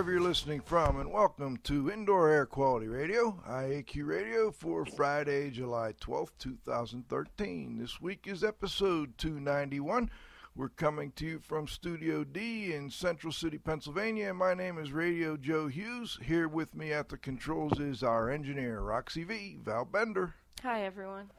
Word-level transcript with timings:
Wherever 0.00 0.12
you're 0.12 0.26
listening 0.26 0.62
from, 0.62 0.98
and 0.98 1.12
welcome 1.12 1.58
to 1.58 1.90
Indoor 1.90 2.30
Air 2.30 2.46
Quality 2.46 2.88
Radio, 2.88 3.38
IAQ 3.46 4.06
Radio, 4.06 4.50
for 4.50 4.86
Friday, 4.86 5.50
July 5.50 5.92
12th, 6.00 6.30
2013. 6.38 7.76
This 7.78 8.00
week 8.00 8.26
is 8.26 8.42
episode 8.42 9.12
291. 9.18 10.10
We're 10.56 10.70
coming 10.70 11.12
to 11.16 11.26
you 11.26 11.38
from 11.38 11.68
Studio 11.68 12.24
D 12.24 12.72
in 12.72 12.88
Central 12.88 13.30
City, 13.30 13.58
Pennsylvania. 13.58 14.32
My 14.32 14.54
name 14.54 14.78
is 14.78 14.90
Radio 14.90 15.36
Joe 15.36 15.68
Hughes. 15.68 16.18
Here 16.22 16.48
with 16.48 16.74
me 16.74 16.94
at 16.94 17.10
the 17.10 17.18
controls 17.18 17.78
is 17.78 18.02
our 18.02 18.30
engineer, 18.30 18.80
Roxy 18.80 19.24
V, 19.24 19.58
Val 19.62 19.84
Bender. 19.84 20.34
Hi, 20.62 20.84
everyone. 20.84 21.30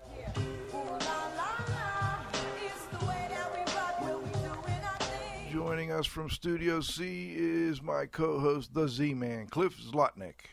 Joining 5.63 5.91
us 5.91 6.07
from 6.07 6.27
Studio 6.27 6.81
C 6.81 7.35
is 7.37 7.83
my 7.83 8.07
co 8.07 8.39
host, 8.39 8.73
the 8.73 8.87
Z 8.87 9.13
Man, 9.13 9.45
Cliff 9.45 9.77
Zlotnick. 9.79 10.47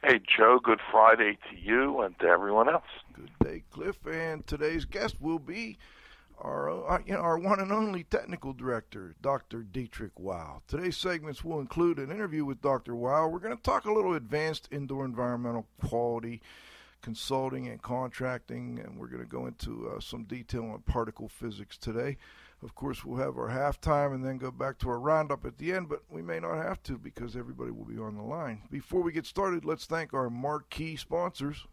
Hey, 0.00 0.20
Joe, 0.38 0.60
good 0.62 0.78
Friday 0.92 1.36
to 1.50 1.56
you 1.58 2.02
and 2.02 2.16
to 2.20 2.26
everyone 2.26 2.68
else. 2.68 2.84
Good 3.12 3.32
day, 3.42 3.64
Cliff. 3.72 3.96
And 4.06 4.46
today's 4.46 4.84
guest 4.84 5.16
will 5.20 5.40
be 5.40 5.76
our, 6.38 6.70
uh, 6.88 7.00
you 7.04 7.14
know, 7.14 7.20
our 7.20 7.36
one 7.36 7.58
and 7.58 7.72
only 7.72 8.04
technical 8.04 8.52
director, 8.52 9.16
Dr. 9.20 9.64
Dietrich 9.64 10.14
Weyel. 10.20 10.62
Today's 10.68 10.96
segments 10.96 11.42
will 11.42 11.58
include 11.58 11.98
an 11.98 12.12
interview 12.12 12.44
with 12.44 12.62
Dr. 12.62 12.92
Weyel. 12.92 13.32
We're 13.32 13.40
going 13.40 13.56
to 13.56 13.62
talk 13.62 13.86
a 13.86 13.92
little 13.92 14.14
advanced 14.14 14.68
indoor 14.70 15.04
environmental 15.04 15.66
quality 15.80 16.40
consulting 17.02 17.66
and 17.66 17.82
contracting, 17.82 18.78
and 18.78 19.00
we're 19.00 19.08
going 19.08 19.24
to 19.24 19.28
go 19.28 19.46
into 19.46 19.88
uh, 19.88 19.98
some 19.98 20.22
detail 20.22 20.66
on 20.66 20.80
particle 20.82 21.28
physics 21.28 21.76
today. 21.76 22.16
Of 22.64 22.74
course, 22.74 23.04
we'll 23.04 23.18
have 23.18 23.36
our 23.36 23.50
halftime 23.50 24.14
and 24.14 24.24
then 24.24 24.38
go 24.38 24.50
back 24.50 24.78
to 24.78 24.88
our 24.88 24.98
roundup 24.98 25.44
at 25.44 25.58
the 25.58 25.74
end, 25.74 25.90
but 25.90 26.00
we 26.08 26.22
may 26.22 26.40
not 26.40 26.56
have 26.56 26.82
to 26.84 26.96
because 26.96 27.36
everybody 27.36 27.70
will 27.70 27.84
be 27.84 27.98
on 27.98 28.16
the 28.16 28.22
line. 28.22 28.62
Before 28.70 29.02
we 29.02 29.12
get 29.12 29.26
started, 29.26 29.66
let's 29.66 29.84
thank 29.84 30.14
our 30.14 30.30
marquee 30.30 30.96
sponsors. 30.96 31.66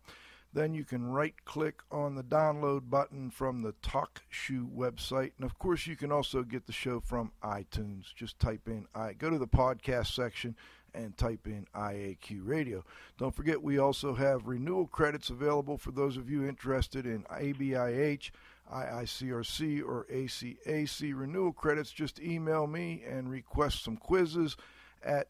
Then 0.52 0.74
you 0.74 0.84
can 0.84 1.06
right 1.06 1.36
click 1.46 1.82
on 1.92 2.16
the 2.16 2.24
download 2.24 2.90
button 2.90 3.30
from 3.30 3.62
the 3.62 3.74
TalkShoe 3.84 4.68
website. 4.76 5.32
And 5.38 5.46
of 5.46 5.60
course, 5.60 5.86
you 5.86 5.96
can 5.96 6.12
also 6.12 6.42
get 6.42 6.66
the 6.66 6.74
show 6.74 7.00
from 7.00 7.32
iTunes. 7.44 8.14
Just 8.16 8.40
type 8.40 8.68
in, 8.68 8.88
I 8.96 9.14
go 9.14 9.30
to 9.30 9.38
the 9.38 9.48
podcast 9.48 10.08
section 10.08 10.56
and 10.96 11.16
type 11.18 11.46
in 11.46 11.68
IAQ 11.76 12.42
Radio. 12.44 12.84
Don't 13.18 13.36
forget, 13.36 13.62
we 13.62 13.78
also 13.78 14.16
have 14.16 14.48
renewal 14.48 14.88
credits 14.88 15.30
available 15.30 15.78
for 15.78 15.92
those 15.92 16.18
of 16.18 16.32
you 16.32 16.48
interested 16.48 17.06
in 17.06 17.24
ABIH, 17.26 18.32
IICRC, 18.74 19.84
or 19.84 20.08
ACAC 20.12 21.14
renewal 21.16 21.54
credits. 21.54 21.92
Just 21.92 22.20
email 22.20 22.66
me 22.66 23.04
and 23.08 23.30
request 23.30 23.84
some 23.84 23.98
quizzes 23.98 24.58
at 25.04 25.28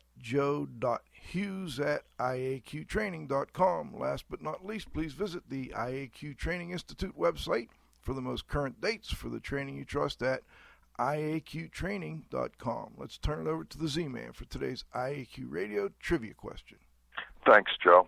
joe.hughes 1.19 1.79
at 1.79 2.03
iaqtraining.com. 2.19 3.97
Last 3.97 4.25
but 4.29 4.41
not 4.41 4.65
least, 4.65 4.93
please 4.93 5.13
visit 5.13 5.43
the 5.49 5.71
IAQ 5.75 6.37
Training 6.37 6.71
Institute 6.71 7.17
website 7.17 7.69
for 8.01 8.13
the 8.13 8.21
most 8.21 8.47
current 8.47 8.79
dates 8.81 9.11
for 9.11 9.29
the 9.29 9.39
training 9.39 9.77
you 9.77 9.85
trust 9.85 10.21
at 10.21 10.41
iaqtraining.com. 10.99 12.93
Let's 12.97 13.17
turn 13.17 13.45
it 13.45 13.49
over 13.49 13.63
to 13.63 13.77
the 13.77 13.87
Z 13.87 14.07
Man 14.07 14.33
for 14.33 14.45
today's 14.45 14.83
IAQ 14.95 15.45
Radio 15.49 15.89
trivia 15.99 16.33
question. 16.33 16.77
Thanks, 17.45 17.71
Joe. 17.81 18.07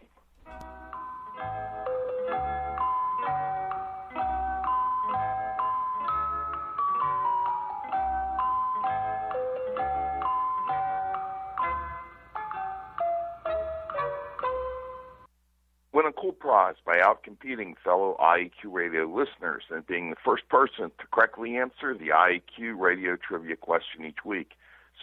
Cool 16.18 16.34
prize 16.34 16.76
by 16.86 16.98
outcompeting 16.98 17.76
fellow 17.84 18.16
IAQ 18.20 18.66
radio 18.66 19.06
listeners 19.06 19.64
and 19.70 19.86
being 19.88 20.10
the 20.10 20.16
first 20.24 20.48
person 20.50 20.92
to 21.00 21.08
correctly 21.12 21.58
answer 21.58 21.98
the 21.98 22.10
IAQ 22.10 22.80
radio 22.80 23.16
trivia 23.16 23.56
question 23.56 24.06
each 24.06 24.24
week. 24.24 24.52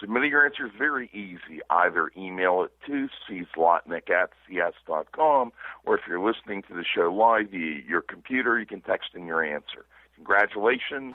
Submitting 0.00 0.30
your 0.30 0.44
answer 0.44 0.66
is 0.66 0.72
very 0.78 1.10
easy. 1.12 1.60
Either 1.70 2.12
email 2.16 2.62
it 2.62 2.72
to 2.86 3.08
czlotnick 3.28 4.10
at 4.10 4.30
cs.com, 4.46 5.52
or 5.84 5.96
if 5.96 6.02
you're 6.06 6.25
listening 6.25 6.62
to 6.62 6.75
the 6.75 6.84
show 6.84 7.12
live 7.12 7.50
via 7.50 7.81
your 7.88 8.02
computer, 8.02 8.58
you 8.61 8.66
can 8.66 8.81
text 8.81 9.11
in 9.14 9.26
your 9.26 9.43
answer. 9.43 9.87
Congratulations. 10.14 11.14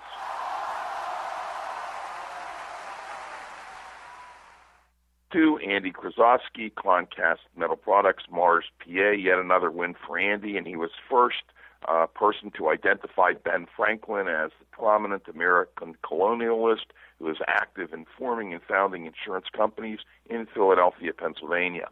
To 5.34 5.58
Andy 5.58 5.92
Krasowski, 5.92 6.72
Cloncast 6.72 7.40
Metal 7.58 7.76
Products, 7.76 8.26
Mars, 8.32 8.66
PA. 8.80 9.10
Yet 9.12 9.40
another 9.40 9.72
win 9.72 9.96
for 10.06 10.20
Andy, 10.20 10.58
and 10.58 10.68
he 10.68 10.76
was 10.76 10.92
first 11.10 11.44
uh, 11.88 12.06
person 12.06 12.52
to 12.56 12.70
identify 12.70 13.34
Ben 13.34 13.66
Franklin 13.76 14.28
as 14.28 14.52
the 14.60 14.66
prominent 14.72 15.24
American 15.28 15.96
colonialist 16.04 16.94
who 17.18 17.26
was 17.26 17.38
active 17.48 17.94
in 17.94 18.06
forming 18.16 18.54
and 18.54 18.62
founding 18.62 19.08
insurance 19.08 19.48
companies 19.52 20.00
in 20.30 20.46
Philadelphia, 20.54 21.12
Pennsylvania. 21.14 21.90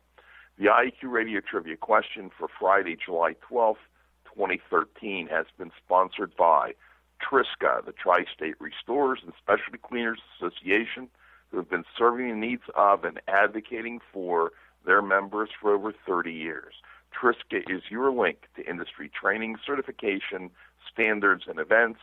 The 0.60 0.66
IAQ 0.66 1.12
Radio 1.12 1.42
Trivia 1.42 1.78
question 1.78 2.30
for 2.38 2.48
Friday, 2.60 2.96
July 3.04 3.36
12th, 3.52 3.82
2013, 4.36 5.28
has 5.32 5.48
been 5.58 5.72
sponsored 5.84 6.36
by 6.36 6.74
Triska, 7.20 7.84
the 7.84 7.92
Tri 7.92 8.26
State 8.32 8.56
Restorers 8.60 9.22
and 9.24 9.34
Specialty 9.42 9.80
Cleaners 9.82 10.20
Association, 10.38 11.10
who 11.51 11.57
have 11.57 11.69
been 11.69 11.83
serving 11.98 12.30
the 12.30 12.36
needs 12.36 12.63
of 12.75 13.03
and 13.03 13.19
advocating 13.27 14.00
for 14.12 14.51
their 14.86 15.01
members 15.01 15.50
for 15.59 15.74
over 15.74 15.92
30 16.07 16.31
years. 16.31 16.75
Triska 17.13 17.69
is 17.69 17.81
your 17.89 18.09
link 18.12 18.48
to 18.56 18.65
industry 18.68 19.09
training, 19.09 19.57
certification, 19.65 20.50
standards, 20.92 21.45
and 21.48 21.59
events. 21.59 22.00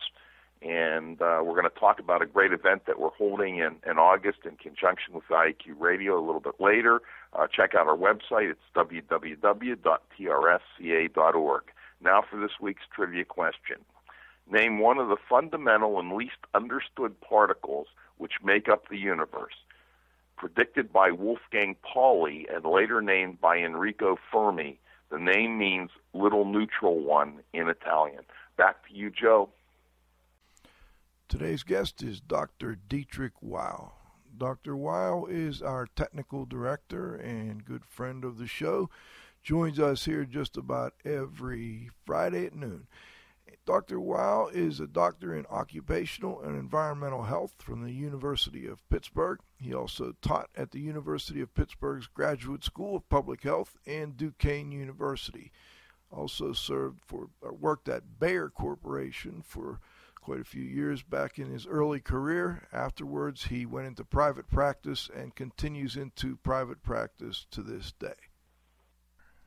And 0.61 1.21
uh, 1.21 1.41
we're 1.43 1.55
going 1.55 1.69
to 1.69 1.79
talk 1.79 1.99
about 1.99 2.21
a 2.21 2.25
great 2.25 2.51
event 2.51 2.85
that 2.85 2.99
we're 2.99 3.11
holding 3.11 3.59
in, 3.59 3.77
in 3.89 3.97
August 3.97 4.39
in 4.43 4.57
conjunction 4.57 5.13
with 5.13 5.23
IAQ 5.29 5.79
Radio 5.79 6.19
a 6.19 6.23
little 6.25 6.41
bit 6.41 6.59
later. 6.59 7.01
Uh, 7.33 7.47
check 7.47 7.75
out 7.75 7.87
our 7.87 7.95
website. 7.95 8.51
It's 8.51 8.59
www.trsca.org. 8.75 11.63
Now 12.01 12.23
for 12.29 12.39
this 12.39 12.51
week's 12.61 12.83
trivia 12.93 13.25
question. 13.25 13.77
Name 14.51 14.79
one 14.79 14.97
of 14.97 15.09
the 15.09 15.17
fundamental 15.29 15.99
and 15.99 16.13
least 16.13 16.37
understood 16.53 17.19
particles 17.21 17.87
which 18.19 18.33
make 18.43 18.69
up 18.69 18.87
the 18.87 18.97
universe. 18.97 19.55
Predicted 20.37 20.93
by 20.93 21.11
Wolfgang 21.11 21.75
Pauli 21.81 22.47
and 22.53 22.63
later 22.63 23.01
named 23.01 23.41
by 23.41 23.57
Enrico 23.57 24.17
Fermi, 24.31 24.79
the 25.09 25.17
name 25.17 25.57
means 25.57 25.89
little 26.13 26.45
neutral 26.45 26.99
one 26.99 27.39
in 27.51 27.67
Italian. 27.67 28.23
Back 28.55 28.87
to 28.87 28.93
you, 28.93 29.09
Joe. 29.09 29.49
Today's 31.27 31.63
guest 31.63 32.03
is 32.03 32.21
Dr. 32.21 32.77
Dietrich 32.87 33.33
Weyel. 33.43 33.91
Dr. 34.37 34.75
Weyel 34.75 35.27
is 35.29 35.61
our 35.61 35.87
technical 35.95 36.45
director 36.45 37.15
and 37.15 37.65
good 37.65 37.85
friend 37.85 38.23
of 38.23 38.37
the 38.37 38.47
show. 38.47 38.89
Joins 39.43 39.79
us 39.79 40.05
here 40.05 40.25
just 40.25 40.57
about 40.57 40.93
every 41.03 41.89
Friday 42.05 42.45
at 42.45 42.55
noon. 42.55 42.87
Dr. 43.65 43.99
Weyel 43.99 44.51
is 44.53 44.79
a 44.79 44.87
doctor 44.87 45.35
in 45.35 45.45
occupational 45.47 46.41
and 46.41 46.57
environmental 46.57 47.23
health 47.23 47.55
from 47.59 47.83
the 47.83 47.91
University 47.91 48.65
of 48.65 48.87
Pittsburgh. 48.89 49.39
He 49.57 49.73
also 49.73 50.13
taught 50.21 50.49
at 50.55 50.71
the 50.71 50.79
University 50.79 51.41
of 51.41 51.53
Pittsburgh's 51.53 52.07
Graduate 52.07 52.63
School 52.63 52.95
of 52.95 53.09
Public 53.09 53.43
Health 53.43 53.77
and 53.85 54.17
Duquesne 54.17 54.71
University. 54.71 55.51
Also 56.11 56.53
served 56.53 57.01
for 57.05 57.29
uh, 57.45 57.53
worked 57.53 57.87
at 57.87 58.19
Bayer 58.19 58.49
Corporation 58.49 59.43
for 59.45 59.79
quite 60.19 60.39
a 60.39 60.45
few 60.45 60.63
years 60.63 61.03
back 61.03 61.37
in 61.37 61.51
his 61.51 61.67
early 61.67 61.99
career. 61.99 62.67
Afterwards, 62.73 63.45
he 63.45 63.65
went 63.65 63.87
into 63.87 64.03
private 64.03 64.49
practice 64.49 65.09
and 65.15 65.35
continues 65.35 65.95
into 65.95 66.35
private 66.37 66.81
practice 66.81 67.45
to 67.51 67.61
this 67.61 67.93
day. 67.93 68.13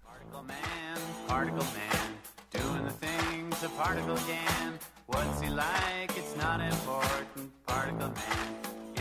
Particle 0.05 0.43
man, 0.43 0.98
particle 1.26 1.66
man, 1.75 2.14
doing 2.52 2.84
the 2.84 2.90
things 2.90 3.31
a 3.64 3.69
particle 3.70 4.17
can. 4.17 4.79
What's 5.06 5.41
he 5.41 5.49
like? 5.49 6.17
It's 6.17 6.37
not 6.37 6.61
important. 6.61 7.53
Particle 7.67 8.09
man, 8.09 8.56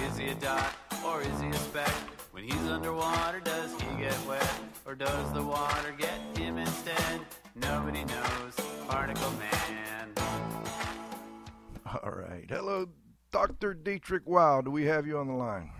is 0.07 0.17
he 0.17 0.27
a 0.27 0.35
dot 0.35 0.75
or 1.05 1.21
is 1.21 1.41
he 1.41 1.47
a 1.47 1.53
speck? 1.53 1.93
When 2.31 2.43
he's 2.43 2.67
underwater, 2.67 3.39
does 3.39 3.73
he 3.73 4.01
get 4.01 4.15
wet 4.27 4.53
or 4.85 4.93
does 4.95 5.33
the 5.33 5.41
water 5.41 5.93
get 5.97 6.19
him 6.37 6.57
instead? 6.57 7.21
Nobody 7.55 8.03
knows. 8.05 8.55
Particle 8.87 9.31
man. 9.31 10.13
All 12.03 12.11
right. 12.11 12.45
Hello, 12.47 12.87
Dr. 13.31 13.73
Dietrich 13.73 14.25
Weyel. 14.25 14.63
Do 14.63 14.71
we 14.71 14.85
have 14.85 15.07
you 15.07 15.17
on 15.17 15.27
the 15.27 15.33
line? 15.33 15.71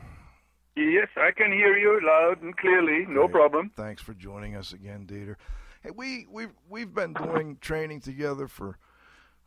Yes, 0.76 1.08
I 1.18 1.32
can 1.32 1.52
hear 1.52 1.78
you 1.78 2.00
loud 2.04 2.42
and 2.42 2.56
clearly. 2.58 3.06
No 3.08 3.28
Great. 3.28 3.32
problem. 3.32 3.72
Thanks 3.76 4.02
for 4.02 4.14
joining 4.14 4.56
us 4.56 4.74
again, 4.74 5.06
Dieter. 5.06 5.36
Hey, 5.84 5.90
we 5.96 6.28
we've 6.30 6.54
we've 6.70 6.94
been 6.94 7.14
doing 7.14 7.58
training 7.60 8.02
together 8.02 8.48
for 8.48 8.78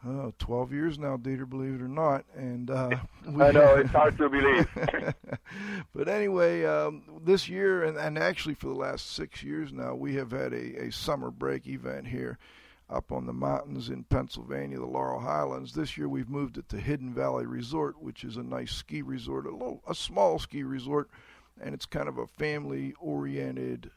uh, 0.07 0.33
12 0.39 0.73
years 0.73 0.99
now, 0.99 1.17
Dieter, 1.17 1.49
believe 1.49 1.77
it 1.77 1.81
or 1.81 1.89
not, 1.89 2.25
and 2.35 2.71
uh, 2.71 2.91
we, 3.27 3.43
I 3.43 3.53
know 3.53 3.77
it's 3.77 3.91
hard 3.91 4.19
to 4.19 4.29
believe. 4.29 4.69
but 5.95 6.09
anyway, 6.09 6.65
um, 6.65 7.05
this 7.23 7.49
year 7.49 7.85
and, 7.85 7.97
and 7.97 8.19
actually 8.19 8.55
for 8.55 8.67
the 8.67 8.75
last 8.75 9.13
six 9.13 9.45
years 9.45 9.73
now, 9.73 9.95
we 9.95 10.17
have 10.17 10.33
had 10.33 10.53
a, 10.53 10.87
a 10.87 10.93
summer 10.93 11.31
break 11.31 11.69
event 11.69 12.09
here 12.09 12.39
up 12.91 13.13
on 13.13 13.27
the 13.27 13.33
mountains 13.33 13.89
in 13.89 14.03
Pennsylvania, 14.03 14.79
the 14.79 14.87
Laurel 14.87 15.21
Highlands. 15.21 15.73
This 15.73 15.97
year 15.97 16.09
we've 16.09 16.29
moved 16.29 16.59
it 16.59 16.69
to 16.71 16.79
Hidden 16.79 17.15
Valley 17.15 17.47
Resort, 17.47 18.03
which 18.03 18.25
is 18.25 18.37
a 18.37 18.43
nice 18.43 18.73
ski 18.73 19.03
resort, 19.03 19.47
a 19.47 19.53
little 19.53 19.83
a 19.89 19.95
small 19.95 20.41
ski 20.41 20.65
resort, 20.65 21.09
and 21.61 21.75
it's 21.75 21.87
kind 21.87 22.09
of 22.09 22.19
a 22.19 22.27
family-oriented 22.27 23.93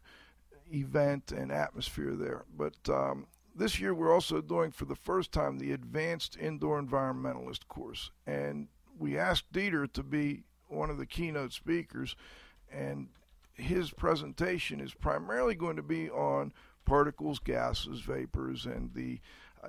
event 0.73 1.31
and 1.31 1.51
atmosphere 1.51 2.15
there. 2.15 2.45
But 2.55 2.75
um, 2.89 3.27
this 3.55 3.79
year 3.79 3.93
we're 3.93 4.13
also 4.13 4.41
doing 4.41 4.71
for 4.71 4.85
the 4.85 4.95
first 4.95 5.31
time 5.31 5.57
the 5.57 5.71
Advanced 5.71 6.37
Indoor 6.37 6.81
Environmentalist 6.81 7.67
course, 7.67 8.11
and 8.25 8.67
we 8.99 9.17
asked 9.17 9.51
Dieter 9.51 9.91
to 9.93 10.03
be 10.03 10.43
one 10.67 10.89
of 10.89 10.97
the 10.97 11.05
keynote 11.05 11.53
speakers, 11.53 12.15
and 12.71 13.09
his 13.53 13.91
presentation 13.91 14.79
is 14.79 14.93
primarily 14.93 15.55
going 15.55 15.75
to 15.75 15.83
be 15.83 16.09
on 16.09 16.53
particles, 16.85 17.39
gases, 17.39 18.01
vapors, 18.01 18.65
and 18.65 18.93
the 18.93 19.19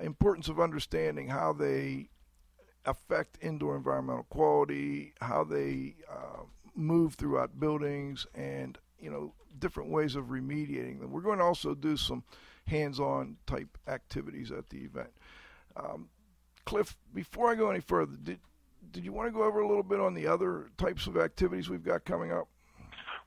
importance 0.01 0.47
of 0.47 0.59
understanding 0.59 1.27
how 1.27 1.53
they 1.53 2.09
affect 2.85 3.37
indoor 3.41 3.75
environmental 3.75 4.23
quality, 4.29 5.13
how 5.21 5.43
they 5.43 5.95
uh, 6.09 6.43
move 6.75 7.15
throughout 7.15 7.59
buildings, 7.59 8.25
and 8.33 8.77
you 9.01 9.09
know 9.09 9.33
different 9.59 9.89
ways 9.89 10.15
of 10.15 10.25
remediating 10.25 10.99
them. 10.99 11.11
We're 11.11 11.21
going 11.21 11.39
to 11.39 11.45
also 11.45 11.73
do 11.73 11.97
some 11.97 12.23
hands-on 12.67 13.37
type 13.47 13.77
activities 13.87 14.51
at 14.51 14.69
the 14.69 14.79
event. 14.79 15.09
Um, 15.75 16.09
Cliff, 16.65 16.95
before 17.13 17.49
I 17.49 17.55
go 17.55 17.69
any 17.69 17.79
further, 17.79 18.15
did 18.21 18.39
did 18.91 19.03
you 19.03 19.11
want 19.11 19.27
to 19.27 19.31
go 19.31 19.43
over 19.43 19.59
a 19.59 19.67
little 19.67 19.83
bit 19.83 19.99
on 19.99 20.13
the 20.13 20.27
other 20.27 20.67
types 20.77 21.07
of 21.07 21.17
activities 21.17 21.69
we've 21.69 21.83
got 21.83 22.05
coming 22.05 22.31
up? 22.31 22.47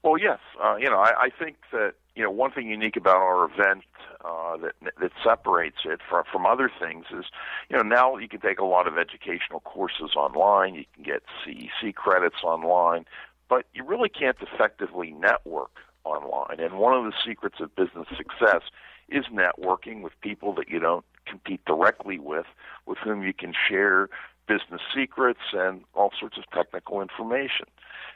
Well, 0.03 0.19
yes. 0.19 0.39
Uh, 0.63 0.77
you 0.77 0.91
know, 0.91 0.99
I, 0.99 1.13
I 1.25 1.29
think 1.31 1.57
that 1.71 1.95
you 2.15 2.23
know 2.23 2.31
one 2.31 2.51
thing 2.51 2.69
unique 2.69 2.97
about 2.97 3.17
our 3.17 3.45
event 3.45 3.85
uh, 4.25 4.57
that 4.59 4.75
that 5.01 5.13
separates 5.25 5.79
it 5.85 6.01
from 6.09 6.25
from 6.31 6.47
other 6.47 6.71
things 6.81 7.07
is 7.17 7.27
you 7.69 7.77
know 7.77 7.83
now 7.83 8.17
you 8.17 8.29
can 8.29 8.41
take 8.41 8.59
a 8.59 8.65
lot 8.65 8.87
of 8.87 8.99
educational 8.99 9.61
courses 9.61 10.17
online. 10.17 10.75
You 10.75 10.85
can 10.95 11.05
get 11.05 11.23
CEC 11.47 11.95
credits 11.95 12.43
online, 12.43 13.07
but 13.53 13.67
you 13.75 13.85
really 13.85 14.09
can't 14.09 14.39
effectively 14.41 15.11
network 15.11 15.73
online. 16.05 16.59
And 16.59 16.79
one 16.79 16.95
of 16.95 17.05
the 17.05 17.13
secrets 17.23 17.57
of 17.61 17.77
business 17.77 18.07
success 18.17 18.63
is 19.11 19.27
networking 19.27 20.01
with 20.01 20.15
people 20.23 20.55
that 20.55 20.71
you 20.71 20.79
don't 20.79 21.05
compete 21.27 21.63
directly 21.67 22.19
with, 22.19 22.47
with 22.87 22.97
whom 22.97 23.23
you 23.23 23.35
can 23.35 23.53
share 23.69 24.09
business 24.49 24.81
secrets 24.95 25.53
and 25.53 25.83
all 25.93 26.13
sorts 26.19 26.39
of 26.39 26.45
technical 26.51 27.03
information. 27.03 27.67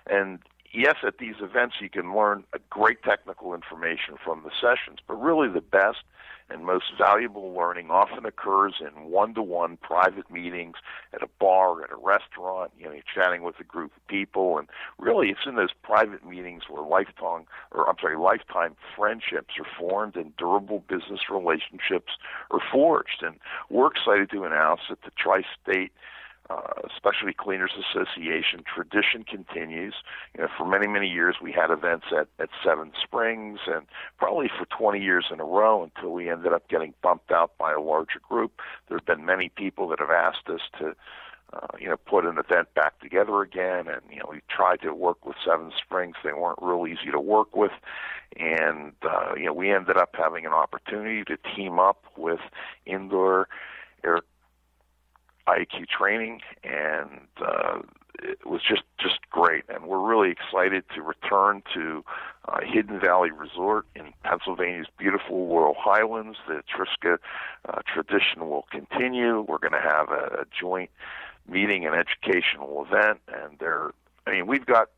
And 0.08 0.38
yes, 0.72 0.94
at 1.06 1.18
these 1.18 1.36
events 1.40 1.74
you 1.82 1.90
can 1.90 2.16
learn 2.16 2.44
great 2.70 3.02
technical 3.02 3.52
information 3.52 4.14
from 4.24 4.42
the 4.42 4.50
sessions, 4.58 5.00
but 5.06 5.20
really 5.20 5.50
the 5.50 5.60
best 5.60 5.98
and 6.48 6.64
most 6.64 6.92
valuable 6.98 7.52
learning 7.52 7.90
often 7.90 8.24
occurs 8.24 8.74
in 8.80 9.10
one-to-one 9.10 9.78
private 9.78 10.30
meetings 10.30 10.76
at 11.12 11.22
a 11.22 11.28
bar, 11.40 11.82
at 11.82 11.90
a 11.90 11.96
restaurant. 11.96 12.70
You 12.78 12.86
know, 12.86 12.92
you're 12.92 13.02
chatting 13.14 13.42
with 13.42 13.58
a 13.60 13.64
group 13.64 13.92
of 13.96 14.06
people, 14.06 14.58
and 14.58 14.68
really, 14.98 15.30
it's 15.30 15.46
in 15.46 15.56
those 15.56 15.72
private 15.82 16.26
meetings 16.26 16.64
where 16.68 16.82
lifetime, 16.82 17.46
or 17.72 17.88
I'm 17.88 17.96
sorry, 18.00 18.16
lifetime 18.16 18.76
friendships 18.96 19.54
are 19.58 19.66
formed 19.78 20.16
and 20.16 20.36
durable 20.36 20.84
business 20.88 21.20
relationships 21.30 22.12
are 22.50 22.60
forged. 22.72 23.22
And 23.22 23.36
we're 23.70 23.88
excited 23.88 24.30
to 24.30 24.44
announce 24.44 24.82
that 24.88 25.02
the 25.02 25.10
Tri-State 25.16 25.92
uh, 26.48 26.88
Specialty 26.96 27.34
Cleaners 27.34 27.72
Association 27.72 28.62
tradition 28.62 29.24
continues. 29.24 29.94
You 30.34 30.42
know, 30.42 30.48
for 30.56 30.66
many 30.66 30.86
many 30.86 31.08
years 31.08 31.36
we 31.42 31.52
had 31.52 31.70
events 31.70 32.06
at 32.16 32.28
at 32.38 32.50
Seven 32.64 32.92
Springs, 33.02 33.60
and 33.66 33.86
probably 34.18 34.48
for 34.48 34.66
20 34.66 35.02
years 35.02 35.26
in 35.32 35.40
a 35.40 35.44
row 35.44 35.82
until 35.82 36.12
we 36.12 36.30
ended 36.30 36.52
up 36.52 36.68
getting 36.68 36.94
bumped 37.02 37.30
out 37.30 37.56
by 37.58 37.72
a 37.72 37.80
larger 37.80 38.20
group. 38.28 38.60
There 38.88 38.98
have 38.98 39.06
been 39.06 39.24
many 39.24 39.48
people 39.48 39.88
that 39.88 40.00
have 40.00 40.10
asked 40.10 40.48
us 40.48 40.62
to. 40.78 40.94
Uh, 41.52 41.68
you 41.78 41.88
know, 41.88 41.96
put 41.96 42.24
an 42.24 42.38
event 42.38 42.74
back 42.74 42.98
together 42.98 43.40
again, 43.40 43.86
and 43.86 44.00
you 44.10 44.18
know, 44.18 44.26
we 44.28 44.40
tried 44.50 44.80
to 44.80 44.92
work 44.92 45.24
with 45.24 45.36
Seven 45.46 45.70
Springs. 45.80 46.16
They 46.24 46.32
weren't 46.32 46.58
real 46.60 46.88
easy 46.88 47.12
to 47.12 47.20
work 47.20 47.54
with, 47.54 47.70
and 48.36 48.92
uh, 49.08 49.32
you 49.36 49.44
know, 49.44 49.52
we 49.52 49.70
ended 49.70 49.96
up 49.96 50.10
having 50.18 50.44
an 50.44 50.52
opportunity 50.52 51.22
to 51.22 51.38
team 51.54 51.78
up 51.78 52.02
with 52.16 52.40
Indoor 52.84 53.46
Air 54.02 54.22
IAQ 55.46 55.88
training, 55.88 56.40
and 56.64 57.20
uh, 57.40 57.80
it 58.22 58.46
was 58.46 58.60
just 58.66 58.82
just 58.98 59.18
great. 59.30 59.64
And 59.68 59.86
we're 59.86 60.06
really 60.06 60.30
excited 60.30 60.84
to 60.94 61.02
return 61.02 61.62
to 61.74 62.04
uh, 62.48 62.60
Hidden 62.62 63.00
Valley 63.00 63.30
Resort 63.30 63.86
in 63.94 64.12
Pennsylvania's 64.24 64.86
beautiful 64.98 65.48
Laurel 65.48 65.76
Highlands. 65.78 66.38
The 66.48 66.62
Triska 66.62 67.18
uh, 67.68 67.82
tradition 67.86 68.48
will 68.48 68.66
continue. 68.70 69.40
We're 69.40 69.58
going 69.58 69.72
to 69.72 69.80
have 69.80 70.10
a, 70.10 70.40
a 70.40 70.44
joint 70.58 70.90
meeting 71.48 71.86
and 71.86 71.94
educational 71.94 72.84
event, 72.84 73.20
and 73.28 73.58
there. 73.58 73.92
I 74.26 74.32
mean, 74.32 74.46
we've 74.46 74.66
got 74.66 74.88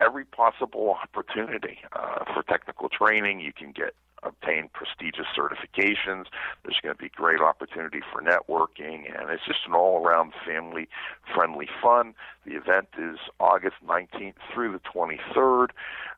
every 0.00 0.24
possible 0.24 0.96
opportunity 1.02 1.78
uh, 1.92 2.24
for 2.32 2.42
technical 2.42 2.88
training. 2.88 3.40
You 3.40 3.52
can 3.52 3.72
get 3.72 3.94
obtain 4.22 4.68
prestigious 4.72 5.26
certifications. 5.36 6.26
There's 6.62 6.78
going 6.82 6.94
to 6.94 7.02
be 7.02 7.08
great 7.08 7.40
opportunity 7.40 8.00
for 8.12 8.22
networking, 8.22 9.10
and 9.18 9.30
it's 9.30 9.44
just 9.46 9.60
an 9.66 9.74
all-around 9.74 10.32
family-friendly 10.46 11.68
fun. 11.82 12.14
The 12.46 12.52
event 12.52 12.88
is 12.98 13.18
August 13.40 13.76
19th 13.86 14.34
through 14.52 14.72
the 14.72 14.80
23rd. 14.80 15.68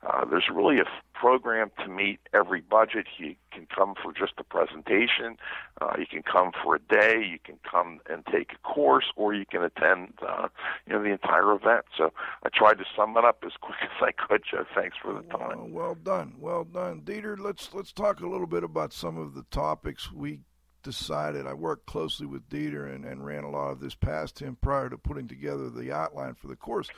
Uh, 0.07 0.25
there's 0.25 0.49
really 0.53 0.79
a 0.79 0.85
programmed 1.15 1.71
to 1.79 1.89
meet 1.89 2.21
every 2.33 2.61
budget. 2.61 3.07
You 3.19 3.37
can 3.53 3.67
come 3.75 3.95
for 4.03 4.13
just 4.13 4.33
a 4.39 4.45
presentation, 4.45 5.37
uh, 5.81 5.95
you 5.99 6.07
can 6.07 6.23
come 6.23 6.51
for 6.63 6.77
a 6.77 6.79
day, 6.79 7.25
you 7.25 7.39
can 7.43 7.59
come 7.69 8.01
and 8.11 8.25
take 8.27 8.53
a 8.53 8.59
course, 8.69 9.05
or 9.17 9.33
you 9.33 9.47
can 9.47 9.63
attend, 9.63 10.15
uh, 10.27 10.49
you 10.87 10.93
know, 10.93 11.03
the 11.03 11.11
entire 11.11 11.53
event. 11.53 11.87
So 11.97 12.13
I 12.43 12.49
tried 12.53 12.79
to 12.79 12.85
sum 12.97 13.17
it 13.17 13.25
up 13.25 13.43
as 13.47 13.53
quick 13.61 13.79
as 13.83 14.03
I 14.03 14.13
could, 14.13 14.43
Joe. 14.51 14.65
Thanks 14.75 14.97
for 15.01 15.15
the 15.15 15.23
time. 15.23 15.73
Well, 15.73 15.87
well 15.87 15.95
done, 15.95 16.35
well 16.39 16.65
done, 16.65 17.03
Dieter. 17.03 17.39
Let's 17.39 17.73
let's 17.73 17.93
talk 17.93 18.21
a 18.21 18.29
little 18.29 18.47
bit 18.47 18.65
about 18.65 18.93
some 18.93 19.17
of 19.17 19.35
the 19.35 19.45
topics 19.51 20.13
we 20.13 20.41
decided. 20.83 21.47
I 21.47 21.55
worked 21.55 21.87
closely 21.87 22.27
with 22.27 22.49
Dieter 22.49 22.95
and, 22.95 23.05
and 23.05 23.25
ran 23.25 23.45
a 23.45 23.51
lot 23.51 23.71
of 23.71 23.81
this 23.81 23.95
past 23.95 24.39
him 24.39 24.57
prior 24.61 24.91
to 24.91 24.99
putting 24.99 25.27
together 25.27 25.71
the 25.71 25.93
outline 25.93 26.35
for 26.35 26.49
the 26.49 26.57
course 26.57 26.89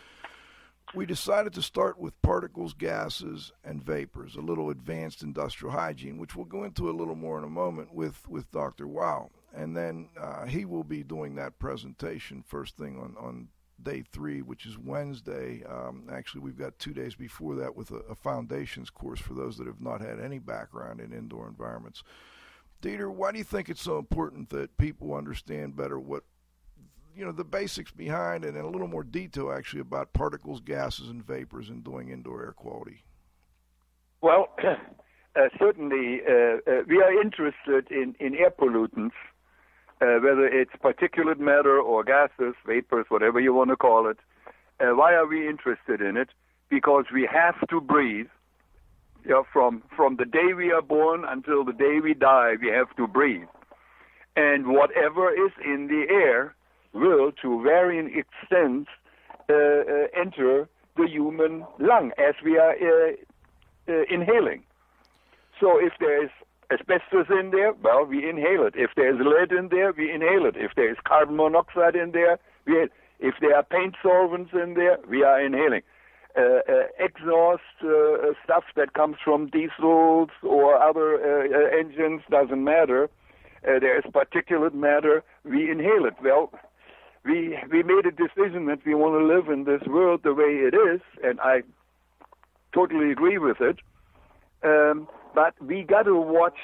we 0.95 1.07
decided 1.07 1.52
to 1.55 1.62
start 1.62 1.99
with 1.99 2.21
particles, 2.23 2.75
gases, 2.75 3.52
and 3.64 3.83
vapors, 3.83 4.37
a 4.37 4.40
little 4.40 4.71
advanced 4.71 5.23
industrial 5.23 5.75
hygiene, 5.75 6.19
which 6.19 6.37
we'll 6.37 6.47
go 6.47 6.64
into 6.64 6.88
a 6.88 6.93
little 6.93 7.16
more 7.16 7.38
in 7.38 7.45
a 7.45 7.49
moment 7.49 7.93
with, 7.93 8.28
with 8.28 8.50
Dr. 8.50 8.87
Weyel. 8.87 9.31
And 9.55 9.76
then 9.76 10.09
uh, 10.21 10.47
he 10.47 10.64
will 10.64 10.85
be 10.85 11.02
doing 11.02 11.35
that 11.37 11.59
presentation 11.59 12.45
first 12.47 12.76
thing 12.76 12.99
on, 12.99 13.16
on 13.19 13.49
day 13.83 14.05
three, 14.12 14.43
which 14.43 14.66
is 14.66 14.78
Wednesday. 14.78 15.62
Um, 15.64 16.09
actually, 16.12 16.43
we've 16.43 16.59
got 16.59 16.78
two 16.78 16.93
days 16.93 17.14
before 17.14 17.55
that 17.57 17.75
with 17.75 17.90
a, 17.90 18.00
a 18.11 18.14
foundations 18.14 18.90
course 18.90 19.21
for 19.21 19.35
those 19.35 19.57
that 19.59 19.66
have 19.66 19.81
not 19.81 20.00
had 20.00 20.21
any 20.21 20.38
background 20.38 21.00
in 21.00 21.12
indoor 21.12 21.49
environments. 21.49 22.02
Dieter, 22.83 23.11
why 23.11 23.33
do 23.33 23.38
you 23.38 23.45
think 23.45 23.69
it's 23.69 23.83
so 23.83 23.99
important 23.99 24.50
that 24.50 24.76
people 24.76 25.14
understand 25.14 25.76
better 25.76 25.99
what 25.99 26.25
you 27.16 27.25
know 27.25 27.32
the 27.32 27.44
basics 27.44 27.90
behind 27.90 28.44
and 28.44 28.56
in 28.56 28.64
a 28.64 28.68
little 28.68 28.87
more 28.87 29.02
detail 29.02 29.50
actually 29.50 29.80
about 29.80 30.12
particles, 30.12 30.61
gases, 30.61 31.08
and 31.08 31.26
vapors 31.26 31.70
in 31.70 31.80
doing 31.80 32.11
indoor 32.11 32.44
air 32.44 32.52
quality. 32.52 33.02
Well, 34.20 34.49
uh, 34.64 35.49
certainly 35.58 36.20
uh, 36.28 36.58
uh, 36.70 36.82
we 36.87 37.00
are 37.00 37.20
interested 37.20 37.90
in, 37.90 38.14
in 38.20 38.35
air 38.35 38.50
pollutants, 38.50 39.12
uh, 40.02 40.20
whether 40.20 40.46
it's 40.46 40.73
particulate 40.85 41.38
matter 41.38 41.80
or 41.80 42.04
gases, 42.04 42.54
vapors, 42.66 43.06
whatever 43.08 43.40
you 43.40 43.54
want 43.54 43.70
to 43.70 43.76
call 43.76 44.08
it. 44.08 44.18
Uh, 44.78 44.94
why 44.94 45.14
are 45.14 45.26
we 45.26 45.49
interested 45.49 46.02
in 46.02 46.18
it? 46.18 46.28
Because 46.68 47.06
we 47.12 47.26
have 47.32 47.66
to 47.68 47.80
breathe. 47.80 48.26
You 49.25 49.30
know, 49.30 49.46
from 49.52 49.82
from 49.96 50.16
the 50.16 50.25
day 50.25 50.52
we 50.54 50.70
are 50.70 50.82
born 50.82 51.25
until 51.26 51.64
the 51.64 51.73
day 51.73 51.99
we 52.02 52.14
die, 52.14 52.54
we 52.61 52.68
have 52.68 52.94
to 52.96 53.08
breathe, 53.08 53.49
and 54.37 54.68
whatever 54.68 55.32
is 55.32 55.50
in 55.64 55.88
the 55.88 56.06
air 56.08 56.55
will, 56.97 57.33
to 57.43 57.62
varying 57.62 58.09
extents, 58.17 58.91
uh, 59.49 59.55
uh, 59.55 60.07
enter 60.19 60.69
the 60.97 61.07
human 61.07 61.65
lung 61.79 62.12
as 62.19 62.35
we 62.45 62.59
are 62.59 62.75
uh, 62.75 63.93
inhaling. 64.11 64.62
So 65.61 65.79
if 65.79 65.93
there 66.00 66.25
is 66.25 66.31
asbestos 66.73 67.26
in 67.31 67.50
there, 67.50 67.73
well, 67.75 68.05
we 68.05 68.29
inhale 68.29 68.67
it. 68.67 68.75
If 68.76 68.91
there's 68.97 69.19
lead 69.21 69.53
in 69.57 69.69
there, 69.69 69.93
we 69.93 70.11
inhale 70.11 70.47
it. 70.47 70.57
If 70.57 70.73
there 70.75 70.91
is 70.91 70.97
carbon 71.07 71.37
monoxide 71.37 71.95
in 71.95 72.12
there, 72.12 72.38
we 72.67 72.88
if 73.19 73.35
there 73.41 73.57
are 73.57 73.62
paint 73.62 73.95
solvents 74.03 74.53
in 74.53 74.75
there, 74.75 74.99
we 75.09 75.23
are 75.23 75.41
inhaling. 75.41 75.83
Uh, 76.37 76.61
uh, 76.69 76.83
exhaust 76.99 77.62
uh, 77.83 78.35
stuff 78.45 78.65
that 78.75 78.93
comes 78.93 79.17
from 79.25 79.49
diesels 79.49 80.29
or 80.43 80.76
other 80.76 81.19
engines 81.73 82.21
doesn't 82.31 82.62
matter. 82.62 83.09
there 83.62 83.97
is 83.97 84.05
particulate 84.12 84.75
matter, 84.75 85.25
we 85.45 85.71
inhale 85.71 86.05
it. 86.05 86.15
Well, 86.23 86.53
we 87.26 87.59
we 87.71 87.83
made 87.83 88.06
a 88.06 88.12
decision 88.12 88.66
that 88.66 88.78
we 88.87 88.95
want 88.95 89.21
to 89.21 89.26
live 89.26 89.49
in 89.49 89.64
this 89.64 89.83
world 89.87 90.21
the 90.23 90.35
way 90.35 90.45
it 90.68 90.75
is, 90.75 91.00
and 91.23 91.40
I 91.40 91.62
totally 92.73 93.11
agree 93.11 93.38
with 93.38 93.61
it. 93.61 93.78
Um, 94.62 95.09
but 95.35 95.54
we 95.61 95.83
got 95.83 96.04
to 96.04 96.16
watch 96.16 96.59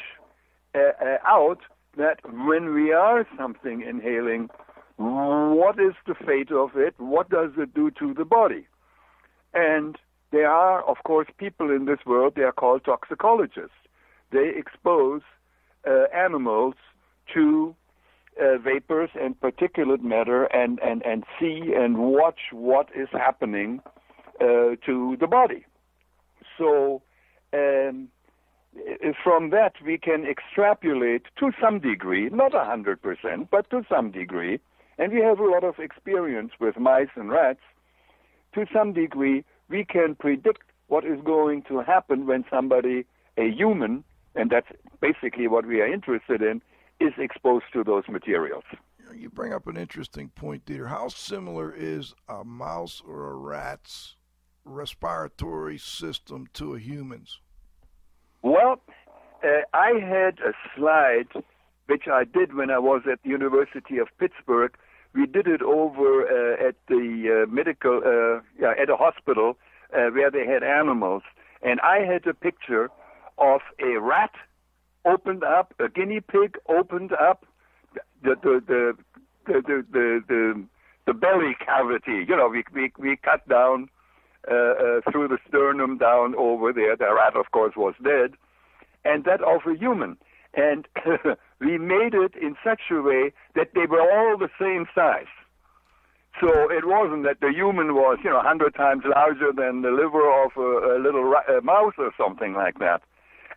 uh, 0.74 0.78
uh, 0.78 1.18
out 1.26 1.60
that 1.96 2.20
when 2.24 2.72
we 2.72 2.92
are 2.92 3.26
something 3.36 3.82
inhaling, 3.82 4.48
what 4.96 5.78
is 5.78 5.94
the 6.06 6.14
fate 6.14 6.50
of 6.50 6.70
it? 6.76 6.94
What 6.98 7.28
does 7.28 7.50
it 7.58 7.74
do 7.74 7.90
to 7.98 8.14
the 8.14 8.24
body? 8.24 8.66
And 9.52 9.98
there 10.30 10.50
are, 10.50 10.82
of 10.88 10.96
course, 11.04 11.28
people 11.36 11.70
in 11.70 11.84
this 11.84 11.98
world. 12.06 12.34
They 12.36 12.42
are 12.42 12.52
called 12.52 12.84
toxicologists. 12.84 13.76
They 14.30 14.52
expose 14.56 15.20
uh, 15.86 16.04
animals 16.14 16.74
to 17.34 17.74
uh, 18.40 18.58
vapors 18.58 19.10
and 19.20 19.38
particulate 19.40 20.02
matter 20.02 20.44
and, 20.44 20.80
and, 20.80 21.04
and 21.04 21.24
see 21.38 21.72
and 21.74 21.98
watch 21.98 22.40
what 22.50 22.88
is 22.94 23.08
happening 23.12 23.80
uh, 24.40 24.76
to 24.86 25.16
the 25.20 25.26
body. 25.26 25.64
So, 26.58 27.02
um, 27.52 28.08
from 29.22 29.50
that, 29.50 29.74
we 29.84 29.98
can 29.98 30.24
extrapolate 30.24 31.24
to 31.38 31.52
some 31.60 31.78
degree, 31.78 32.30
not 32.30 32.52
100%, 32.52 33.48
but 33.50 33.68
to 33.70 33.84
some 33.88 34.10
degree, 34.10 34.60
and 34.98 35.12
we 35.12 35.20
have 35.20 35.38
a 35.38 35.44
lot 35.44 35.64
of 35.64 35.78
experience 35.78 36.52
with 36.58 36.78
mice 36.78 37.08
and 37.14 37.30
rats. 37.30 37.60
To 38.54 38.66
some 38.72 38.92
degree, 38.92 39.44
we 39.68 39.84
can 39.84 40.14
predict 40.14 40.62
what 40.88 41.04
is 41.04 41.20
going 41.24 41.62
to 41.62 41.80
happen 41.80 42.26
when 42.26 42.44
somebody, 42.50 43.04
a 43.36 43.50
human, 43.50 44.04
and 44.34 44.50
that's 44.50 44.68
basically 45.00 45.48
what 45.48 45.66
we 45.66 45.80
are 45.80 45.92
interested 45.92 46.42
in, 46.42 46.62
is 47.02 47.12
exposed 47.18 47.64
to 47.72 47.84
those 47.84 48.04
materials. 48.08 48.64
You 49.14 49.28
bring 49.28 49.52
up 49.52 49.66
an 49.66 49.76
interesting 49.76 50.30
point, 50.30 50.64
Dieter. 50.64 50.88
How 50.88 51.08
similar 51.08 51.74
is 51.74 52.14
a 52.28 52.44
mouse 52.44 53.02
or 53.06 53.30
a 53.30 53.34
rat's 53.34 54.16
respiratory 54.64 55.78
system 55.78 56.46
to 56.54 56.74
a 56.74 56.78
human's? 56.78 57.40
Well, 58.42 58.80
uh, 59.44 59.48
I 59.74 59.92
had 60.00 60.38
a 60.40 60.52
slide 60.74 61.28
which 61.86 62.04
I 62.10 62.24
did 62.24 62.54
when 62.54 62.70
I 62.70 62.78
was 62.78 63.02
at 63.10 63.22
the 63.22 63.28
University 63.28 63.98
of 63.98 64.08
Pittsburgh. 64.18 64.74
We 65.14 65.26
did 65.26 65.46
it 65.46 65.62
over 65.62 66.22
uh, 66.22 66.68
at 66.68 66.76
the 66.88 67.44
uh, 67.44 67.50
medical, 67.52 67.98
uh, 67.98 68.40
yeah, 68.58 68.72
at 68.80 68.88
a 68.88 68.96
hospital 68.96 69.58
uh, 69.92 70.08
where 70.10 70.30
they 70.30 70.46
had 70.46 70.62
animals, 70.62 71.22
and 71.60 71.80
I 71.80 71.98
had 71.98 72.26
a 72.26 72.32
picture 72.32 72.88
of 73.36 73.60
a 73.78 74.00
rat 74.00 74.32
opened 75.04 75.44
up, 75.44 75.74
a 75.78 75.88
guinea 75.88 76.20
pig 76.20 76.56
opened 76.68 77.12
up, 77.12 77.46
the 78.22 78.36
the 78.42 78.62
the 78.66 78.96
the 79.46 79.62
the 79.62 79.86
the, 79.92 80.20
the, 80.28 80.64
the 81.06 81.14
belly 81.14 81.56
cavity. 81.64 82.24
You 82.28 82.36
know, 82.36 82.48
we 82.48 82.64
we 82.72 82.92
we 82.98 83.16
cut 83.16 83.48
down 83.48 83.88
uh, 84.50 84.54
uh, 84.54 85.00
through 85.10 85.28
the 85.28 85.38
sternum 85.48 85.98
down 85.98 86.34
over 86.36 86.72
there. 86.72 86.96
The 86.96 87.14
rat, 87.14 87.36
of 87.36 87.50
course, 87.52 87.74
was 87.76 87.94
dead, 88.02 88.32
and 89.04 89.24
that 89.24 89.40
of 89.42 89.60
a 89.66 89.76
human. 89.76 90.16
And 90.54 90.86
we 91.60 91.78
made 91.78 92.14
it 92.14 92.34
in 92.34 92.56
such 92.62 92.82
a 92.90 93.00
way 93.00 93.32
that 93.54 93.70
they 93.74 93.86
were 93.86 94.02
all 94.02 94.36
the 94.36 94.50
same 94.60 94.86
size. 94.94 95.30
So 96.40 96.48
it 96.70 96.86
wasn't 96.86 97.24
that 97.24 97.40
the 97.40 97.52
human 97.54 97.94
was, 97.94 98.18
you 98.24 98.30
know, 98.30 98.40
a 98.40 98.42
hundred 98.42 98.74
times 98.74 99.04
larger 99.04 99.52
than 99.52 99.82
the 99.82 99.90
liver 99.90 100.44
of 100.44 100.50
a, 100.56 100.96
a 100.96 100.98
little 100.98 101.32
a 101.48 101.60
mouse 101.62 101.94
or 101.98 102.10
something 102.18 102.54
like 102.54 102.78
that. 102.78 103.02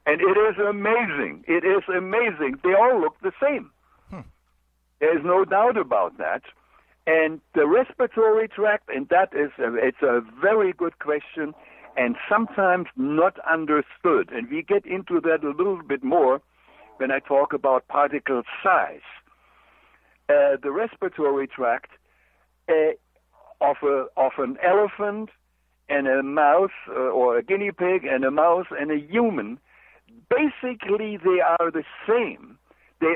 And 0.05 0.21
it 0.21 0.38
is 0.38 0.57
amazing. 0.57 1.43
It 1.47 1.63
is 1.65 1.83
amazing. 1.95 2.59
They 2.63 2.74
all 2.74 3.00
look 3.00 3.19
the 3.21 3.31
same. 3.41 3.71
Hmm. 4.09 4.21
There's 5.00 5.24
no 5.24 5.45
doubt 5.45 5.77
about 5.77 6.17
that. 6.17 6.43
And 7.07 7.41
the 7.53 7.67
respiratory 7.67 8.47
tract, 8.47 8.89
and 8.89 9.07
that 9.09 9.29
is 9.33 9.51
a, 9.59 9.75
it's 9.75 10.01
a 10.01 10.21
very 10.41 10.74
good 10.74 11.00
question 11.00 11.53
and 11.97 12.15
sometimes 12.29 12.88
not 12.97 13.38
understood. 13.50 14.29
And 14.31 14.50
we 14.50 14.62
get 14.62 14.85
into 14.85 15.21
that 15.21 15.43
a 15.43 15.51
little 15.51 15.81
bit 15.81 16.03
more 16.03 16.41
when 16.97 17.12
I 17.12 17.19
talk 17.19 17.53
about 17.53 17.88
particle 17.88 18.43
size. 18.63 19.05
Uh, 20.27 20.57
the 20.62 20.71
respiratory 20.71 21.47
tract 21.47 21.91
uh, 22.67 22.93
of, 23.62 23.77
a, 23.83 24.07
of 24.17 24.31
an 24.38 24.57
elephant 24.63 25.29
and 25.88 26.07
a 26.07 26.24
mouse, 26.24 26.71
uh, 26.89 26.93
or 26.93 27.38
a 27.38 27.43
guinea 27.43 27.71
pig 27.71 28.05
and 28.05 28.24
a 28.25 28.31
mouse 28.31 28.65
and 28.71 28.91
a 28.91 28.97
human 28.97 29.59
basically 30.29 31.17
they 31.17 31.41
are 31.41 31.72
the 31.72 31.84
same. 32.07 32.57
They 33.01 33.15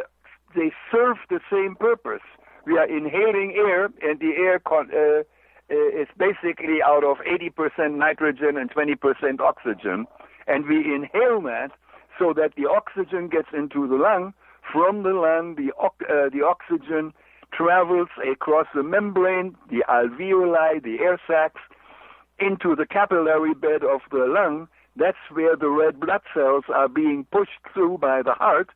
they 0.55 0.71
serve 0.91 1.17
the 1.29 1.39
same 1.51 1.75
purpose. 1.75 2.25
We 2.65 2.77
are 2.77 2.87
inhaling 2.87 3.53
air, 3.55 3.85
and 4.01 4.19
the 4.19 4.33
air 4.37 4.59
con- 4.59 4.91
uh, 4.93 5.23
uh 5.71 6.01
is 6.01 6.07
basically 6.17 6.81
out 6.83 7.03
of 7.03 7.17
80% 7.17 7.95
nitrogen 7.95 8.57
and 8.57 8.71
20% 8.71 9.39
oxygen, 9.39 10.07
and 10.47 10.65
we 10.67 10.77
inhale 10.93 11.41
that 11.41 11.71
so 12.17 12.33
that 12.33 12.53
the 12.55 12.67
oxygen 12.67 13.29
gets 13.29 13.49
into 13.53 13.87
the 13.87 13.95
lung. 13.95 14.33
From 14.73 15.03
the 15.03 15.13
lung, 15.13 15.55
the 15.55 15.71
uh, 15.81 16.29
the 16.29 16.43
oxygen 16.45 17.13
travels 17.51 18.09
across 18.29 18.67
the 18.75 18.83
membrane, 18.83 19.55
the 19.69 19.83
alveoli, 19.89 20.83
the 20.83 20.99
air 20.99 21.19
sacs, 21.25 21.61
into 22.39 22.75
the 22.75 22.85
capillary 22.85 23.53
bed 23.53 23.83
of 23.83 24.01
the 24.11 24.25
lung, 24.27 24.67
that's 24.99 25.17
where 25.31 25.55
the 25.55 25.69
red 25.69 25.99
blood 25.99 26.21
cells 26.33 26.65
are 26.73 26.89
being 26.89 27.25
pushed 27.31 27.59
through 27.73 27.97
by 27.99 28.21
the 28.21 28.33
heart, 28.33 28.69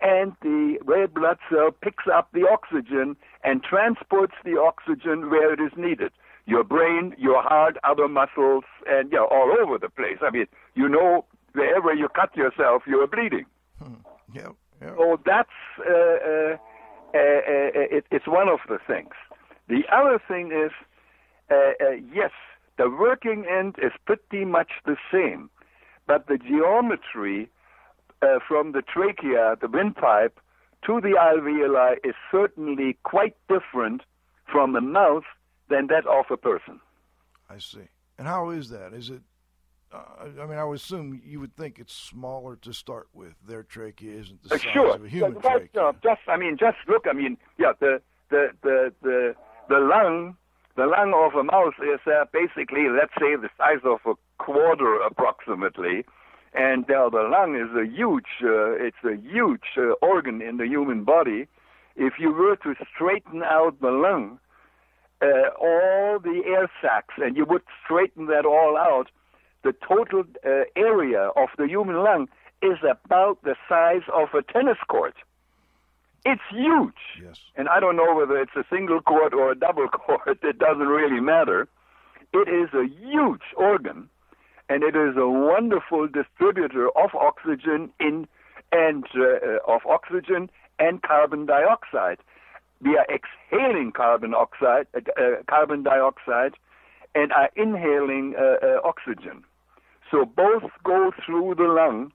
and 0.00 0.32
the 0.42 0.78
red 0.84 1.14
blood 1.14 1.38
cell 1.50 1.70
picks 1.70 2.04
up 2.12 2.28
the 2.32 2.46
oxygen 2.48 3.16
and 3.44 3.62
transports 3.62 4.34
the 4.44 4.60
oxygen 4.60 5.30
where 5.30 5.52
it 5.52 5.60
is 5.60 5.72
needed. 5.76 6.12
Your 6.46 6.64
brain, 6.64 7.14
your 7.18 7.40
heart, 7.40 7.76
other 7.84 8.08
muscles, 8.08 8.64
and 8.86 9.12
yeah, 9.12 9.20
all 9.20 9.54
over 9.60 9.78
the 9.78 9.88
place. 9.88 10.18
I 10.20 10.30
mean, 10.30 10.46
you 10.74 10.88
know 10.88 11.24
wherever 11.52 11.94
you 11.94 12.08
cut 12.08 12.36
yourself, 12.36 12.82
you 12.86 13.00
are 13.00 13.06
bleeding. 13.06 13.46
Yeah, 14.34 14.48
yeah. 14.80 14.94
So 14.96 15.20
that's 15.24 15.48
uh, 15.78 15.92
uh, 15.92 16.56
uh, 17.14 17.18
uh, 17.18 17.96
it, 17.96 18.06
it's 18.10 18.26
one 18.26 18.48
of 18.48 18.60
the 18.68 18.78
things. 18.86 19.12
The 19.68 19.82
other 19.92 20.20
thing 20.26 20.50
is, 20.52 20.72
uh, 21.50 21.84
uh, 21.84 21.90
yes, 22.12 22.30
the 22.78 22.88
working 22.90 23.44
end 23.48 23.76
is 23.78 23.92
pretty 24.06 24.44
much 24.44 24.70
the 24.84 24.96
same, 25.12 25.50
but 26.06 26.26
the 26.26 26.38
geometry 26.38 27.48
uh, 28.22 28.38
from 28.46 28.72
the 28.72 28.82
trachea, 28.82 29.56
the 29.60 29.68
windpipe, 29.68 30.38
to 30.86 31.00
the 31.00 31.16
alveoli 31.20 31.96
is 32.04 32.14
certainly 32.30 32.96
quite 33.04 33.36
different 33.48 34.02
from 34.50 34.74
a 34.76 34.80
mouth 34.80 35.24
than 35.68 35.86
that 35.88 36.06
of 36.06 36.24
a 36.30 36.36
person. 36.36 36.80
I 37.48 37.58
see. 37.58 37.88
And 38.18 38.26
how 38.26 38.50
is 38.50 38.68
that? 38.70 38.92
Is 38.92 39.10
it? 39.10 39.22
Uh, 39.92 40.00
I 40.40 40.46
mean, 40.46 40.58
I 40.58 40.64
would 40.64 40.76
assume 40.78 41.20
you 41.24 41.38
would 41.40 41.54
think 41.56 41.78
it's 41.78 41.92
smaller 41.94 42.56
to 42.56 42.72
start 42.72 43.08
with. 43.12 43.34
Their 43.46 43.62
trachea 43.62 44.18
isn't 44.20 44.42
the 44.42 44.54
Uh, 44.54 44.58
size 44.58 44.72
sure. 44.72 44.94
of 44.94 45.04
a 45.04 45.08
human 45.08 45.34
But, 45.34 45.42
trachea. 45.42 45.68
no, 45.74 45.92
just 46.02 46.20
I 46.28 46.36
mean, 46.36 46.56
just 46.56 46.78
look. 46.88 47.06
I 47.08 47.12
mean, 47.12 47.36
yeah, 47.58 47.72
the 47.78 48.00
the 48.30 48.52
the 48.62 48.92
the 49.02 49.34
the 49.68 49.78
lung, 49.78 50.36
the 50.76 50.86
lung 50.86 51.12
of 51.14 51.34
a 51.34 51.44
mouse 51.44 51.74
is 51.82 52.00
uh, 52.06 52.24
basically, 52.32 52.88
let's 52.88 53.12
say, 53.20 53.36
the 53.36 53.50
size 53.58 53.84
of 53.84 54.00
a 54.06 54.14
quarter 54.38 55.00
approximately, 55.02 56.04
and 56.54 56.84
uh, 56.90 57.08
the 57.10 57.22
lung 57.22 57.56
is 57.56 57.74
a 57.76 57.86
huge, 57.86 58.42
uh, 58.42 58.72
it's 58.72 59.02
a 59.04 59.16
huge 59.16 59.76
uh, 59.76 59.92
organ 60.00 60.40
in 60.40 60.56
the 60.56 60.66
human 60.66 61.04
body. 61.04 61.46
If 61.96 62.14
you 62.18 62.32
were 62.32 62.56
to 62.56 62.74
straighten 62.94 63.42
out 63.42 63.80
the 63.80 63.90
lung, 63.90 64.38
uh, 65.20 65.50
all 65.60 66.18
the 66.18 66.42
air 66.46 66.70
sacs, 66.80 67.14
and 67.18 67.36
you 67.36 67.44
would 67.44 67.62
straighten 67.84 68.26
that 68.26 68.44
all 68.46 68.76
out, 68.76 69.10
the 69.62 69.74
total 69.86 70.24
uh, 70.44 70.64
area 70.74 71.30
of 71.36 71.48
the 71.56 71.66
human 71.68 71.96
lung 71.96 72.28
is 72.62 72.78
about 72.82 73.42
the 73.42 73.56
size 73.68 74.02
of 74.12 74.28
a 74.34 74.42
tennis 74.42 74.78
court. 74.88 75.14
It's 76.24 76.42
huge. 76.50 76.94
Yes. 77.22 77.38
And 77.56 77.68
I 77.68 77.80
don't 77.80 77.96
know 77.96 78.14
whether 78.14 78.40
it's 78.40 78.54
a 78.56 78.64
single 78.70 79.00
court 79.00 79.34
or 79.34 79.50
a 79.50 79.54
double 79.54 79.88
court, 79.88 80.38
it 80.42 80.58
doesn't 80.58 80.86
really 80.86 81.20
matter. 81.20 81.68
It 82.32 82.48
is 82.48 82.72
a 82.72 82.86
huge 82.86 83.42
organ, 83.56 84.08
and 84.68 84.82
it 84.82 84.96
is 84.96 85.16
a 85.16 85.28
wonderful 85.28 86.08
distributor 86.08 86.88
of 86.96 87.14
oxygen 87.14 87.90
in 88.00 88.26
and 88.70 89.04
uh, 89.14 89.58
of 89.70 89.82
oxygen 89.86 90.50
and 90.78 91.02
carbon 91.02 91.44
dioxide. 91.44 92.18
We 92.80 92.96
are 92.96 93.06
exhaling 93.12 93.92
carbon 93.92 94.32
oxide, 94.34 94.86
uh, 94.94 95.00
uh, 95.20 95.42
carbon 95.46 95.82
dioxide, 95.82 96.54
and 97.14 97.32
are 97.32 97.50
inhaling 97.54 98.34
uh, 98.38 98.66
uh, 98.66 98.80
oxygen. 98.82 99.44
So 100.10 100.24
both 100.24 100.70
go 100.84 101.12
through 101.24 101.56
the 101.56 101.64
lung 101.64 102.12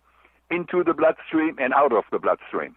into 0.50 0.84
the 0.84 0.94
bloodstream 0.94 1.58
and 1.60 1.74
out 1.74 1.94
of 1.94 2.06
the 2.12 2.18
bloodstream. 2.18 2.76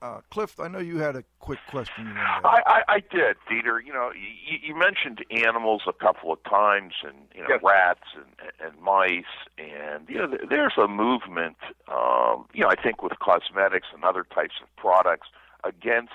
Uh, 0.00 0.20
Cliff, 0.30 0.60
I 0.60 0.68
know 0.68 0.78
you 0.78 0.98
had 0.98 1.16
a 1.16 1.24
quick 1.40 1.58
question. 1.68 2.06
You 2.06 2.12
I, 2.14 2.60
I, 2.66 2.82
I 2.88 3.00
did, 3.00 3.36
Dieter. 3.50 3.84
You 3.84 3.92
know, 3.92 4.10
you, 4.14 4.58
you 4.62 4.76
mentioned 4.76 5.24
animals 5.30 5.82
a 5.88 5.92
couple 5.92 6.32
of 6.32 6.42
times, 6.44 6.94
and 7.02 7.16
you 7.34 7.40
know, 7.42 7.48
Yes. 7.50 7.60
rats 7.64 8.04
and, 8.14 8.70
and 8.72 8.80
mice, 8.80 9.24
and 9.58 10.08
you 10.08 10.18
know, 10.18 10.36
there's 10.48 10.74
a 10.78 10.86
movement. 10.86 11.56
Um, 11.88 12.46
you 12.54 12.62
know, 12.62 12.68
I 12.68 12.80
think 12.80 13.02
with 13.02 13.18
cosmetics 13.18 13.88
and 13.92 14.04
other 14.04 14.24
types 14.32 14.54
of 14.62 14.68
products 14.76 15.26
against 15.64 16.12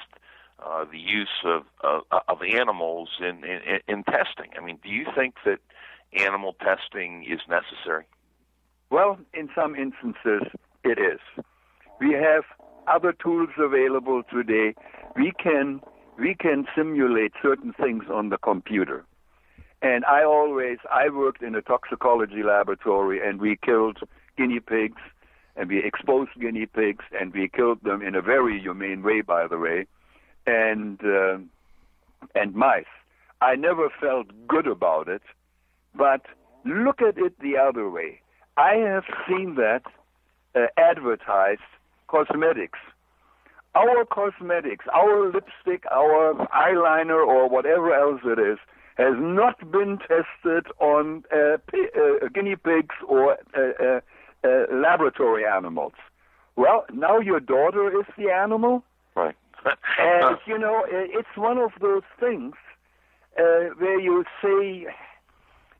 uh, 0.65 0.85
the 0.89 0.99
use 0.99 1.43
of 1.43 1.63
of, 1.81 2.03
of 2.29 2.41
animals 2.41 3.09
in, 3.19 3.43
in 3.43 3.79
in 3.89 4.03
testing. 4.05 4.51
I 4.57 4.61
mean, 4.63 4.79
do 4.81 4.89
you 4.89 5.05
think 5.13 5.35
that 5.43 5.59
animal 6.13 6.55
testing 6.61 7.25
is 7.25 7.41
necessary? 7.49 8.05
Well, 8.89 9.17
in 9.33 9.49
some 9.53 9.75
instances, 9.75 10.43
it 10.85 10.99
is. 10.99 11.19
We 11.99 12.13
have 12.13 12.43
other 12.87 13.13
tools 13.13 13.49
available 13.57 14.23
today. 14.31 14.75
We 15.15 15.31
can 15.41 15.81
we 16.19 16.35
can 16.35 16.65
simulate 16.75 17.33
certain 17.41 17.73
things 17.73 18.03
on 18.11 18.29
the 18.29 18.37
computer. 18.37 19.03
And 19.81 20.05
I 20.05 20.23
always 20.23 20.77
I 20.91 21.09
worked 21.09 21.41
in 21.41 21.55
a 21.55 21.61
toxicology 21.61 22.43
laboratory, 22.43 23.19
and 23.25 23.39
we 23.41 23.57
killed 23.57 23.99
guinea 24.37 24.59
pigs, 24.59 25.01
and 25.55 25.69
we 25.69 25.83
exposed 25.83 26.31
guinea 26.39 26.65
pigs, 26.65 27.05
and 27.19 27.33
we 27.33 27.49
killed 27.49 27.83
them 27.83 28.01
in 28.01 28.15
a 28.15 28.21
very 28.21 28.59
humane 28.59 29.03
way, 29.03 29.21
by 29.21 29.47
the 29.47 29.57
way, 29.57 29.85
and 30.45 30.99
uh, 31.03 31.37
and 32.35 32.55
mice. 32.55 32.85
I 33.41 33.55
never 33.55 33.89
felt 33.99 34.27
good 34.47 34.67
about 34.67 35.09
it, 35.09 35.21
but 35.93 36.21
look 36.63 37.01
at 37.01 37.17
it 37.17 37.37
the 37.39 37.57
other 37.57 37.89
way. 37.89 38.21
I 38.55 38.75
have 38.75 39.03
seen 39.27 39.55
that 39.55 39.81
uh, 40.55 40.67
advertised 40.77 41.61
cosmetics. 42.13 42.79
Our 43.75 44.05
cosmetics, 44.05 44.85
our 44.93 45.31
lipstick, 45.31 45.83
our 45.91 46.35
eyeliner, 46.53 47.25
or 47.25 47.49
whatever 47.49 47.91
else 47.93 48.21
it 48.23 48.37
is, 48.37 48.59
has 48.97 49.15
not 49.17 49.71
been 49.71 49.97
tested 49.97 50.65
on 50.79 51.23
uh, 51.31 51.57
pi- 51.69 51.91
uh, 51.99 52.27
guinea 52.31 52.55
pigs 52.55 52.95
or 53.07 53.31
uh, 53.57 53.61
uh, 53.83 53.99
uh, 54.47 54.65
laboratory 54.71 55.43
animals. 55.45 55.93
Well, 56.55 56.85
now 56.93 57.17
your 57.17 57.39
daughter 57.39 57.85
is 57.99 58.05
the 58.15 58.29
animal, 58.29 58.83
Right. 59.15 59.35
and 59.99 60.37
you 60.45 60.57
know, 60.59 60.83
it's 60.87 61.35
one 61.35 61.57
of 61.57 61.71
those 61.81 62.03
things 62.19 62.53
uh, 63.39 63.73
where 63.79 63.99
you 63.99 64.23
say, 64.43 64.85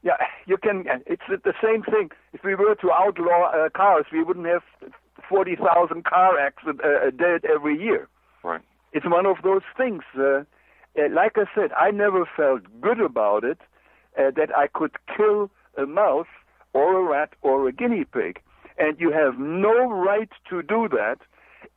yeah, 0.02 0.18
you 0.48 0.58
can. 0.58 0.86
It's 1.06 1.28
the 1.30 1.54
same 1.62 1.84
thing. 1.84 2.10
If 2.32 2.44
we 2.44 2.56
were 2.56 2.76
to 2.76 2.92
outlaw 2.92 3.52
uh, 3.52 3.70
cars, 3.70 4.06
we 4.12 4.24
wouldn't 4.24 4.48
have 4.48 4.64
forty 5.34 5.56
thousand 5.56 6.02
car 6.06 6.32
accidents 6.48 6.82
uh, 6.86 7.10
dead 7.26 7.40
every 7.56 7.76
year. 7.88 8.08
Right. 8.44 8.62
It's 8.96 9.06
one 9.20 9.26
of 9.26 9.38
those 9.44 9.66
things. 9.76 10.04
Uh, 10.16 10.44
uh, 11.00 11.10
like 11.12 11.34
I 11.44 11.46
said, 11.56 11.72
I 11.86 11.90
never 11.90 12.24
felt 12.40 12.62
good 12.82 13.00
about 13.02 13.44
it 13.44 13.60
uh, 14.20 14.30
that 14.40 14.50
I 14.56 14.68
could 14.68 14.96
kill 15.16 15.50
a 15.76 15.86
mouse 15.88 16.34
or 16.74 16.88
a 17.00 17.04
rat 17.04 17.32
or 17.42 17.68
a 17.68 17.72
guinea 17.72 18.06
pig, 18.06 18.40
and 18.78 19.00
you 19.00 19.12
have 19.12 19.40
no 19.40 19.76
right 19.90 20.30
to 20.50 20.62
do 20.62 20.88
that 20.90 21.18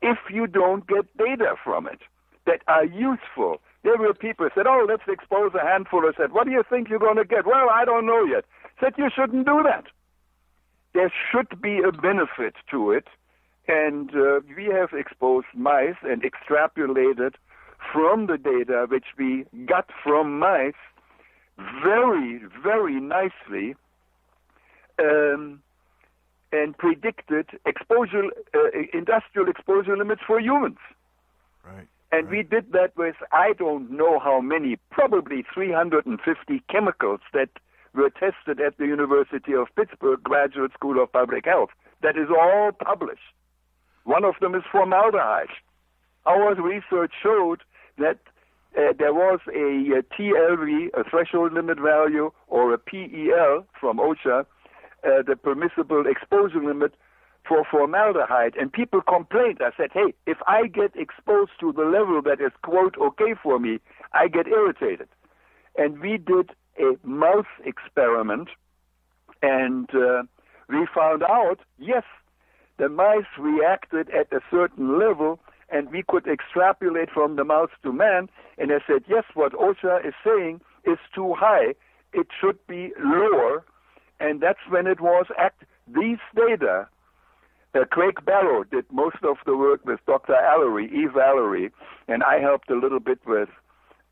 if 0.02 0.18
you 0.30 0.46
don't 0.46 0.86
get 0.86 1.04
data 1.16 1.54
from 1.64 1.86
it 1.86 2.00
that 2.44 2.60
are 2.68 2.84
useful. 2.84 3.60
There 3.84 3.96
were 3.96 4.12
people 4.26 4.46
who 4.46 4.50
said, 4.54 4.66
"Oh, 4.66 4.84
let's 4.86 5.08
expose 5.08 5.52
a 5.54 5.64
handful." 5.72 6.00
I 6.00 6.12
said, 6.16 6.32
"What 6.32 6.44
do 6.46 6.52
you 6.52 6.64
think 6.68 6.88
you're 6.90 7.06
going 7.08 7.16
to 7.16 7.24
get?" 7.24 7.46
Well, 7.46 7.68
I 7.72 7.84
don't 7.84 8.06
know 8.12 8.24
yet. 8.24 8.44
said 8.80 8.92
you 8.98 9.08
shouldn't 9.16 9.46
do 9.46 9.62
that. 9.62 9.84
There 10.92 11.12
should 11.30 11.50
be 11.62 11.74
a 11.88 11.92
benefit 11.92 12.54
to 12.70 12.90
it, 12.90 13.06
and 13.68 14.10
uh, 14.14 14.40
we 14.56 14.66
have 14.66 14.90
exposed 14.92 15.46
mice 15.54 15.96
and 16.02 16.22
extrapolated 16.22 17.34
from 17.92 18.26
the 18.26 18.38
data 18.38 18.86
which 18.88 19.06
we 19.18 19.44
got 19.66 19.90
from 20.02 20.38
mice 20.38 20.74
very, 21.82 22.40
very 22.62 23.00
nicely 23.00 23.74
um, 24.98 25.60
and 26.52 26.76
predicted 26.78 27.46
exposure, 27.66 28.24
uh, 28.54 28.58
industrial 28.92 29.48
exposure 29.48 29.96
limits 29.96 30.22
for 30.26 30.40
humans. 30.40 30.78
Right. 31.64 31.88
And 32.12 32.28
we 32.28 32.42
did 32.42 32.72
that 32.72 32.96
with 32.96 33.16
I 33.32 33.52
don't 33.52 33.90
know 33.90 34.18
how 34.18 34.40
many, 34.40 34.78
probably 34.90 35.44
350 35.52 36.62
chemicals 36.70 37.20
that 37.32 37.48
were 37.94 38.10
tested 38.10 38.60
at 38.60 38.78
the 38.78 38.86
University 38.86 39.54
of 39.54 39.68
Pittsburgh 39.74 40.22
Graduate 40.22 40.72
School 40.72 41.02
of 41.02 41.12
Public 41.12 41.46
Health. 41.46 41.70
That 42.02 42.16
is 42.16 42.28
all 42.30 42.70
published. 42.72 43.20
One 44.06 44.24
of 44.24 44.36
them 44.40 44.54
is 44.54 44.62
formaldehyde. 44.70 45.48
Our 46.26 46.54
research 46.54 47.12
showed 47.20 47.62
that 47.98 48.20
uh, 48.78 48.92
there 48.96 49.12
was 49.12 49.40
a, 49.48 49.98
uh 49.98 50.02
TLV, 50.14 50.90
a 50.94 51.02
threshold 51.10 51.52
limit 51.52 51.80
value, 51.80 52.30
or 52.46 52.72
a 52.72 52.78
PEL 52.78 53.66
from 53.80 53.98
OSHA, 53.98 54.40
uh, 54.42 55.22
the 55.26 55.34
permissible 55.34 56.04
exposure 56.06 56.62
limit 56.62 56.94
for 57.48 57.64
formaldehyde. 57.68 58.54
And 58.56 58.72
people 58.72 59.00
complained. 59.00 59.58
I 59.60 59.70
said, 59.76 59.90
hey, 59.92 60.14
if 60.24 60.38
I 60.46 60.68
get 60.68 60.94
exposed 60.94 61.52
to 61.58 61.72
the 61.72 61.84
level 61.84 62.22
that 62.22 62.40
is, 62.40 62.52
quote, 62.62 62.96
okay 62.98 63.34
for 63.42 63.58
me, 63.58 63.80
I 64.12 64.28
get 64.28 64.46
irritated. 64.46 65.08
And 65.76 65.98
we 65.98 66.16
did 66.16 66.50
a 66.78 66.94
mouse 67.04 67.52
experiment, 67.64 68.50
and 69.42 69.90
uh, 69.94 70.22
we 70.68 70.86
found 70.94 71.24
out, 71.24 71.58
yes, 71.78 72.04
the 72.78 72.88
mice 72.88 73.24
reacted 73.38 74.10
at 74.10 74.32
a 74.32 74.40
certain 74.50 74.98
level, 74.98 75.38
and 75.70 75.90
we 75.90 76.02
could 76.06 76.26
extrapolate 76.26 77.10
from 77.10 77.36
the 77.36 77.44
mouse 77.44 77.70
to 77.82 77.92
man. 77.92 78.28
And 78.58 78.70
I 78.72 78.78
said, 78.86 79.04
yes, 79.08 79.24
what 79.34 79.52
OSHA 79.52 80.06
is 80.06 80.14
saying 80.24 80.60
is 80.84 80.98
too 81.14 81.34
high. 81.34 81.74
It 82.12 82.28
should 82.40 82.58
be 82.66 82.92
lower. 82.98 83.64
And 84.20 84.40
that's 84.40 84.60
when 84.68 84.86
it 84.86 85.00
was 85.00 85.26
act. 85.38 85.64
These 85.88 86.18
data, 86.34 86.88
uh, 87.74 87.84
Craig 87.90 88.24
Barrow 88.24 88.64
did 88.64 88.84
most 88.90 89.18
of 89.22 89.36
the 89.44 89.56
work 89.56 89.84
with 89.84 90.00
Dr. 90.06 90.34
Alarie, 90.34 90.90
E. 90.90 91.06
Alarie, 91.08 91.70
and 92.08 92.22
I 92.22 92.40
helped 92.40 92.70
a 92.70 92.74
little 92.74 93.00
bit 93.00 93.20
with 93.26 93.48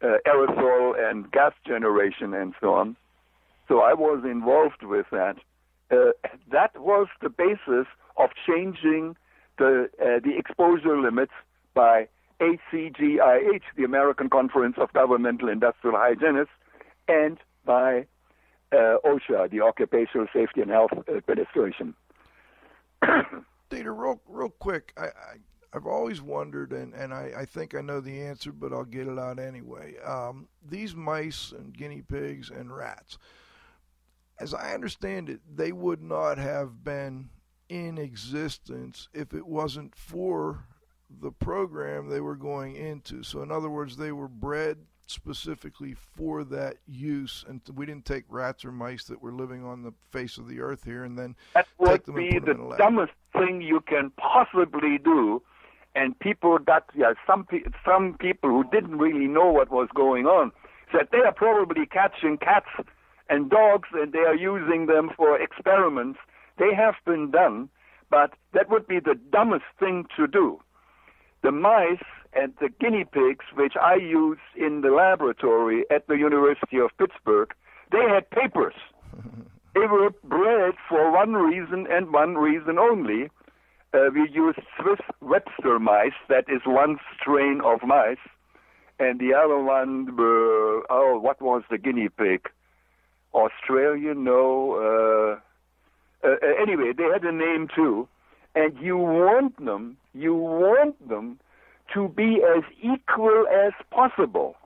uh, 0.03 0.17
aerosol 0.27 0.95
and 0.99 1.31
gas 1.31 1.53
generation 1.67 2.35
and 2.35 2.55
so 2.61 2.75
on. 2.75 2.97
So 3.69 3.81
I 3.81 3.95
was 3.95 4.25
involved 4.25 4.83
with 4.83 5.07
that. 5.11 5.37
Uh, 5.91 6.13
that 6.51 6.79
was 6.79 7.09
the 7.23 7.31
basis 7.31 7.87
of 8.17 8.31
changing 8.47 9.17
the 9.59 9.89
uh, 10.01 10.21
the 10.23 10.37
exposure 10.37 11.01
limits 11.01 11.33
by 11.75 12.09
ACGIH, 12.41 13.63
the 13.77 13.85
American 13.85 14.29
Conference 14.29 14.77
of 14.79 14.93
Governmental 14.93 15.49
Industrial 15.49 15.97
Hygienists, 15.97 16.51
and 17.09 17.39
by 17.65 18.07
uh, 18.73 18.97
OSHA, 19.05 19.51
the 19.51 19.61
Occupational 19.61 20.27
Safety 20.33 20.61
and 20.61 20.71
Health 20.71 20.91
Administration. 21.09 21.95
Dieter, 23.71 23.97
real, 23.97 24.21
real 24.29 24.51
quick, 24.51 24.93
I, 24.97 25.09
have 25.73 25.87
always 25.87 26.23
wondered, 26.23 26.73
and, 26.73 26.95
and 26.95 27.13
I, 27.13 27.33
I 27.39 27.45
think 27.45 27.75
I 27.75 27.81
know 27.81 28.01
the 28.01 28.23
answer, 28.23 28.53
but 28.53 28.73
I'll 28.73 28.85
get 28.85 29.09
it 29.09 29.19
out 29.19 29.41
anyway. 29.41 29.97
Um, 30.05 30.49
these 30.65 30.95
mice 30.95 31.53
and 31.57 31.77
guinea 31.77 32.03
pigs 32.03 32.51
and 32.51 32.75
rats, 32.75 33.19
as 34.39 34.55
I 34.55 34.73
understand 34.73 35.29
it, 35.29 35.41
they 35.53 35.73
would 35.73 36.03
not 36.03 36.39
have 36.39 36.85
been 36.85 37.29
in 37.69 37.99
existence 37.99 39.09
if 39.13 39.33
it 39.35 39.47
wasn't 39.47 39.95
for 39.95 40.67
the 41.21 41.31
program 41.31 42.09
they 42.09 42.21
were 42.21 42.37
going 42.37 42.77
into. 42.77 43.23
So, 43.23 43.43
in 43.43 43.51
other 43.51 43.71
words, 43.71 43.97
they 43.97 44.13
were 44.13 44.29
bred 44.29 44.79
specifically 45.07 45.95
for 45.95 46.45
that 46.45 46.77
use, 46.87 47.45
and 47.49 47.61
we 47.75 47.87
didn't 47.87 48.07
take 48.07 48.25
rats 48.29 48.65
or 48.65 48.73
mice 48.73 49.05
that 49.05 49.21
were 49.21 49.33
living 49.33 49.65
on 49.65 49.83
the 49.83 49.93
face 50.11 50.39
of 50.39 50.49
the 50.49 50.61
earth 50.61 50.85
here 50.85 51.05
and 51.05 51.19
then 51.19 51.37
that 51.55 51.67
would 51.79 52.05
be 52.15 52.39
the 52.39 52.75
dumbest 52.79 53.13
thing 53.33 53.61
you 53.61 53.81
can 53.81 54.11
possibly 54.17 54.99
do. 54.99 55.43
And 55.97 56.19
people 56.19 56.59
got 56.59 56.85
yeah, 56.95 57.13
some 57.27 57.45
pe- 57.45 57.63
some 57.85 58.17
people 58.19 58.51
who 58.51 58.65
didn't 58.65 58.99
really 58.99 59.29
know 59.29 59.47
what 59.47 59.71
was 59.71 59.89
going 59.95 60.27
on 60.27 60.51
said 60.91 61.09
they 61.13 61.19
are 61.19 61.33
probably 61.33 61.87
catching 61.87 62.37
cats 62.37 62.67
and 63.29 63.49
dogs 63.49 63.89
and 63.93 64.13
they 64.13 64.21
are 64.21 64.35
using 64.35 64.87
them 64.87 65.11
for 65.17 65.41
experiments. 65.41 66.19
They 66.59 66.75
have 66.75 66.95
been 67.05 67.31
done, 67.31 67.69
but 68.11 68.33
that 68.53 68.71
would 68.71 68.87
be 68.87 69.01
the 69.01 69.19
dumbest 69.33 69.65
thing 69.79 70.07
to 70.17 70.27
do. 70.27 70.61
The 71.43 71.51
mice 71.51 72.05
and 72.33 72.53
the 72.61 72.69
guinea 72.81 73.05
pigs, 73.05 73.45
which 73.55 73.75
I 73.81 73.97
use 73.97 74.39
in 74.57 74.81
the 74.81 74.91
laboratory 74.91 75.85
at 75.91 76.07
the 76.07 76.17
University 76.17 76.79
of 76.79 76.91
Pittsburgh, 76.99 77.53
they 77.93 78.03
had 78.09 78.31
papers. 78.31 78.75
they 79.75 79.87
were 79.87 80.11
bred 80.25 80.75
for 80.89 81.13
one 81.13 81.35
reason 81.35 81.87
and 81.91 82.13
one 82.13 82.35
reason 82.35 82.79
only. 82.79 83.31
Uh, 83.93 84.11
we 84.13 84.29
used 84.33 84.59
Swiss 84.81 84.99
Webster 85.21 85.79
mice, 85.79 86.19
that 86.29 86.45
is 86.49 86.63
one 86.67 86.99
strain 87.21 87.61
of 87.65 87.81
mice, 87.85 88.17
and 88.99 89.21
the 89.21 89.35
other 89.35 89.59
one 89.59 90.17
were, 90.17 90.83
oh, 90.91 91.19
what 91.21 91.41
was 91.41 91.63
the 91.71 91.79
guinea 91.79 92.09
pig? 92.09 92.49
Australian, 93.33 94.25
no. 94.25 95.37
Uh, 95.37 95.41
uh, 96.25 96.63
anyway, 96.63 96.93
they 96.97 97.05
had 97.05 97.25
a 97.25 97.33
name 97.33 97.69
too. 97.75 98.09
And 98.55 98.77
you 98.81 98.97
want 98.97 99.65
them, 99.65 99.97
you 100.15 100.35
want 100.35 101.09
them 101.09 101.41
to 101.93 102.09
be 102.09 102.41
as 102.57 102.63
equal 102.81 103.47
as 103.53 103.73
possible 103.91 104.57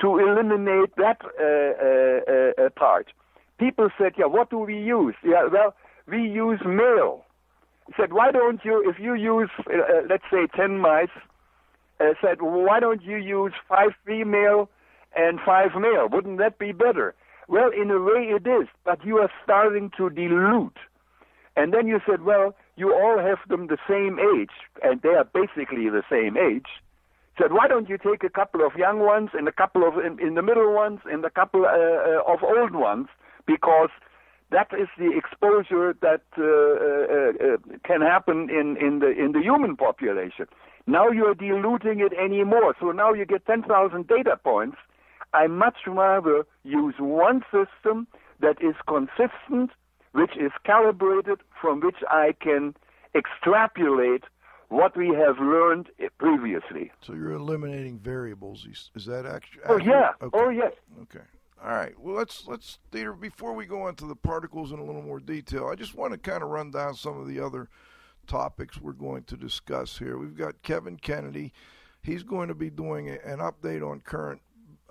to 0.00 0.18
eliminate 0.18 0.94
that 0.96 1.20
uh, 1.40 2.62
uh, 2.62 2.66
uh, 2.66 2.70
part. 2.70 3.12
People 3.58 3.88
said, 3.96 4.12
yeah, 4.18 4.26
what 4.26 4.50
do 4.50 4.58
we 4.58 4.76
use? 4.76 5.14
Yeah, 5.24 5.46
well, 5.50 5.74
we 6.08 6.22
use 6.22 6.60
male. 6.66 7.24
Said, 7.96 8.12
why 8.12 8.32
don't 8.32 8.60
you, 8.64 8.88
if 8.88 8.98
you 8.98 9.14
use, 9.14 9.50
uh, 9.66 9.78
uh, 9.78 10.02
let's 10.08 10.24
say, 10.30 10.48
10 10.56 10.78
mice, 10.78 11.08
uh, 12.00 12.14
said, 12.20 12.38
why 12.40 12.80
don't 12.80 13.02
you 13.02 13.16
use 13.16 13.52
five 13.68 13.90
female 14.04 14.68
and 15.14 15.38
five 15.44 15.70
male? 15.78 16.08
Wouldn't 16.10 16.38
that 16.38 16.58
be 16.58 16.72
better? 16.72 17.14
Well, 17.52 17.70
in 17.70 17.90
a 17.90 18.00
way 18.00 18.32
it 18.32 18.46
is, 18.46 18.66
but 18.82 19.04
you 19.04 19.18
are 19.18 19.30
starting 19.44 19.90
to 19.98 20.08
dilute. 20.08 20.78
And 21.54 21.74
then 21.74 21.86
you 21.86 22.00
said, 22.08 22.22
well, 22.22 22.54
you 22.76 22.94
all 22.94 23.18
have 23.18 23.46
them 23.46 23.66
the 23.66 23.76
same 23.86 24.18
age, 24.18 24.56
and 24.82 25.02
they 25.02 25.10
are 25.10 25.24
basically 25.24 25.90
the 25.90 26.02
same 26.10 26.38
age. 26.38 26.80
Said, 27.38 27.52
why 27.52 27.68
don't 27.68 27.90
you 27.90 27.98
take 27.98 28.24
a 28.24 28.30
couple 28.30 28.64
of 28.66 28.74
young 28.76 29.00
ones 29.00 29.28
and 29.34 29.46
a 29.48 29.52
couple 29.52 29.86
of 29.86 30.02
in, 30.02 30.18
in 30.18 30.32
the 30.34 30.40
middle 30.40 30.72
ones 30.72 31.00
and 31.04 31.22
a 31.26 31.28
couple 31.28 31.66
uh, 31.66 31.68
uh, 31.68 32.22
of 32.26 32.42
old 32.42 32.74
ones 32.74 33.08
because 33.46 33.90
that 34.50 34.68
is 34.72 34.88
the 34.96 35.12
exposure 35.14 35.94
that 36.00 36.24
uh, 36.38 36.44
uh, 36.44 37.52
uh, 37.52 37.78
can 37.84 38.00
happen 38.00 38.48
in, 38.48 38.78
in 38.78 39.00
the 39.00 39.10
in 39.10 39.32
the 39.32 39.42
human 39.42 39.76
population. 39.76 40.46
Now 40.86 41.10
you 41.10 41.26
are 41.26 41.34
diluting 41.34 42.00
it 42.00 42.14
anymore, 42.14 42.74
so 42.80 42.92
now 42.92 43.12
you 43.12 43.26
get 43.26 43.44
10,000 43.44 44.08
data 44.08 44.38
points. 44.42 44.78
I 45.34 45.46
much 45.46 45.86
rather 45.86 46.44
use 46.64 46.94
one 46.98 47.42
system 47.50 48.06
that 48.40 48.56
is 48.60 48.74
consistent 48.86 49.70
which 50.12 50.36
is 50.36 50.52
calibrated 50.64 51.40
from 51.60 51.80
which 51.80 51.96
I 52.08 52.34
can 52.40 52.74
extrapolate 53.14 54.24
what 54.68 54.96
we 54.96 55.08
have 55.08 55.38
learned 55.38 55.90
previously. 56.18 56.90
So 57.02 57.12
you're 57.14 57.32
eliminating 57.32 57.98
variables. 57.98 58.66
Is 58.94 59.06
that 59.06 59.26
actually? 59.26 59.62
Oh 59.68 59.78
yeah. 59.78 60.12
Oh, 60.20 60.26
okay. 60.26 60.38
Oh 60.38 60.48
yes. 60.48 60.72
Okay. 61.02 61.24
All 61.62 61.70
right. 61.70 61.98
Well, 61.98 62.16
let's 62.16 62.46
let's 62.46 62.78
Dieter. 62.90 63.18
Before 63.18 63.52
we 63.54 63.66
go 63.66 63.88
into 63.88 64.06
the 64.06 64.16
particles 64.16 64.72
in 64.72 64.78
a 64.78 64.84
little 64.84 65.02
more 65.02 65.20
detail, 65.20 65.68
I 65.68 65.74
just 65.74 65.94
want 65.94 66.12
to 66.12 66.18
kind 66.18 66.42
of 66.42 66.48
run 66.48 66.70
down 66.70 66.94
some 66.94 67.18
of 67.18 67.28
the 67.28 67.40
other 67.40 67.68
topics 68.26 68.80
we're 68.80 68.92
going 68.92 69.24
to 69.24 69.36
discuss 69.36 69.98
here. 69.98 70.16
We've 70.16 70.36
got 70.36 70.62
Kevin 70.62 70.96
Kennedy. 70.96 71.52
He's 72.02 72.22
going 72.22 72.48
to 72.48 72.54
be 72.54 72.70
doing 72.70 73.08
an 73.08 73.38
update 73.38 73.88
on 73.88 74.00
current 74.00 74.40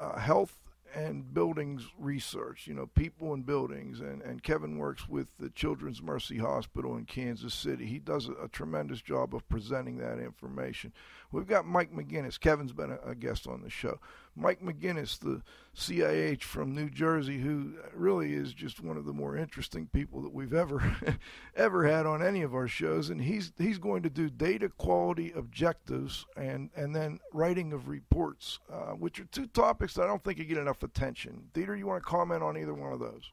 uh, 0.02 0.20
health 0.20 0.58
and 0.94 1.34
buildings 1.34 1.88
research, 1.98 2.68
you 2.68 2.74
know, 2.74 2.86
people 2.86 3.34
and 3.34 3.46
buildings. 3.46 4.02
And, 4.02 4.22
and 4.22 4.44
Kevin 4.44 4.78
works 4.78 5.08
with 5.08 5.28
the 5.40 5.50
Children's 5.52 6.02
Mercy 6.02 6.38
Hospital 6.38 6.98
in 6.98 7.06
Kansas 7.06 7.54
City. 7.54 7.86
He 7.86 8.00
does 8.00 8.28
a, 8.28 8.34
a 8.44 8.48
tremendous 8.50 9.02
job 9.02 9.34
of 9.34 9.48
presenting 9.48 9.98
that 10.00 10.20
information. 10.20 10.92
We've 11.32 11.48
got 11.48 11.66
Mike 11.66 11.94
McGinnis. 11.94 12.40
Kevin's 12.40 12.74
been 12.74 12.92
a, 12.92 13.12
a 13.12 13.16
guest 13.16 13.48
on 13.48 13.62
the 13.62 13.70
show. 13.70 14.00
Mike 14.36 14.62
McGinnis, 14.62 15.20
the 15.20 15.42
CIH 15.76 16.44
from 16.44 16.74
New 16.74 16.90
Jersey, 16.90 17.40
who 17.40 17.74
really 17.94 18.34
is 18.34 18.54
just 18.54 18.82
one 18.82 18.98
of 18.98 19.06
the 19.06 19.14
more 19.14 19.36
interesting 19.36 19.88
people 19.88 20.22
that 20.22 20.34
we've 20.34 20.54
ever 20.54 20.98
ever 21.56 21.86
had 21.86 22.06
on 22.06 22.24
any 22.24 22.42
of 22.42 22.54
our 22.54 22.68
shows, 22.68 23.10
and 23.10 23.22
he's 23.22 23.52
he's 23.58 23.78
going 23.78 24.04
to 24.04 24.10
do 24.10 24.30
data 24.30 24.70
quality 24.70 25.32
objectives 25.36 26.26
and 26.38 26.70
and 26.76 26.96
then 26.96 27.20
writing 27.34 27.74
of 27.74 27.88
reports, 27.88 28.60
uh, 28.72 28.92
which 28.92 29.20
are 29.20 29.26
two 29.26 29.48
topics 29.48 29.94
that 29.96 30.04
I 30.04 30.08
don't 30.08 30.24
think 30.24 30.40
you 30.40 30.46
get 30.46 30.58
enough 30.58 30.84
attention. 30.84 31.50
Dieter, 31.54 31.78
you 31.78 31.88
want 31.88 32.04
to 32.04 32.10
comment 32.10 32.44
on 32.44 32.58
either 32.58 32.74
one 32.74 32.94
of 32.94 33.00
those? 33.00 33.32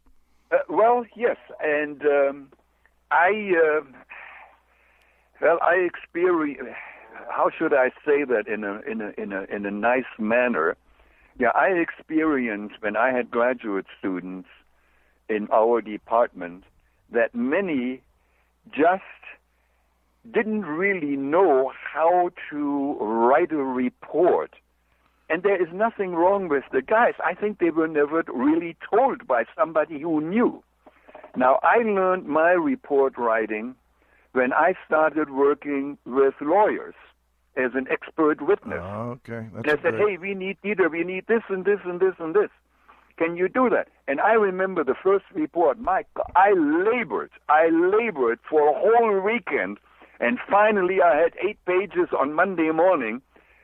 Uh, 0.50 0.58
well, 0.68 1.04
yes, 1.14 1.36
and 1.60 2.02
um, 2.02 2.48
I 3.10 3.52
uh, 3.54 3.84
well 5.40 5.58
I 5.62 5.74
experience. 5.74 6.68
How 7.30 7.50
should 7.56 7.74
I 7.74 7.90
say 8.04 8.24
that 8.24 8.48
in 8.48 8.64
a 8.64 8.80
in 8.80 9.00
a 9.00 9.12
in 9.20 9.32
a 9.32 9.42
in 9.44 9.66
a 9.66 9.70
nice 9.70 10.04
manner? 10.18 10.76
Yeah, 11.38 11.50
I 11.54 11.68
experienced 11.68 12.76
when 12.80 12.96
I 12.96 13.12
had 13.12 13.30
graduate 13.30 13.86
students 13.96 14.48
in 15.28 15.46
our 15.52 15.80
department 15.80 16.64
that 17.12 17.32
many 17.32 18.02
just 18.72 19.02
didn't 20.34 20.62
really 20.66 21.16
know 21.16 21.72
how 21.92 22.30
to 22.50 22.96
write 23.00 23.52
a 23.52 23.56
report. 23.56 24.54
And 25.30 25.44
there 25.44 25.62
is 25.62 25.68
nothing 25.72 26.16
wrong 26.16 26.48
with 26.48 26.64
the 26.72 26.82
guys. 26.82 27.14
I 27.24 27.34
think 27.34 27.60
they 27.60 27.70
were 27.70 27.86
never 27.86 28.24
really 28.26 28.76
told 28.90 29.26
by 29.28 29.44
somebody 29.56 30.00
who 30.00 30.20
knew. 30.20 30.64
Now, 31.36 31.60
I 31.62 31.78
learned 31.78 32.26
my 32.26 32.50
report 32.50 33.16
writing 33.16 33.76
when 34.32 34.52
I 34.52 34.74
started 34.86 35.30
working 35.30 35.98
with 36.04 36.34
lawyers 36.40 36.94
as 37.58 37.72
an 37.74 37.86
expert 37.90 38.40
witness. 38.40 38.78
Oh, 38.80 39.18
okay. 39.18 39.46
That's 39.52 39.68
and 39.68 39.78
I 39.78 39.82
said, 39.82 39.96
great. 39.96 40.10
hey, 40.10 40.18
we 40.18 40.34
need 40.34 40.56
either 40.64 40.88
we 40.88 41.04
need 41.04 41.26
this 41.26 41.42
and 41.48 41.64
this 41.64 41.80
and 41.84 42.00
this 42.00 42.14
and 42.18 42.34
this. 42.34 42.50
Can 43.16 43.36
you 43.36 43.48
do 43.48 43.68
that? 43.70 43.88
And 44.06 44.20
I 44.20 44.32
remember 44.34 44.84
the 44.84 44.94
first 44.94 45.24
report. 45.34 45.78
My 45.78 46.04
God, 46.14 46.30
I 46.36 46.52
labored. 46.52 47.30
I 47.48 47.68
labored 47.68 48.38
for 48.48 48.68
a 48.68 48.72
whole 48.72 49.20
weekend, 49.20 49.78
and 50.20 50.38
finally 50.48 51.02
I 51.02 51.16
had 51.16 51.32
eight 51.44 51.58
pages 51.66 52.08
on 52.18 52.32
Monday 52.32 52.70
morning. 52.70 53.20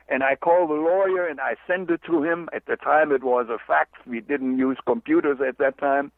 And 0.07 0.21
I 0.21 0.35
called 0.35 0.69
the 0.69 0.75
lawyer 0.75 1.25
and 1.27 1.41
I 1.41 1.55
sent 1.65 1.89
it 1.89 2.01
to 2.05 2.21
him. 2.21 2.47
At 2.53 2.67
the 2.67 2.75
time, 2.75 3.11
it 3.11 3.23
was 3.23 3.47
a 3.49 3.57
fax. 3.65 3.89
We 4.05 4.21
didn't 4.21 4.59
use 4.59 4.77
computers 4.85 5.39
at 5.41 5.57
that 5.57 5.79
time. 5.79 6.11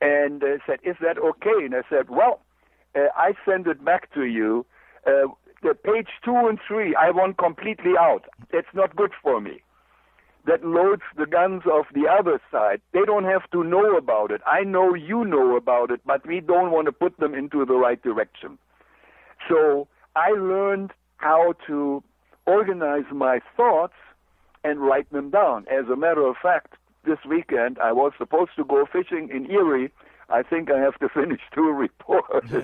And 0.00 0.44
uh, 0.44 0.58
said, 0.64 0.78
"Is 0.84 0.94
that 1.00 1.18
okay?" 1.18 1.64
And 1.64 1.74
I 1.74 1.82
said, 1.90 2.10
"Well, 2.10 2.40
uh, 2.94 3.08
I 3.16 3.32
send 3.44 3.66
it 3.66 3.84
back 3.84 4.14
to 4.14 4.24
you. 4.24 4.64
Uh, 5.04 5.28
the 5.62 5.74
page 5.74 6.08
two 6.24 6.34
and 6.34 6.58
three 6.66 6.94
I 6.94 7.10
want 7.10 7.38
completely 7.38 7.92
out. 7.98 8.24
That's 8.52 8.74
not 8.74 8.96
good 8.96 9.12
for 9.22 9.40
me. 9.40 9.62
That 10.46 10.64
loads 10.64 11.02
the 11.16 11.26
guns 11.26 11.62
of 11.70 11.86
the 11.92 12.08
other 12.08 12.40
side. 12.50 12.80
They 12.92 13.04
don't 13.04 13.24
have 13.24 13.50
to 13.50 13.62
know 13.64 13.96
about 13.96 14.30
it. 14.30 14.40
I 14.46 14.62
know 14.62 14.94
you 14.94 15.24
know 15.24 15.56
about 15.56 15.90
it, 15.90 16.00
but 16.06 16.26
we 16.26 16.40
don't 16.40 16.70
want 16.70 16.86
to 16.86 16.92
put 16.92 17.18
them 17.18 17.34
into 17.34 17.64
the 17.66 17.74
right 17.74 18.02
direction. 18.02 18.58
So 19.48 19.88
I 20.16 20.30
learned 20.30 20.92
how 21.16 21.54
to 21.66 22.02
organize 22.46 23.04
my 23.12 23.40
thoughts 23.56 23.94
and 24.64 24.80
write 24.80 25.10
them 25.12 25.30
down. 25.30 25.66
As 25.70 25.86
a 25.92 25.96
matter 25.96 26.26
of 26.26 26.36
fact, 26.42 26.74
this 27.04 27.18
weekend 27.28 27.78
I 27.78 27.92
was 27.92 28.12
supposed 28.16 28.52
to 28.56 28.64
go 28.64 28.86
fishing 28.90 29.28
in 29.30 29.50
Erie. 29.50 29.90
I 30.30 30.42
think 30.42 30.70
I 30.70 30.78
have 30.78 30.98
to 31.00 31.08
finish 31.14 31.40
two 31.54 31.70
reports. 31.72 32.48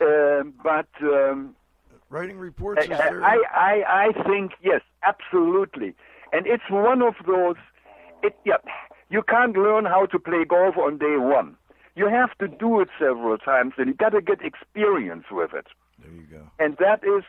Um, 0.00 0.54
but 0.62 0.86
um, 1.02 1.56
writing 2.10 2.38
reports 2.38 2.84
is 2.84 2.90
I, 2.90 2.96
very. 2.96 3.22
I, 3.22 3.36
I, 3.54 4.04
I 4.16 4.22
think 4.24 4.52
yes, 4.62 4.80
absolutely, 5.02 5.94
and 6.32 6.46
it's 6.46 6.70
one 6.70 7.02
of 7.02 7.14
those. 7.26 7.56
It, 8.22 8.36
yeah, 8.44 8.56
you 9.10 9.22
can't 9.22 9.56
learn 9.56 9.84
how 9.84 10.06
to 10.06 10.18
play 10.18 10.44
golf 10.44 10.76
on 10.76 10.98
day 10.98 11.16
one. 11.16 11.56
You 11.94 12.08
have 12.08 12.36
to 12.38 12.48
do 12.48 12.80
it 12.80 12.88
several 12.98 13.38
times, 13.38 13.74
and 13.76 13.88
you 13.88 13.94
got 13.94 14.10
to 14.10 14.20
get 14.20 14.40
experience 14.42 15.24
with 15.30 15.52
it. 15.54 15.66
there 15.98 16.12
you 16.12 16.26
go. 16.30 16.42
And 16.58 16.76
that 16.78 17.02
is 17.02 17.24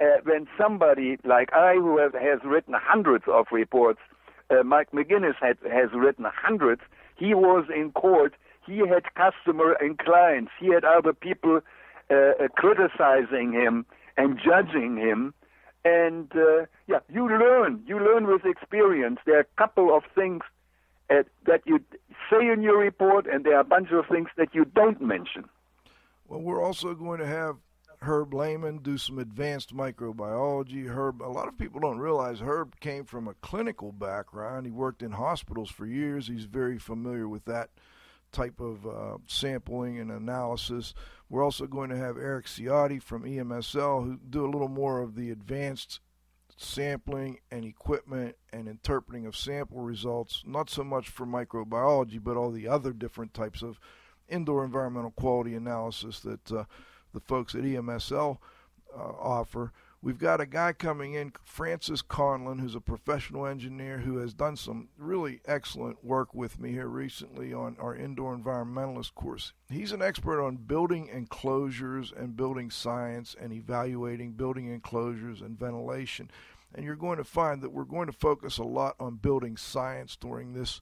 uh, 0.00 0.20
when 0.24 0.46
somebody 0.58 1.18
like 1.24 1.52
I, 1.52 1.74
who 1.74 1.98
have, 1.98 2.14
has 2.14 2.40
written 2.44 2.74
hundreds 2.76 3.24
of 3.26 3.46
reports, 3.50 4.00
uh, 4.50 4.62
Mike 4.62 4.90
McGinnis 4.92 5.34
had, 5.40 5.58
has 5.70 5.90
written 5.94 6.26
hundreds. 6.32 6.82
He 7.16 7.34
was 7.34 7.66
in 7.74 7.92
court. 7.92 8.34
He 8.66 8.78
had 8.78 9.14
customer 9.14 9.72
and 9.80 9.98
clients. 9.98 10.52
He 10.60 10.68
had 10.72 10.84
other 10.84 11.12
people 11.12 11.60
uh, 12.10 12.14
uh, 12.14 12.48
criticizing 12.54 13.52
him 13.52 13.86
and 14.16 14.38
judging 14.38 14.96
him. 14.96 15.34
And 15.84 16.30
uh, 16.34 16.66
yeah, 16.86 17.00
you 17.12 17.28
learn. 17.28 17.82
You 17.86 17.98
learn 17.98 18.26
with 18.26 18.44
experience. 18.44 19.18
There 19.26 19.36
are 19.36 19.40
a 19.40 19.56
couple 19.58 19.94
of 19.94 20.04
things 20.14 20.42
uh, 21.10 21.22
that 21.46 21.62
you 21.66 21.80
say 22.30 22.48
in 22.48 22.62
your 22.62 22.78
report, 22.78 23.26
and 23.26 23.44
there 23.44 23.56
are 23.56 23.60
a 23.60 23.64
bunch 23.64 23.90
of 23.90 24.06
things 24.06 24.28
that 24.36 24.54
you 24.54 24.64
don't 24.64 25.00
mention. 25.00 25.44
Well, 26.28 26.40
we're 26.40 26.62
also 26.62 26.94
going 26.94 27.18
to 27.18 27.26
have 27.26 27.56
Herb 28.02 28.32
Lehman 28.34 28.78
do 28.78 28.98
some 28.98 29.18
advanced 29.18 29.74
microbiology. 29.74 30.88
Herb, 30.88 31.22
a 31.22 31.26
lot 31.26 31.48
of 31.48 31.58
people 31.58 31.80
don't 31.80 31.98
realize 31.98 32.40
Herb 32.40 32.78
came 32.80 33.04
from 33.04 33.28
a 33.28 33.34
clinical 33.34 33.92
background. 33.92 34.66
He 34.66 34.72
worked 34.72 35.02
in 35.02 35.12
hospitals 35.12 35.70
for 35.70 35.86
years. 35.86 36.26
He's 36.26 36.44
very 36.44 36.78
familiar 36.78 37.28
with 37.28 37.44
that 37.44 37.70
type 38.32 38.60
of 38.60 38.86
uh, 38.86 39.18
sampling 39.26 39.98
and 39.98 40.10
analysis. 40.10 40.94
We're 41.28 41.44
also 41.44 41.66
going 41.66 41.90
to 41.90 41.96
have 41.96 42.16
Eric 42.16 42.46
Ciotti 42.46 43.02
from 43.02 43.24
EMSL 43.24 44.04
who 44.04 44.18
do 44.28 44.44
a 44.44 44.50
little 44.50 44.68
more 44.68 45.00
of 45.00 45.14
the 45.14 45.30
advanced 45.30 46.00
sampling 46.56 47.38
and 47.50 47.64
equipment 47.64 48.36
and 48.52 48.68
interpreting 48.68 49.26
of 49.26 49.36
sample 49.36 49.80
results, 49.80 50.42
not 50.46 50.70
so 50.70 50.84
much 50.84 51.08
for 51.08 51.26
microbiology, 51.26 52.22
but 52.22 52.36
all 52.36 52.50
the 52.50 52.68
other 52.68 52.92
different 52.92 53.34
types 53.34 53.62
of 53.62 53.80
indoor 54.28 54.64
environmental 54.64 55.10
quality 55.10 55.54
analysis 55.54 56.20
that 56.20 56.52
uh, 56.52 56.64
the 57.12 57.20
folks 57.20 57.54
at 57.54 57.62
EMSL 57.62 58.38
uh, 58.94 58.98
offer. 58.98 59.72
We've 60.04 60.18
got 60.18 60.40
a 60.40 60.46
guy 60.46 60.72
coming 60.72 61.14
in, 61.14 61.32
Francis 61.44 62.02
Conlon, 62.02 62.58
who's 62.58 62.74
a 62.74 62.80
professional 62.80 63.46
engineer 63.46 63.98
who 63.98 64.16
has 64.16 64.34
done 64.34 64.56
some 64.56 64.88
really 64.98 65.40
excellent 65.46 66.04
work 66.04 66.34
with 66.34 66.58
me 66.58 66.72
here 66.72 66.88
recently 66.88 67.54
on 67.54 67.76
our 67.78 67.94
indoor 67.94 68.36
environmentalist 68.36 69.14
course. 69.14 69.52
He's 69.70 69.92
an 69.92 70.02
expert 70.02 70.44
on 70.44 70.56
building 70.56 71.06
enclosures 71.06 72.12
and 72.16 72.36
building 72.36 72.68
science 72.68 73.36
and 73.40 73.52
evaluating 73.52 74.32
building 74.32 74.66
enclosures 74.66 75.40
and 75.40 75.56
ventilation. 75.56 76.32
And 76.74 76.84
you're 76.84 76.96
going 76.96 77.18
to 77.18 77.24
find 77.24 77.62
that 77.62 77.70
we're 77.70 77.84
going 77.84 78.06
to 78.06 78.12
focus 78.12 78.58
a 78.58 78.64
lot 78.64 78.96
on 78.98 79.16
building 79.18 79.56
science 79.56 80.16
during 80.16 80.52
this 80.52 80.80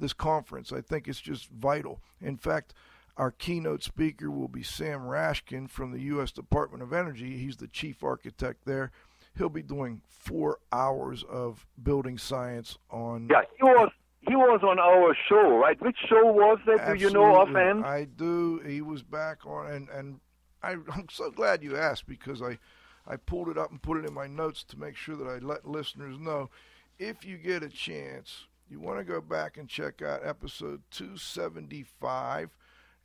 this 0.00 0.12
conference. 0.12 0.72
I 0.72 0.80
think 0.80 1.06
it's 1.06 1.20
just 1.20 1.48
vital. 1.50 2.00
In 2.20 2.36
fact, 2.36 2.74
our 3.16 3.30
keynote 3.30 3.82
speaker 3.82 4.30
will 4.30 4.48
be 4.48 4.62
Sam 4.62 5.00
Rashkin 5.00 5.70
from 5.70 5.92
the 5.92 6.02
U.S. 6.02 6.32
Department 6.32 6.82
of 6.82 6.92
Energy. 6.92 7.38
He's 7.38 7.56
the 7.56 7.68
chief 7.68 8.04
architect 8.04 8.64
there. 8.66 8.90
He'll 9.36 9.48
be 9.48 9.62
doing 9.62 10.02
four 10.08 10.58
hours 10.72 11.22
of 11.24 11.66
building 11.82 12.18
science 12.18 12.78
on. 12.90 13.28
Yeah, 13.30 13.42
he 13.56 13.64
was 13.64 13.90
he 14.28 14.34
was 14.34 14.60
on 14.62 14.78
our 14.78 15.16
show, 15.28 15.58
right? 15.58 15.80
Which 15.80 15.96
show 16.08 16.24
was 16.24 16.58
that? 16.66 16.86
Do 16.86 16.94
you 17.02 17.10
know 17.10 17.40
Absolutely. 17.40 17.60
offhand? 17.60 17.84
I 17.84 18.04
do. 18.04 18.60
He 18.66 18.80
was 18.80 19.02
back 19.02 19.46
on, 19.46 19.66
and 19.66 19.88
and 19.90 20.20
I, 20.62 20.72
I'm 20.72 21.08
so 21.10 21.30
glad 21.30 21.62
you 21.62 21.76
asked 21.76 22.06
because 22.06 22.42
I 22.42 22.58
I 23.06 23.16
pulled 23.16 23.48
it 23.48 23.58
up 23.58 23.70
and 23.70 23.80
put 23.80 23.98
it 23.98 24.06
in 24.06 24.14
my 24.14 24.26
notes 24.26 24.64
to 24.64 24.78
make 24.78 24.96
sure 24.96 25.16
that 25.16 25.28
I 25.28 25.38
let 25.38 25.66
listeners 25.66 26.18
know. 26.18 26.50
If 26.98 27.24
you 27.24 27.36
get 27.36 27.62
a 27.62 27.68
chance, 27.68 28.46
you 28.68 28.80
want 28.80 28.98
to 28.98 29.04
go 29.04 29.20
back 29.20 29.58
and 29.58 29.68
check 29.68 30.02
out 30.02 30.26
episode 30.26 30.82
275. 30.90 32.50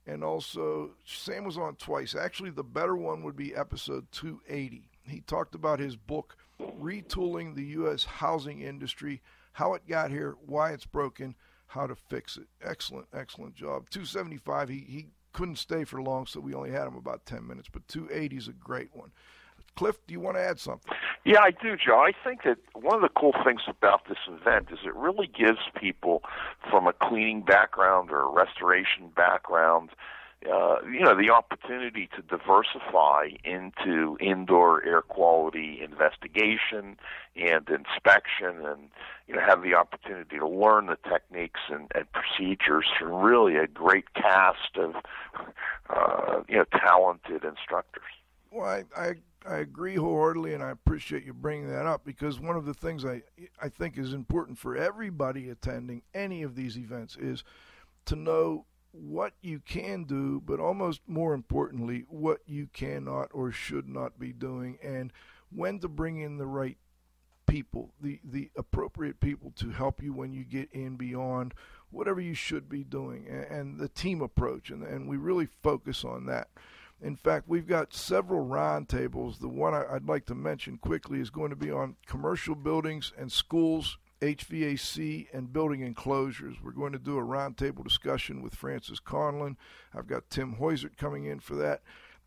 And 0.08 0.24
also, 0.24 0.92
Sam 1.06 1.44
was 1.44 1.58
on 1.58 1.76
twice. 1.76 2.16
Actually, 2.16 2.50
the 2.50 2.64
better 2.64 2.96
one 2.96 3.24
would 3.24 3.36
be 3.36 3.56
episode 3.56 4.12
280. 4.12 4.90
He 5.04 5.22
talked 5.22 5.56
about 5.56 5.80
his 5.80 5.96
book, 5.96 6.36
Retooling 6.60 7.56
the 7.56 7.66
U.S. 7.66 8.04
Housing 8.04 8.62
Industry, 8.62 9.22
how 9.54 9.74
it 9.74 9.88
got 9.88 10.10
here, 10.10 10.36
why 10.46 10.72
it's 10.72 10.86
broken, 10.86 11.36
how 11.68 11.88
to 11.88 11.96
fix 11.96 12.38
it. 12.38 12.48
Excellent, 12.64 13.08
excellent 13.14 13.56
job. 13.56 13.90
275, 13.90 14.70
he, 14.70 14.86
he 14.88 15.08
couldn't 15.34 15.58
stay 15.58 15.84
for 15.84 16.02
long, 16.02 16.26
so 16.26 16.40
we 16.40 16.54
only 16.54 16.72
had 16.72 16.88
him 16.88 16.96
about 16.96 17.26
10 17.26 17.48
minutes, 17.48 17.70
but 17.72 17.88
280 17.88 18.38
is 18.38 18.48
a 18.48 18.54
great 18.54 18.90
one. 18.94 19.12
Cliff, 19.76 19.98
do 20.06 20.14
you 20.14 20.20
want 20.20 20.36
to 20.36 20.42
add 20.42 20.60
something? 20.60 20.92
Yeah, 21.24 21.40
I 21.42 21.52
do, 21.52 21.78
Joe. 21.78 22.00
I 22.00 22.12
think 22.24 22.44
that 22.44 22.58
one 22.74 22.96
of 22.96 23.02
the 23.02 23.10
cool 23.20 23.34
things 23.44 23.62
about 23.68 24.08
this 24.10 24.18
event 24.28 24.68
is 24.72 24.80
it 24.86 24.96
really 24.96 25.28
gives 25.28 25.60
people 25.80 26.24
from 26.72 26.88
a 26.88 26.94
cleaning 26.94 27.42
background 27.42 28.10
or 28.10 28.22
a 28.22 28.32
restoration 28.32 29.10
background, 29.16 29.90
uh, 30.52 30.78
you 30.92 31.02
know, 31.02 31.16
the 31.16 31.30
opportunity 31.30 32.10
to 32.16 32.22
diversify 32.24 33.30
into 33.44 34.18
indoor 34.20 34.84
air 34.84 35.04
quality 35.04 35.80
investigation 35.84 36.98
and 37.36 37.70
inspection, 37.70 38.66
and 38.66 38.90
you 39.28 39.36
know, 39.36 39.42
have 39.42 39.62
the 39.62 39.76
opportunity 39.76 40.40
to 40.40 40.48
learn 40.48 40.88
the 40.88 40.98
techniques 41.08 41.60
and, 41.70 41.92
and 41.94 42.06
procedures 42.12 42.86
from 42.98 43.14
really 43.14 43.56
a 43.56 43.68
great 43.68 44.14
cast 44.16 44.78
of, 44.78 44.96
uh, 45.92 46.42
you 46.50 46.58
know, 46.58 46.66
talented 46.76 47.44
instructors. 47.44 48.04
Well, 48.50 48.68
I, 48.68 48.84
I 49.00 49.14
I 49.46 49.58
agree 49.58 49.96
wholeheartedly, 49.96 50.54
and 50.54 50.64
I 50.64 50.70
appreciate 50.70 51.26
you 51.26 51.34
bringing 51.34 51.70
that 51.70 51.86
up 51.86 52.06
because 52.06 52.40
one 52.40 52.56
of 52.56 52.66
the 52.66 52.74
things 52.74 53.06
I 53.06 53.24
I 53.62 53.70
think 53.70 53.98
is 53.98 54.14
important 54.14 54.58
for 54.60 54.76
everybody 54.76 55.50
attending 55.50 56.04
any 56.14 56.44
of 56.44 56.56
these 56.56 56.78
events 56.78 57.18
is 57.18 57.44
to 58.06 58.16
know 58.16 58.66
what 58.92 59.34
you 59.42 59.60
can 59.60 60.04
do, 60.04 60.42
but 60.46 60.60
almost 60.60 61.02
more 61.08 61.34
importantly, 61.34 62.06
what 62.10 62.42
you 62.46 62.68
cannot 62.74 63.30
or 63.34 63.52
should 63.52 63.88
not 63.88 64.20
be 64.20 64.32
doing, 64.34 64.78
and 64.84 65.12
when 65.50 65.80
to 65.80 65.88
bring 65.88 66.18
in 66.20 66.38
the 66.38 66.46
right 66.46 66.78
people, 67.48 67.94
the 68.00 68.20
the 68.24 68.50
appropriate 68.56 69.20
people 69.20 69.52
to 69.56 69.72
help 69.72 70.04
you 70.04 70.14
when 70.14 70.32
you 70.32 70.44
get 70.44 70.72
in 70.72 70.96
beyond 70.98 71.54
whatever 71.90 72.22
you 72.22 72.34
should 72.34 72.70
be 72.70 72.84
doing, 72.84 73.26
and, 73.28 73.44
and 73.46 73.80
the 73.80 73.90
team 73.90 74.22
approach, 74.22 74.70
and 74.70 74.84
and 74.84 75.08
we 75.08 75.18
really 75.18 75.48
focus 75.64 76.06
on 76.06 76.26
that. 76.28 76.50
In 77.02 77.16
fact, 77.16 77.48
we've 77.48 77.68
got 77.68 77.96
several 77.96 78.46
roundtables. 78.46 79.40
The 79.40 79.48
one 79.48 79.74
I, 79.74 79.94
would 79.94 80.08
like 80.08 80.26
to 80.28 80.36
mention 80.36 80.78
quickly 80.78 81.20
is 81.20 81.32
going 81.32 81.50
to 81.50 81.56
be 81.56 81.72
on 81.72 81.96
commercial 82.06 82.54
buildings 82.54 83.12
and 83.18 83.32
schools, 83.32 83.98
HVAC, 84.22 85.28
and 85.34 85.52
building 85.52 85.82
enclosures. 85.82 86.58
We're 86.64 86.72
going 86.72 86.94
to 86.94 87.00
do 87.00 87.18
a 87.18 87.24
roundtable 87.24 87.84
discussion 87.84 88.44
with 88.44 88.54
Francis 88.54 89.00
Conlon. 89.00 89.56
I've 89.96 90.08
got 90.08 90.30
Tim 90.30 90.58
Hoysert 90.58 90.96
coming 90.96 91.26
in 91.26 91.40
for 91.40 91.56
that. 91.56 91.82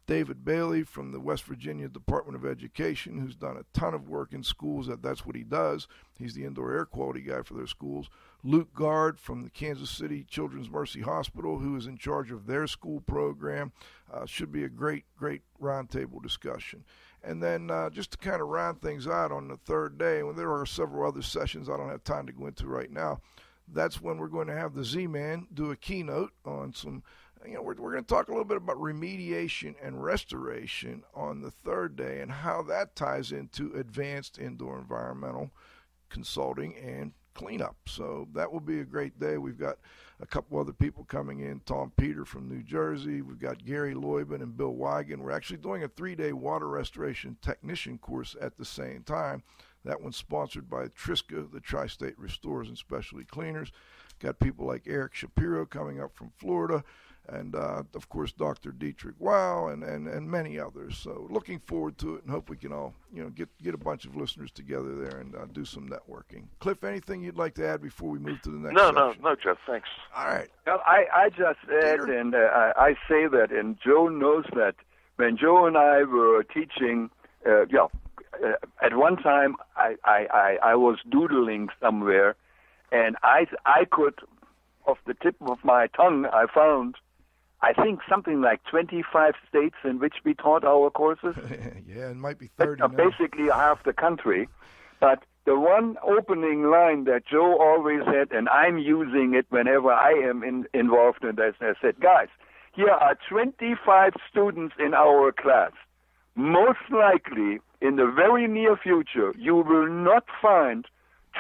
David 0.07 0.45
Bailey 0.45 0.83
from 0.83 1.13
the 1.13 1.21
West 1.21 1.45
Virginia 1.45 1.89
Department 1.89 2.37
of 2.37 2.45
Education, 2.45 3.19
who's 3.19 3.37
done 3.37 3.57
a 3.57 3.79
ton 3.79 3.95
of 3.95 4.09
work 4.09 4.33
in 4.33 4.43
schools. 4.43 4.89
That 4.89 5.03
that's 5.03 5.25
what 5.25 5.37
he 5.37 5.45
does. 5.45 5.87
He's 6.19 6.35
the 6.35 6.45
indoor 6.45 6.73
air 6.75 6.85
quality 6.85 7.21
guy 7.21 7.43
for 7.43 7.55
their 7.55 7.67
schools. 7.67 8.11
Luke 8.47 8.75
Guard 8.75 9.19
from 9.19 9.43
the 9.43 9.49
Kansas 9.49 9.89
City 9.89 10.23
Children's 10.23 10.69
Mercy 10.69 11.01
Hospital, 11.01 11.59
who 11.59 11.77
is 11.77 11.87
in 11.87 11.97
charge 11.97 12.31
of 12.31 12.47
their 12.47 12.67
school 12.67 13.01
program. 13.01 13.73
Uh, 14.13 14.27
should 14.27 14.53
be 14.53 14.65
a 14.65 14.69
great, 14.69 15.05
great 15.17 15.41
roundtable 15.61 16.23
discussion. 16.23 16.85
And 17.23 17.43
then 17.43 17.71
uh, 17.71 17.89
just 17.89 18.13
to 18.13 18.19
kind 18.19 18.43
of 18.43 18.49
round 18.49 18.83
things 18.83 19.09
out 19.09 19.33
on 19.33 19.49
the 19.49 19.57
third 19.57 19.97
day, 19.97 20.23
when 20.23 20.37
there 20.37 20.53
are 20.53 20.67
several 20.67 21.09
other 21.09 21.23
sessions 21.23 21.71
I 21.71 21.79
don't 21.79 21.89
have 21.89 22.05
time 22.05 22.27
to 22.27 22.33
go 22.33 22.47
into 22.47 22.67
right 22.67 22.91
now, 22.91 23.21
that's 23.73 24.03
when 24.03 24.19
we're 24.19 24.29
going 24.29 24.49
to 24.49 24.57
have 24.57 24.75
the 24.75 24.85
Z 24.85 25.07
Man 25.07 25.47
do 25.55 25.71
a 25.71 25.77
keynote 25.77 26.33
on 26.45 26.75
some 26.75 27.03
you 27.47 27.55
know, 27.55 27.63
we're, 27.63 27.75
we're 27.75 27.93
going 27.93 28.05
to 28.05 28.09
talk 28.09 28.29
a 28.29 28.31
little 28.31 28.45
bit 28.45 28.57
about 28.57 28.79
remediation 28.79 29.75
and 29.83 30.03
restoration 30.03 31.03
on 31.15 31.41
the 31.41 31.51
third 31.51 31.97
day 31.97 32.21
and 32.21 32.31
how 32.31 32.63
that 32.63 32.97
ties 32.97 33.33
into 33.33 33.73
advanced 33.75 34.39
indoor 34.39 34.79
environmental 34.79 35.51
consulting 36.09 36.75
and 36.77 37.13
cleanup. 37.35 37.77
So 37.87 38.29
that 38.35 38.51
will 38.51 38.61
be 38.61 38.81
a 38.81 38.85
great 38.85 39.19
day. 39.19 39.39
We've 39.39 39.59
got 39.59 39.79
a 40.21 40.27
couple 40.27 40.59
other 40.59 40.73
people 40.73 41.05
coming 41.05 41.41
in 41.41 41.61
Tom 41.67 41.93
Peter 41.97 42.25
from 42.25 42.49
New 42.49 42.63
Jersey. 42.63 43.23
We've 43.23 43.41
got 43.41 43.65
Gary 43.65 43.95
Loybin 43.95 44.43
and 44.43 44.57
Bill 44.57 44.75
Wigan. 44.75 45.23
We're 45.23 45.33
actually 45.33 45.59
doing 45.59 45.83
a 45.83 45.89
three 45.89 46.15
day 46.15 46.33
water 46.33 46.69
restoration 46.69 47.37
technician 47.43 47.99
course 47.99 48.37
at 48.41 48.57
the 48.57 48.65
same 48.65 49.03
time. 49.03 49.43
That 49.85 50.01
one's 50.01 50.17
sponsored 50.17 50.71
by 50.71 50.87
Triska, 50.89 51.53
the 51.53 51.61
Tri 51.61 51.87
State 51.89 52.19
Restores 52.19 52.69
and 52.69 52.79
Specialty 52.79 53.25
Cleaners. 53.25 53.71
Got 54.19 54.39
people 54.39 54.67
like 54.67 54.85
Eric 54.87 55.15
Shapiro 55.15 55.67
coming 55.67 56.01
up 56.01 56.15
from 56.15 56.33
Florida 56.39 56.85
and 57.29 57.55
uh, 57.55 57.83
of 57.95 58.09
course 58.09 58.33
Dr. 58.33 58.73
Dietrich 58.73 59.17
Weyel 59.21 59.73
and, 59.73 59.83
and, 59.83 60.07
and 60.07 60.31
many 60.31 60.59
others. 60.59 60.99
So 60.99 61.27
looking 61.31 61.59
forward 61.59 61.99
to 61.99 62.17
it 62.17 62.23
and 62.23 62.31
hope 62.31 62.51
we 62.51 62.57
can 62.57 62.73
all 62.73 62.95
you 63.13 63.23
know 63.23 63.31
get 63.31 63.49
get 63.63 63.75
a 63.75 63.79
bunch 63.79 64.05
of 64.05 64.17
listeners 64.17 64.51
together 64.51 64.95
there 64.95 65.21
and 65.21 65.35
uh, 65.35 65.47
do 65.53 65.65
some 65.65 65.89
networking. 65.89 66.45
Cliff, 66.61 66.85
anything 66.85 67.23
you'd 67.23 67.39
like 67.39 67.55
to 67.55 67.67
add 67.67 67.83
before 67.83 68.11
we 68.11 68.19
move 68.19 68.41
to 68.43 68.51
the 68.51 68.59
next? 68.59 68.75
No, 68.75 68.87
section? 68.87 69.23
no, 69.23 69.31
no, 69.31 69.37
Jeff. 69.37 69.59
Thanks. 69.67 69.89
All 70.15 70.27
right. 70.27 70.49
Well, 70.67 70.83
I, 70.87 71.05
I 71.13 71.29
just 71.31 71.61
add, 71.83 72.01
and 72.01 72.35
uh, 72.35 72.39
I 72.39 72.73
I 72.77 72.93
say 73.09 73.27
that, 73.27 73.49
and 73.51 73.79
Joe 73.85 74.09
knows 74.09 74.45
that 74.55 74.75
when 75.17 75.37
Joe 75.37 75.67
and 75.67 75.77
I 75.77 76.03
were 76.03 76.43
teaching, 76.43 77.11
uh, 77.47 77.67
yeah, 77.67 77.87
uh, 78.43 78.53
at 78.83 78.97
one 78.97 79.17
time 79.17 79.57
I, 79.77 79.97
I, 80.05 80.27
I, 80.33 80.59
I 80.63 80.75
was 80.75 80.99
doodling 81.09 81.69
somewhere, 81.81 82.37
and 82.91 83.17
I 83.23 83.47
I 83.65 83.85
could, 83.91 84.15
off 84.87 84.99
the 85.07 85.15
tip 85.15 85.37
of 85.41 85.59
my 85.65 85.87
tongue, 85.89 86.27
I 86.27 86.47
found, 86.53 86.97
I 87.63 87.73
think 87.73 88.01
something 88.09 88.41
like 88.41 88.63
25 88.65 89.35
states 89.49 89.77
in 89.85 89.99
which 89.99 90.17
we 90.25 90.35
taught 90.35 90.65
our 90.65 90.91
courses. 90.91 91.35
yeah, 91.87 92.11
it 92.11 92.17
might 92.17 92.39
be 92.39 92.51
30. 92.59 92.83
Uh, 92.83 92.89
basically 92.89 93.47
half 93.47 93.83
the 93.85 93.93
country, 93.93 94.49
but 95.01 95.25
the 95.47 95.59
one 95.59 95.97
opening 96.03 96.71
line 96.71 97.05
that 97.05 97.27
Joe 97.27 97.59
always 97.61 98.05
had, 98.05 98.33
and 98.33 98.49
I'm 98.49 98.79
using 98.79 99.35
it 99.35 99.47
whenever 99.51 99.93
I 99.93 100.13
am 100.13 100.43
in, 100.43 100.67
involved 100.73 101.25
in 101.25 101.37
this, 101.37 101.55
I 101.61 101.75
said, 101.81 102.01
guys, 102.01 102.29
here 102.75 102.91
are 102.91 103.17
25 103.29 104.15
students 104.31 104.75
in 104.79 104.95
our 104.95 105.33
class. 105.33 105.73
Most 106.35 106.81
likely, 106.91 107.61
in 107.81 107.97
the 107.97 108.07
very 108.07 108.49
near 108.49 108.77
future, 108.77 109.33
you 109.39 109.57
will 109.57 109.89
not 109.89 110.25
find 110.43 110.87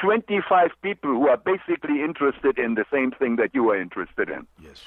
25 0.00 0.70
people 0.83 1.11
who 1.11 1.29
are 1.29 1.37
basically 1.37 2.03
interested 2.03 2.59
in 2.59 2.74
the 2.74 2.85
same 2.92 3.11
thing 3.11 3.37
that 3.37 3.55
you 3.55 3.70
are 3.70 3.81
interested 3.81 4.29
in. 4.29 4.46
Yes. 4.62 4.85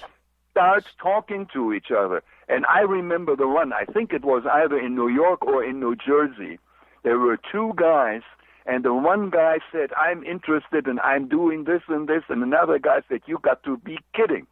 Start 0.58 0.86
talking 1.02 1.48
to 1.54 1.74
each 1.74 1.92
other. 1.92 2.24
And 2.50 2.66
I 2.66 2.82
remember 2.82 3.36
the 3.36 3.48
one, 3.48 3.74
I 3.74 3.86
think 3.86 4.14
it 4.14 4.24
was 4.24 4.44
either 4.52 4.80
in 4.80 4.96
New 4.96 5.10
York 5.10 5.46
or 5.46 5.64
in 5.64 5.80
New 5.80 5.96
Jersey. 5.96 6.60
There 7.04 7.20
were 7.20 7.38
two 7.52 7.74
guys 7.76 8.22
and 8.68 8.84
the 8.84 8.94
one 8.94 9.30
guy 9.30 9.60
said, 9.72 9.92
I'm 9.94 10.24
interested 10.24 10.88
and 10.88 11.00
I'm 11.00 11.30
doing 11.30 11.64
this 11.64 11.82
and 11.88 12.08
this. 12.08 12.24
And 12.28 12.44
another 12.44 12.80
guy 12.80 13.02
said, 13.08 13.22
You 13.26 13.40
got 13.42 13.64
to 13.64 13.78
be 13.78 13.98
kidding. 14.14 14.46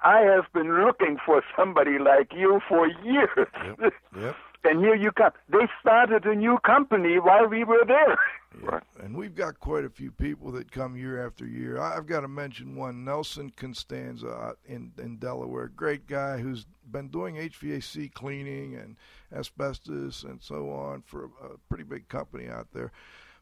I 0.00 0.20
have 0.20 0.44
been 0.54 0.84
looking 0.84 1.18
for 1.26 1.42
somebody 1.56 1.98
like 1.98 2.32
you 2.32 2.60
for 2.68 2.86
years. 2.86 3.48
Yep. 3.64 3.92
yep. 4.16 4.36
And 4.64 4.80
here 4.80 4.94
you 4.94 5.12
come. 5.12 5.32
They 5.48 5.68
started 5.80 6.24
a 6.26 6.34
new 6.34 6.58
company 6.64 7.18
while 7.18 7.46
we 7.46 7.64
were 7.64 7.84
there. 7.86 8.18
Yeah. 8.64 8.80
And 9.04 9.16
we've 9.16 9.34
got 9.34 9.60
quite 9.60 9.84
a 9.84 9.90
few 9.90 10.10
people 10.10 10.50
that 10.52 10.72
come 10.72 10.96
year 10.96 11.24
after 11.24 11.46
year. 11.46 11.78
I've 11.80 12.06
got 12.06 12.20
to 12.20 12.28
mention 12.28 12.74
one, 12.74 13.04
Nelson 13.04 13.52
Constanza 13.54 14.28
uh, 14.28 14.52
in, 14.66 14.90
in 14.98 15.18
Delaware. 15.18 15.68
Great 15.68 16.06
guy 16.06 16.38
who's 16.38 16.66
been 16.90 17.08
doing 17.08 17.36
HVAC 17.36 18.12
cleaning 18.14 18.74
and 18.74 18.96
asbestos 19.32 20.24
and 20.24 20.42
so 20.42 20.70
on 20.70 21.02
for 21.02 21.26
a 21.44 21.58
pretty 21.68 21.84
big 21.84 22.08
company 22.08 22.48
out 22.48 22.68
there. 22.72 22.90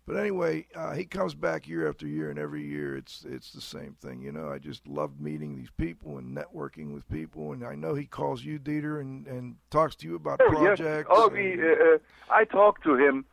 But 0.07 0.19
anyway, 0.19 0.66
uh, 0.75 0.92
he 0.92 1.05
comes 1.05 1.35
back 1.35 1.66
year 1.66 1.88
after 1.88 2.07
year, 2.07 2.31
and 2.31 2.38
every 2.38 2.64
year 2.64 2.97
it's 2.97 3.25
it's 3.29 3.51
the 3.51 3.61
same 3.61 3.97
thing. 4.01 4.23
You 4.23 4.31
know, 4.31 4.49
I 4.49 4.59
just 4.59 4.87
love 4.87 5.21
meeting 5.21 5.57
these 5.57 5.71
people 5.77 6.19
and 6.19 6.37
networking 6.37 6.95
with 6.95 7.09
people, 7.11 7.53
and 7.53 7.64
I 7.64 7.75
know 7.75 7.95
he 7.95 8.07
calls 8.07 8.45
you, 8.45 8.61
Dieter, 8.61 9.01
and 9.01 9.27
and 9.27 9.57
talks 9.71 9.97
to 9.97 10.07
you 10.07 10.14
about 10.14 10.40
oh, 10.40 10.49
projects. 10.49 10.81
Yes. 10.81 11.05
Oh, 11.11 11.29
and, 11.29 11.38
he, 11.38 11.61
uh, 11.61 11.99
I 12.31 12.45
talk 12.45 12.85
to 12.85 12.95
him. 12.95 13.25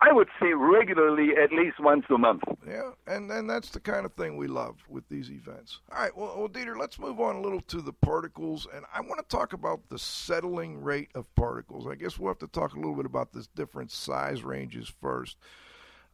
I 0.00 0.12
would 0.12 0.28
say 0.40 0.52
regularly, 0.52 1.30
at 1.42 1.50
least 1.50 1.80
once 1.80 2.04
a 2.10 2.18
month. 2.18 2.42
Yeah, 2.68 2.90
and 3.06 3.30
and 3.30 3.48
that's 3.48 3.70
the 3.70 3.80
kind 3.80 4.04
of 4.04 4.12
thing 4.12 4.36
we 4.36 4.48
love 4.48 4.76
with 4.86 5.08
these 5.08 5.30
events. 5.30 5.80
All 5.90 5.98
right, 5.98 6.16
well, 6.16 6.34
well, 6.36 6.48
Dieter, 6.48 6.76
let's 6.78 6.98
move 6.98 7.20
on 7.20 7.36
a 7.36 7.40
little 7.40 7.62
to 7.62 7.80
the 7.80 7.94
particles, 7.94 8.68
and 8.72 8.84
I 8.94 9.00
want 9.00 9.18
to 9.18 9.36
talk 9.36 9.54
about 9.54 9.88
the 9.88 9.98
settling 9.98 10.82
rate 10.82 11.08
of 11.14 11.34
particles. 11.34 11.86
I 11.86 11.94
guess 11.94 12.18
we'll 12.18 12.28
have 12.28 12.38
to 12.40 12.48
talk 12.48 12.74
a 12.74 12.76
little 12.76 12.94
bit 12.94 13.06
about 13.06 13.32
this 13.32 13.46
different 13.46 13.90
size 13.90 14.44
ranges 14.44 14.92
first. 15.00 15.38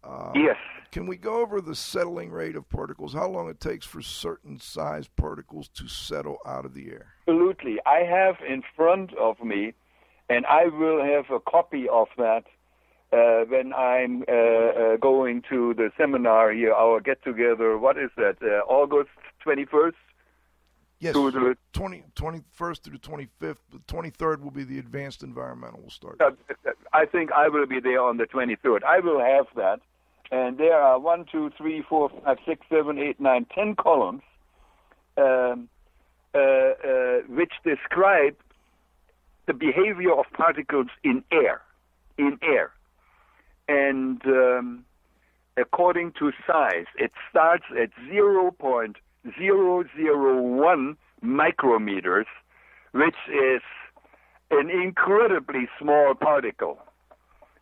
Uh, 0.07 0.33
yes. 0.35 0.57
Can 0.93 1.07
we 1.07 1.17
go 1.17 1.41
over 1.41 1.61
the 1.61 1.75
settling 1.75 2.31
rate 2.31 2.55
of 2.55 2.69
particles? 2.69 3.15
How 3.15 3.29
long 3.29 3.49
it 3.49 3.59
takes 3.59 3.85
for 3.85 4.01
certain 4.01 4.61
size 4.61 5.09
particles 5.09 5.69
to 5.71 5.89
settle 5.89 6.39
out 6.47 6.65
of 6.65 6.75
the 6.75 6.91
air? 6.91 7.15
Absolutely. 7.27 7.79
I 7.85 8.05
have 8.05 8.37
in 8.49 8.63
front 8.77 9.13
of 9.15 9.43
me, 9.43 9.73
and 10.29 10.47
I 10.47 10.67
will 10.67 11.03
have 11.03 11.31
a 11.31 11.41
copy 11.41 11.89
of 11.89 12.09
that 12.17 12.45
uh, 13.13 13.45
when 13.49 13.73
I'm 13.73 14.25
uh, 14.29 14.33
uh 14.33 14.97
going 14.99 15.43
to 15.51 15.75
the 15.75 15.91
seminar 15.97 16.53
here, 16.53 16.73
our 16.73 17.01
get 17.01 17.23
together. 17.25 17.79
What 17.79 17.99
is 17.99 18.11
that? 18.17 18.37
Uh, 18.43 18.65
August 18.71 19.11
21st? 19.45 19.95
Yes, 21.01 21.15
to 21.15 21.31
the 21.31 21.57
20, 21.73 22.05
21st 22.15 22.81
through 22.83 22.99
the 22.99 23.09
25th. 23.09 23.59
The 23.73 23.79
23rd 23.89 24.41
will 24.41 24.51
be 24.51 24.65
the 24.65 24.79
advanced 24.79 25.23
environmental 25.23 25.83
will 25.83 25.91
start. 25.91 26.21
I 26.93 27.05
think 27.05 27.33
I 27.33 27.49
will 27.49 27.67
be 27.67 27.81
there 27.81 28.01
on 28.01 28.17
the 28.17 28.25
23rd. 28.25 28.85
I 28.85 29.01
will 29.01 29.21
have 29.21 29.47
that 29.57 29.81
and 30.31 30.59
there 30.59 30.81
are 30.81 30.99
one, 30.99 31.27
two, 31.31 31.51
three, 31.57 31.83
four, 31.89 32.11
five, 32.25 32.39
six, 32.47 32.67
seven, 32.71 32.99
eight, 32.99 33.21
nine, 33.21 33.47
ten 33.55 33.77
columns 33.77 34.23
um, 35.17 35.69
uh, 36.35 36.39
uh, 36.39 37.21
which 37.29 37.53
describe 37.65 38.35
the 39.47 39.55
behavior 39.55 40.13
of 40.13 40.25
particles 40.33 40.89
in 41.05 41.23
air, 41.31 41.61
in 42.19 42.37
air, 42.43 42.73
and 43.69 44.21
um, 44.27 44.85
according 45.57 46.11
to 46.19 46.33
size, 46.47 46.85
it 46.97 47.13
starts 47.31 47.65
at 47.81 47.91
0.001 48.11 50.97
micrometers, 51.25 52.27
which 52.93 53.17
is 53.29 53.63
an 54.51 54.69
incredibly 54.71 55.69
small 55.79 56.15
particle 56.15 56.79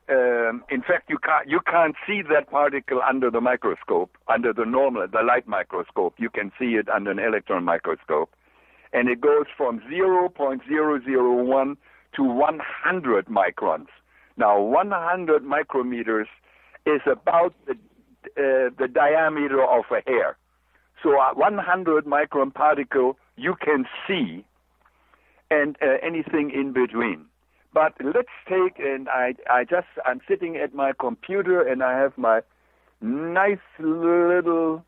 um, 0.09 0.65
in 0.69 0.83
fact, 0.83 1.09
you 1.09 1.19
can't 1.19 1.49
you 1.49 1.61
can't 1.65 1.95
see 2.07 2.23
that 2.23 2.51
particle 2.51 3.01
under 3.09 3.31
the 3.31 3.41
microscope, 3.41 4.17
under 4.29 4.53
the 4.53 4.65
normal 4.65 5.07
the 5.07 5.23
light 5.23 5.47
microscope. 5.47 6.15
You 6.19 6.29
can 6.29 6.51
see 6.59 6.75
it 6.75 6.89
under 6.89 7.13
an 7.13 7.19
electron 7.19 7.65
microscope, 7.65 8.31
and 8.93 9.09
it 9.09 9.21
goes 9.21 9.47
from 9.57 9.81
0.001 9.91 11.77
to 12.17 12.23
100 12.23 13.27
microns. 13.27 13.87
Now, 14.37 14.61
100 14.61 15.43
micrometers 15.45 16.27
is 16.85 17.01
about 17.07 17.55
the 17.67 17.75
uh, 17.75 18.71
the 18.79 18.89
diameter 18.93 19.63
of 19.63 19.85
a 19.91 20.03
hair. 20.09 20.37
So, 21.03 21.11
a 21.11 21.33
100 21.35 22.07
micron 22.07 22.53
particle 22.53 23.17
you 23.37 23.55
can 23.55 23.87
see, 24.07 24.45
and 25.51 25.77
uh, 25.81 25.99
anything 26.03 26.51
in 26.51 26.73
between. 26.73 27.27
But 27.75 27.95
let's 28.03 28.29
take, 28.49 28.79
and 28.79 29.09
I, 29.09 29.35
I 29.49 29.65
just, 29.65 29.87
I'm 30.05 30.21
sitting 30.29 30.57
at 30.57 30.75
my 30.75 30.93
computer 30.99 31.63
and 31.67 31.83
I 31.83 31.99
have 31.99 32.17
my 32.19 32.43
nice 33.01 33.59
little 33.79 34.85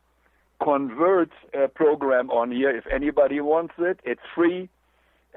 convert 0.61 1.31
uh, 1.57 1.67
program 1.67 2.29
on 2.29 2.51
here. 2.51 2.69
If 2.69 2.85
anybody 2.93 3.41
wants 3.41 3.73
it, 3.79 3.99
it's 4.03 4.21
free. 4.35 4.69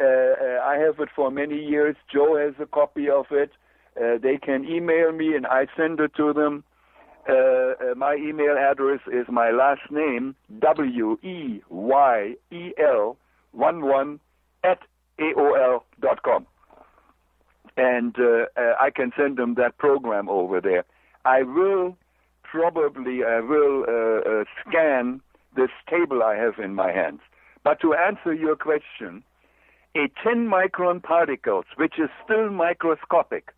Uh, 0.01 0.05
uh, 0.05 0.61
I 0.63 0.77
have 0.77 1.01
it 1.01 1.09
for 1.17 1.31
many 1.31 1.57
years. 1.57 1.97
Joe 2.13 2.37
has 2.37 2.55
a 2.61 2.67
copy 2.67 3.09
of 3.09 3.27
it. 3.31 3.51
Uh, 3.97 4.19
they 4.23 4.37
can 4.37 4.65
email 4.67 5.11
me 5.13 5.35
and 5.35 5.47
I 5.47 5.67
send 5.77 6.01
it 6.01 6.15
to 6.17 6.33
them. 6.35 6.65
Uh, 7.29 7.33
uh, 7.33 7.95
my 7.97 8.15
email 8.15 8.57
address 8.59 9.01
is 9.11 9.27
my 9.29 9.51
last 9.51 9.91
name, 9.91 10.35
W 10.61 11.19
E 11.23 11.61
Y 11.69 12.35
E 12.51 12.73
L 12.79 13.17
1 13.53 13.85
1 13.85 14.21
at 14.65 14.79
AOL 15.19 15.83
dot 16.01 16.23
com 16.23 16.47
and 17.79 18.17
uh, 18.19 18.47
uh, 18.57 18.75
I 18.79 18.91
can 18.91 19.13
send 19.17 19.39
them 19.39 19.55
that 19.55 19.79
program 19.79 20.29
over 20.29 20.61
there. 20.61 20.85
I 21.25 21.43
will 21.43 21.97
probably 22.43 23.25
I 23.25 23.41
will 23.41 23.85
uh, 23.89 24.45
scan 24.61 25.21
this 25.57 25.71
table 25.89 26.23
I 26.23 26.35
have 26.37 26.59
in 26.59 26.75
my 26.75 26.93
hands. 26.93 27.21
But 27.65 27.81
to 27.81 27.95
answer 27.95 28.35
your 28.35 28.57
question, 28.57 29.23
a 29.95 30.09
10 30.23 30.49
micron 30.49 31.03
particles, 31.03 31.65
which 31.77 31.99
is 31.99 32.11
still 32.25 32.51
microscopic, 32.51 33.53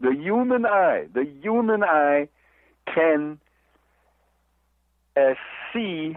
the 0.00 0.12
human 0.12 0.66
eye, 0.66 1.06
the 1.12 1.24
human 1.40 1.82
eye 1.82 2.28
can 2.92 3.38
uh, 5.16 5.34
see 5.72 6.16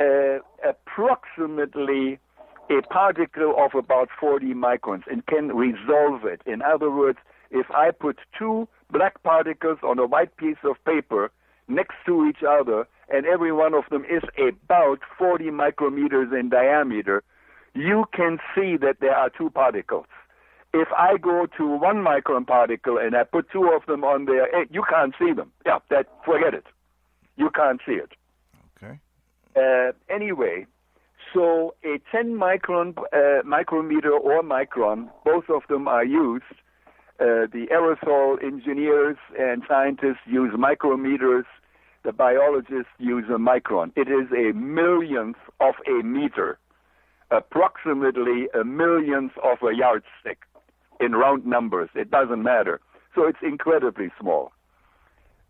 uh, 0.00 0.38
approximately 0.66 2.18
a 2.70 2.82
particle 2.82 3.54
of 3.58 3.74
about 3.74 4.08
40 4.18 4.54
microns 4.54 5.02
and 5.10 5.24
can 5.26 5.48
resolve 5.48 6.24
it. 6.24 6.40
In 6.46 6.62
other 6.62 6.90
words, 6.90 7.18
if 7.50 7.70
I 7.70 7.90
put 7.90 8.18
two 8.38 8.68
black 8.90 9.22
particles 9.22 9.78
on 9.82 9.98
a 9.98 10.06
white 10.06 10.36
piece 10.36 10.56
of 10.64 10.76
paper 10.84 11.30
next 11.68 11.96
to 12.06 12.26
each 12.28 12.42
other, 12.46 12.86
and 13.08 13.26
every 13.26 13.52
one 13.52 13.74
of 13.74 13.84
them 13.90 14.04
is 14.04 14.22
about 14.38 15.00
40 15.18 15.44
micrometers 15.46 16.38
in 16.38 16.48
diameter, 16.48 17.22
you 17.74 18.04
can 18.12 18.38
see 18.54 18.76
that 18.76 18.96
there 19.00 19.14
are 19.14 19.30
two 19.30 19.50
particles. 19.50 20.06
If 20.72 20.88
I 20.96 21.18
go 21.18 21.46
to 21.56 21.66
one 21.66 21.98
micron 21.98 22.46
particle 22.46 22.98
and 22.98 23.14
I 23.14 23.24
put 23.24 23.50
two 23.50 23.70
of 23.70 23.86
them 23.86 24.04
on 24.04 24.24
there, 24.24 24.54
eh, 24.54 24.64
you 24.70 24.82
can't 24.88 25.14
see 25.18 25.32
them. 25.32 25.52
Yeah, 25.64 25.78
that 25.90 26.06
forget 26.24 26.54
it. 26.54 26.64
You 27.36 27.50
can't 27.50 27.80
see 27.86 27.92
it. 27.92 28.12
Okay. 28.76 28.98
Uh, 29.56 29.92
anyway, 30.12 30.66
so 31.34 31.74
a 31.84 31.98
10 32.12 32.34
micron 32.34 32.96
uh, 33.12 33.42
micrometer 33.44 34.12
or 34.12 34.42
micron, 34.42 35.10
both 35.24 35.44
of 35.50 35.62
them 35.68 35.88
are 35.88 36.04
used. 36.04 36.44
Uh, 37.20 37.46
the 37.52 37.66
aerosol 37.72 38.42
engineers 38.42 39.16
and 39.38 39.62
scientists 39.68 40.24
use 40.26 40.52
micrometers. 40.54 41.44
The 42.04 42.12
biologists 42.12 42.92
use 42.98 43.24
a 43.28 43.38
micron. 43.38 43.92
It 43.96 44.08
is 44.08 44.30
a 44.32 44.56
millionth 44.56 45.36
of 45.60 45.74
a 45.86 46.02
meter, 46.04 46.58
approximately 47.30 48.48
a 48.58 48.64
millionth 48.64 49.32
of 49.42 49.58
a 49.62 49.74
yardstick 49.74 50.38
in 51.00 51.12
round 51.12 51.46
numbers. 51.46 51.90
It 51.94 52.10
doesn't 52.10 52.42
matter. 52.42 52.80
So 53.14 53.26
it's 53.26 53.38
incredibly 53.42 54.10
small. 54.20 54.52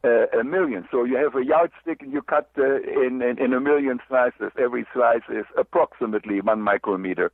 Uh, 0.05 0.27
a 0.39 0.45
million. 0.45 0.87
So 0.91 1.05
you 1.05 1.17
have 1.17 1.35
a 1.35 1.43
yardstick 1.43 2.03
and 2.03 2.13
you 2.13 2.21
cut 2.21 2.51
uh, 2.59 2.77
in, 2.83 3.23
in, 3.23 3.43
in 3.43 3.55
a 3.55 3.61
million 3.61 4.01
slices. 4.07 4.53
Every 4.59 4.85
slice 4.93 5.23
is 5.31 5.47
approximately 5.57 6.43
one 6.43 6.61
micrometer 6.61 7.33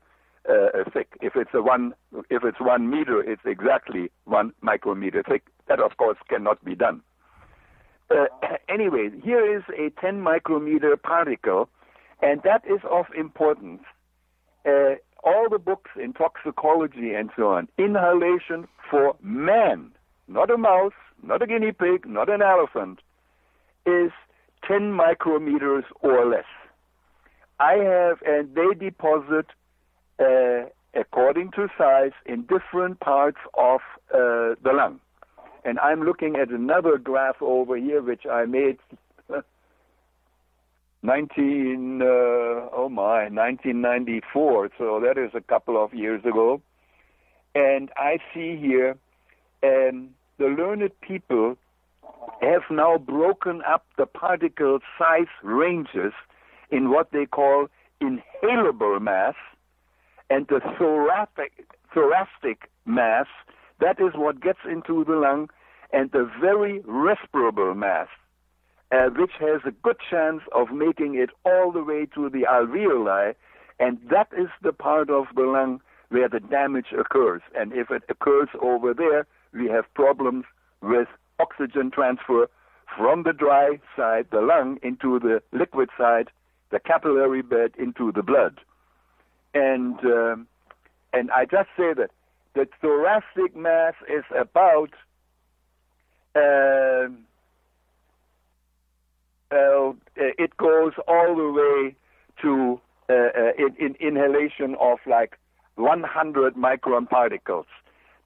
uh, 0.49 0.85
thick. 0.93 1.09
If 1.21 1.35
it's 1.35 1.51
a 1.53 1.63
one, 1.63 1.95
if 2.31 2.45
it's 2.45 2.61
one 2.61 2.89
meter, 2.89 3.21
it's 3.21 3.43
exactly 3.45 4.13
one 4.25 4.53
micrometer 4.61 5.25
thick. 5.29 5.43
That 5.67 5.81
of 5.81 5.97
course 5.97 6.19
cannot 6.29 6.65
be 6.65 6.77
done. 6.77 7.03
Uh, 8.09 8.27
anyway, 8.69 9.11
here 9.21 9.57
is 9.57 9.65
a 9.77 9.91
10 10.01 10.21
micrometer 10.21 10.97
particle, 10.97 11.69
and 12.23 12.41
that 12.45 12.63
is 12.67 12.81
of 12.89 13.07
importance. 13.19 13.83
Uh, 14.65 14.95
all 15.25 15.49
the 15.51 15.59
books 15.59 15.91
in 16.01 16.13
toxicology 16.13 17.15
and 17.15 17.31
so 17.37 17.49
on, 17.49 17.69
inhalation 17.79 18.69
for 18.91 19.17
man, 19.21 19.91
not 20.29 20.51
a 20.51 20.57
mouse, 20.57 20.93
not 21.23 21.43
a 21.43 21.47
guinea 21.47 21.73
pig, 21.73 22.07
not 22.07 22.29
an 22.29 22.43
elephant, 22.43 23.01
is 23.87 24.11
10 24.67 24.93
micrometers 24.93 25.85
or 26.01 26.27
less. 26.27 26.45
I 27.59 27.75
have, 27.75 28.19
and 28.25 28.55
they 28.55 28.75
deposit 28.79 29.47
uh, 30.19 30.69
according 30.95 31.51
to 31.53 31.69
size 31.77 32.13
in 32.27 32.43
different 32.43 33.01
parts 33.01 33.39
of 33.57 33.81
uh, 34.13 34.57
the 34.63 34.73
lung. 34.73 35.01
And 35.65 35.79
I'm 35.79 36.03
looking 36.03 36.37
at 36.37 36.49
another 36.49 36.97
graph 36.99 37.43
over 37.43 37.77
here, 37.77 38.01
which 38.03 38.25
I 38.31 38.47
made 38.47 38.79
19, 41.03 42.01
uh, 42.03 42.05
oh 42.07 42.89
my, 42.91 43.25
1994. 43.29 44.71
So 44.79 45.01
that 45.01 45.19
is 45.19 45.31
a 45.35 45.41
couple 45.41 45.83
of 45.83 45.93
years 45.93 46.25
ago. 46.25 46.63
And 47.55 47.91
I 47.97 48.19
see 48.33 48.57
here 48.57 48.97
um, 49.63 50.11
the 50.41 50.47
learned 50.47 50.91
people 51.03 51.57
have 52.41 52.63
now 52.71 52.97
broken 52.97 53.61
up 53.69 53.85
the 53.99 54.07
particle 54.07 54.79
size 54.99 55.29
ranges 55.43 56.15
in 56.71 56.91
what 56.91 57.13
they 57.13 57.27
call 57.27 57.67
inhalable 58.01 58.99
mass 59.01 59.35
and 60.31 60.47
the 60.49 60.61
thoracic, 60.79 61.67
thoracic 61.93 62.71
mass, 62.87 63.27
that 63.81 64.01
is 64.01 64.13
what 64.15 64.41
gets 64.41 64.61
into 64.65 65.05
the 65.05 65.15
lung, 65.15 65.51
and 65.93 66.11
the 66.13 66.31
very 66.41 66.81
respirable 66.87 67.75
mass, 67.75 68.09
uh, 68.93 69.11
which 69.19 69.33
has 69.39 69.61
a 69.67 69.73
good 69.83 69.97
chance 70.09 70.41
of 70.53 70.71
making 70.71 71.17
it 71.17 71.31
all 71.45 71.71
the 71.71 71.85
way 71.85 72.07
to 72.15 72.31
the 72.31 72.47
alveoli, 72.51 73.35
and 73.79 73.99
that 74.09 74.29
is 74.39 74.49
the 74.63 74.73
part 74.73 75.11
of 75.11 75.27
the 75.35 75.43
lung 75.43 75.83
where 76.09 76.29
the 76.31 76.41
damage 76.41 76.95
occurs. 76.99 77.43
And 77.55 77.73
if 77.75 77.91
it 77.91 78.05
occurs 78.09 78.49
over 78.63 78.95
there, 78.95 79.27
we 79.53 79.69
have 79.69 79.93
problems 79.95 80.45
with 80.83 81.09
oxygen 81.39 81.91
transfer 81.91 82.49
from 82.97 83.23
the 83.23 83.33
dry 83.33 83.79
side, 83.97 84.27
the 84.31 84.41
lung, 84.41 84.79
into 84.83 85.19
the 85.19 85.43
liquid 85.53 85.89
side, 85.97 86.29
the 86.71 86.81
capillary 86.81 87.43
bed, 87.43 87.73
into 87.79 88.13
the 88.13 88.23
blood. 88.23 88.61
And 89.55 89.99
um, 90.05 90.47
and 91.13 91.31
I 91.33 91.45
just 91.45 91.69
say 91.77 91.93
that 91.95 92.11
the 92.55 92.69
thoracic 92.81 93.57
mass 93.57 93.95
is 94.09 94.25
about 94.37 94.91
uh, 96.35 97.09
uh, 99.53 99.93
it 100.17 100.57
goes 100.57 100.93
all 101.09 101.35
the 101.35 101.51
way 101.51 101.97
to 102.43 102.81
uh, 103.09 103.13
uh, 103.13 103.53
in, 103.59 103.75
in 103.79 103.95
inhalation 103.97 104.77
of 104.81 104.99
like 105.07 105.37
100 105.75 106.55
micron 106.55 107.09
particles. 107.09 107.67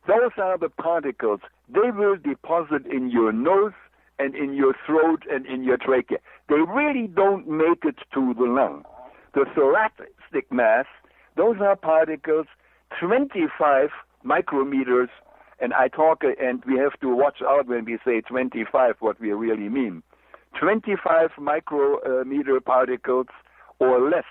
Those 0.06 0.32
are 0.36 0.58
the 0.58 0.68
particles. 0.68 1.40
They 1.68 1.90
will 1.90 2.16
deposit 2.16 2.86
in 2.86 3.10
your 3.10 3.32
nose 3.32 3.72
and 4.18 4.34
in 4.34 4.54
your 4.54 4.74
throat 4.86 5.24
and 5.30 5.46
in 5.46 5.64
your 5.64 5.76
trachea. 5.76 6.18
They 6.48 6.56
really 6.56 7.06
don't 7.06 7.48
make 7.48 7.84
it 7.84 7.96
to 8.12 8.34
the 8.34 8.44
lung. 8.44 8.84
The 9.34 9.46
thoracic 9.54 10.52
mass 10.52 10.86
those 11.36 11.56
are 11.60 11.76
particles 11.76 12.46
25 13.00 13.88
micrometers, 14.24 15.08
and 15.60 15.74
I 15.74 15.88
talk, 15.88 16.22
and 16.22 16.62
we 16.64 16.78
have 16.78 16.98
to 17.00 17.14
watch 17.14 17.38
out 17.42 17.66
when 17.66 17.84
we 17.84 17.98
say 18.04 18.20
25 18.20 18.94
what 19.00 19.20
we 19.20 19.32
really 19.32 19.68
mean. 19.68 20.02
25 20.60 21.30
micrometer 21.38 22.60
particles 22.60 23.26
or 23.80 24.08
less. 24.08 24.24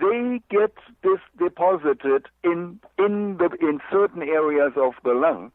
They 0.00 0.40
get 0.50 0.74
this 1.02 1.20
deposited 1.38 2.26
in 2.42 2.80
in 2.98 3.36
the 3.36 3.50
in 3.60 3.80
certain 3.90 4.22
areas 4.22 4.72
of 4.76 4.94
the 5.04 5.12
lung, 5.12 5.52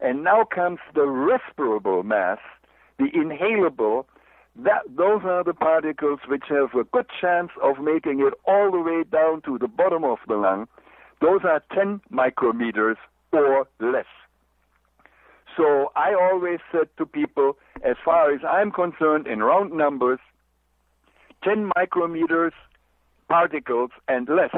and 0.00 0.24
now 0.24 0.44
comes 0.44 0.80
the 0.94 1.06
respirable 1.06 2.02
mass, 2.02 2.38
the 2.98 3.06
inhalable, 3.06 4.06
that, 4.58 4.82
those 4.88 5.22
are 5.24 5.44
the 5.44 5.54
particles 5.54 6.20
which 6.26 6.44
have 6.48 6.74
a 6.74 6.84
good 6.84 7.06
chance 7.20 7.50
of 7.62 7.78
making 7.78 8.20
it 8.20 8.32
all 8.46 8.70
the 8.70 8.80
way 8.80 9.04
down 9.04 9.42
to 9.42 9.58
the 9.58 9.68
bottom 9.68 10.02
of 10.04 10.18
the 10.26 10.36
lung. 10.36 10.66
Those 11.20 11.40
are 11.44 11.62
10 11.74 12.00
micrometers 12.10 12.96
or 13.32 13.68
less. 13.80 14.06
So 15.56 15.90
I 15.94 16.14
always 16.14 16.60
said 16.70 16.88
to 16.98 17.06
people, 17.06 17.56
as 17.82 17.96
far 18.04 18.32
as 18.32 18.40
I'm 18.46 18.70
concerned, 18.70 19.26
in 19.26 19.42
round 19.42 19.72
numbers, 19.72 20.18
10 21.44 21.70
micrometers 21.76 22.52
particles 23.28 23.90
and 24.08 24.28
less 24.28 24.54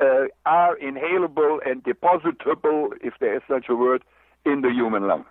uh, 0.00 0.24
are 0.46 0.76
inhalable 0.76 1.58
and 1.64 1.82
depositable, 1.84 2.90
if 3.00 3.14
there 3.20 3.36
is 3.36 3.42
such 3.48 3.66
a 3.68 3.76
word, 3.76 4.04
in 4.44 4.62
the 4.62 4.70
human 4.70 5.06
lung. 5.06 5.24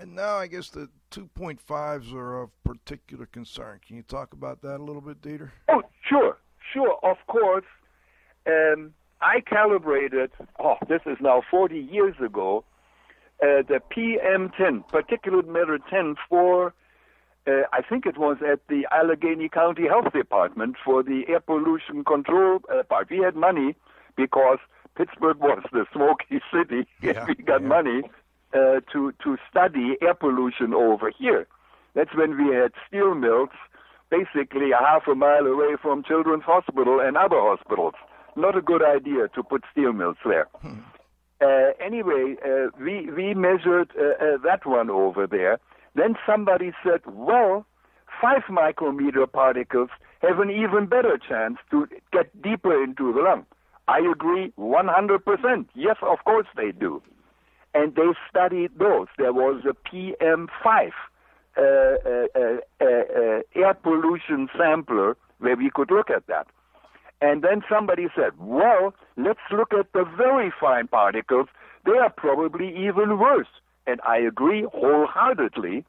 And 0.00 0.14
now 0.14 0.36
I 0.36 0.46
guess 0.46 0.68
the 0.70 0.88
2.5s 1.10 2.14
are 2.14 2.42
of 2.42 2.50
particular 2.64 3.26
concern. 3.26 3.80
Can 3.86 3.96
you 3.96 4.02
talk 4.02 4.32
about 4.32 4.62
that 4.62 4.76
a 4.76 4.82
little 4.82 5.02
bit, 5.02 5.20
Dieter? 5.20 5.50
Oh, 5.68 5.82
sure, 6.08 6.38
sure, 6.72 6.98
of 7.02 7.16
course. 7.26 7.64
Um, 8.46 8.94
I 9.20 9.40
calibrated, 9.40 10.30
oh, 10.60 10.76
this 10.88 11.00
is 11.06 11.16
now 11.20 11.42
40 11.50 11.76
years 11.78 12.14
ago, 12.24 12.64
uh, 13.42 13.62
the 13.66 13.80
PM10, 13.94 14.88
particulate 14.88 15.48
matter 15.48 15.78
10 15.90 16.14
for, 16.28 16.74
uh, 17.46 17.62
I 17.72 17.82
think 17.82 18.06
it 18.06 18.18
was 18.18 18.38
at 18.46 18.60
the 18.68 18.86
Allegheny 18.92 19.48
County 19.48 19.86
Health 19.86 20.12
Department 20.12 20.76
for 20.84 21.02
the 21.02 21.24
air 21.28 21.40
pollution 21.40 22.04
control 22.04 22.60
uh, 22.72 22.82
part. 22.82 23.10
We 23.10 23.18
had 23.18 23.36
money 23.36 23.74
because 24.16 24.58
Pittsburgh 24.96 25.38
was 25.38 25.62
the 25.72 25.86
smoky 25.92 26.40
city. 26.52 26.86
Yeah, 27.00 27.24
we 27.28 27.34
got 27.34 27.62
yeah. 27.62 27.68
money 27.68 28.02
uh, 28.52 28.80
to 28.92 29.12
to 29.22 29.36
study 29.50 29.96
air 30.02 30.14
pollution 30.14 30.74
over 30.74 31.10
here. 31.16 31.46
That's 31.94 32.14
when 32.14 32.36
we 32.36 32.54
had 32.54 32.72
steel 32.86 33.14
mills, 33.14 33.50
basically 34.10 34.72
a 34.72 34.78
half 34.78 35.06
a 35.08 35.14
mile 35.14 35.46
away 35.46 35.76
from 35.80 36.04
Children's 36.04 36.44
Hospital 36.44 37.00
and 37.00 37.16
other 37.16 37.40
hospitals. 37.40 37.94
Not 38.36 38.56
a 38.56 38.62
good 38.62 38.82
idea 38.82 39.28
to 39.28 39.42
put 39.42 39.64
steel 39.72 39.92
mills 39.92 40.16
there. 40.24 40.48
Uh, 41.40 41.72
anyway, 41.80 42.36
uh, 42.44 42.68
we 42.80 43.10
we 43.10 43.34
measured 43.34 43.90
uh, 43.98 44.24
uh, 44.24 44.38
that 44.44 44.66
one 44.66 44.90
over 44.90 45.26
there. 45.26 45.58
Then 45.98 46.14
somebody 46.26 46.72
said, 46.84 47.00
well, 47.06 47.66
five 48.22 48.42
micrometer 48.48 49.26
particles 49.26 49.90
have 50.22 50.38
an 50.40 50.50
even 50.50 50.86
better 50.86 51.18
chance 51.18 51.58
to 51.70 51.86
get 52.12 52.26
deeper 52.42 52.82
into 52.82 53.12
the 53.12 53.20
lung. 53.20 53.46
I 53.86 54.00
agree 54.00 54.52
100%. 54.58 55.66
Yes, 55.74 55.96
of 56.02 56.18
course 56.24 56.46
they 56.56 56.72
do 56.72 57.02
and 57.74 57.94
they 57.94 58.08
studied 58.28 58.70
those. 58.78 59.06
There 59.18 59.32
was 59.32 59.62
a 59.64 59.74
PM5 59.88 60.90
uh, 61.56 61.60
uh, 61.60 62.26
uh, 62.34 62.84
uh, 62.84 63.40
air 63.54 63.74
pollution 63.74 64.48
sampler 64.56 65.16
where 65.38 65.56
we 65.56 65.70
could 65.72 65.90
look 65.90 66.10
at 66.10 66.26
that. 66.26 66.46
And 67.20 67.42
then 67.42 67.62
somebody 67.68 68.06
said, 68.14 68.32
well, 68.38 68.94
let's 69.16 69.40
look 69.50 69.72
at 69.72 69.92
the 69.92 70.04
very 70.16 70.52
fine 70.60 70.86
particles. 70.86 71.48
They 71.84 71.98
are 71.98 72.10
probably 72.10 72.68
even 72.68 73.18
worse. 73.18 73.48
And 73.88 74.00
I 74.06 74.18
agree 74.18 74.64
wholeheartedly. 74.72 75.84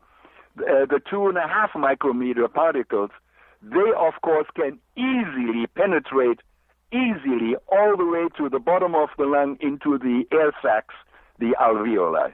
Uh, 0.57 0.85
the 0.85 1.01
two 1.09 1.27
and 1.27 1.37
a 1.37 1.47
half 1.47 1.71
micrometer 1.75 2.47
particles, 2.47 3.11
they 3.61 3.91
of 3.97 4.13
course 4.21 4.47
can 4.55 4.79
easily 4.95 5.67
penetrate 5.75 6.39
easily 6.91 7.55
all 7.71 7.95
the 7.95 8.05
way 8.05 8.27
to 8.37 8.49
the 8.49 8.59
bottom 8.59 8.95
of 8.95 9.09
the 9.17 9.25
lung 9.25 9.57
into 9.59 9.97
the 9.99 10.23
air 10.31 10.51
sacs 10.61 10.95
the 11.39 11.55
alveoli. 11.59 12.33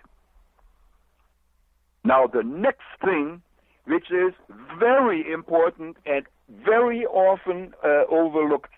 Now, 2.03 2.28
the 2.28 2.43
next 2.43 2.88
thing, 3.03 3.41
which 3.86 4.11
is 4.11 4.34
very 4.80 5.32
important 5.32 5.97
and 6.05 6.26
very 6.49 7.05
often 7.05 7.74
uh, 7.84 8.03
overlooked, 8.09 8.72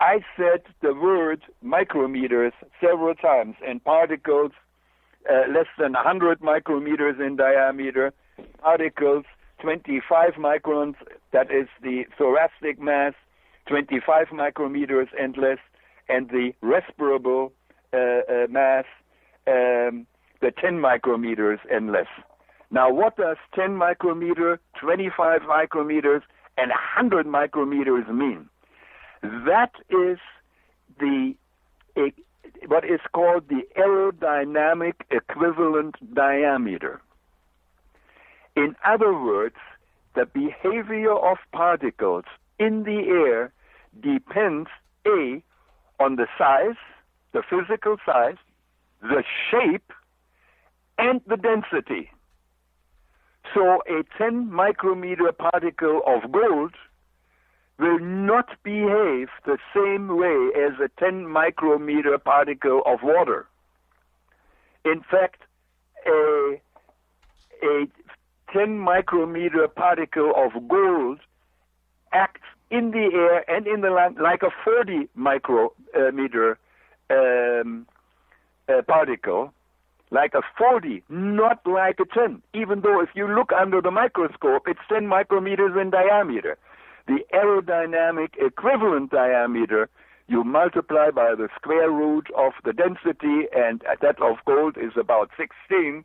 I 0.00 0.20
said 0.36 0.62
the 0.82 0.94
word 0.94 1.42
micrometers 1.64 2.52
several 2.80 3.14
times, 3.14 3.56
and 3.66 3.82
particles 3.82 4.52
uh, 5.30 5.50
less 5.52 5.66
than 5.78 5.92
100 5.92 6.40
micrometers 6.40 7.20
in 7.24 7.36
diameter, 7.36 8.12
particles 8.60 9.24
25 9.60 10.34
microns, 10.34 10.94
that 11.32 11.50
is 11.50 11.68
the 11.82 12.04
thoracic 12.18 12.80
mass, 12.80 13.14
25 13.68 14.28
micrometers 14.28 15.08
and 15.18 15.36
less, 15.36 15.58
and 16.08 16.28
the 16.28 16.52
respirable 16.60 17.52
uh, 17.92 17.96
uh, 17.96 18.46
mass 18.48 18.84
um, 19.46 20.06
the 20.40 20.52
10 20.60 20.74
micrometers 20.74 21.58
and 21.70 21.92
less. 21.92 22.06
Now, 22.70 22.92
what 22.92 23.16
does 23.16 23.36
10 23.54 23.76
micrometer, 23.76 24.60
25 24.80 25.42
micrometers, 25.42 26.22
and 26.58 26.70
100 26.70 27.26
micrometers 27.26 28.12
mean? 28.12 28.48
That 29.22 29.72
is 29.88 30.18
the 30.98 31.34
what 32.68 32.84
is 32.84 33.00
called 33.12 33.48
the 33.48 33.62
aerodynamic 33.76 34.94
equivalent 35.10 35.96
diameter. 36.14 37.00
In 38.56 38.74
other 38.84 39.12
words, 39.12 39.56
the 40.14 40.26
behavior 40.26 41.12
of 41.14 41.38
particles 41.52 42.24
in 42.58 42.84
the 42.84 43.04
air 43.08 43.52
depends 44.00 44.68
A 45.06 45.42
on 46.00 46.16
the 46.16 46.26
size, 46.38 46.76
the 47.32 47.42
physical 47.42 47.96
size, 48.04 48.36
the 49.02 49.22
shape, 49.50 49.92
and 50.98 51.20
the 51.26 51.36
density. 51.36 52.10
So 53.54 53.82
a 53.88 54.02
10 54.18 54.50
micrometer 54.50 55.30
particle 55.32 56.00
of 56.06 56.32
gold 56.32 56.72
will 57.78 57.98
not 57.98 58.48
behave 58.62 59.28
the 59.44 59.58
same 59.74 60.16
way 60.16 60.50
as 60.58 60.72
a 60.80 60.88
10 60.98 61.26
micrometer 61.28 62.16
particle 62.18 62.82
of 62.86 63.00
water. 63.02 63.46
In 64.84 65.02
fact, 65.10 65.42
a, 66.06 66.60
a 67.62 67.86
10 68.52 68.78
micrometer 68.78 69.68
particle 69.68 70.32
of 70.36 70.68
gold 70.68 71.18
acts 72.12 72.40
in 72.70 72.90
the 72.92 73.10
air 73.12 73.48
and 73.50 73.66
in 73.66 73.80
the 73.80 73.90
land 73.90 74.16
like 74.20 74.42
a 74.42 74.50
40 74.64 75.08
micrometer 75.14 76.58
um, 77.10 77.86
uh, 78.68 78.82
particle, 78.82 79.52
like 80.10 80.34
a 80.34 80.42
40, 80.56 81.02
not 81.08 81.60
like 81.66 81.98
a 82.00 82.04
10. 82.06 82.42
Even 82.54 82.80
though 82.80 83.00
if 83.00 83.10
you 83.14 83.28
look 83.28 83.52
under 83.52 83.80
the 83.80 83.90
microscope, 83.90 84.62
it's 84.66 84.80
10 84.88 85.04
micrometers 85.06 85.80
in 85.80 85.90
diameter. 85.90 86.56
The 87.06 87.24
aerodynamic 87.32 88.30
equivalent 88.38 89.10
diameter 89.10 89.88
you 90.28 90.42
multiply 90.42 91.10
by 91.10 91.34
the 91.34 91.48
square 91.54 91.90
root 91.90 92.28
of 92.36 92.52
the 92.64 92.72
density, 92.72 93.46
and 93.54 93.82
that 94.00 94.20
of 94.20 94.36
gold 94.44 94.76
is 94.76 94.92
about 94.98 95.30
16. 95.36 96.04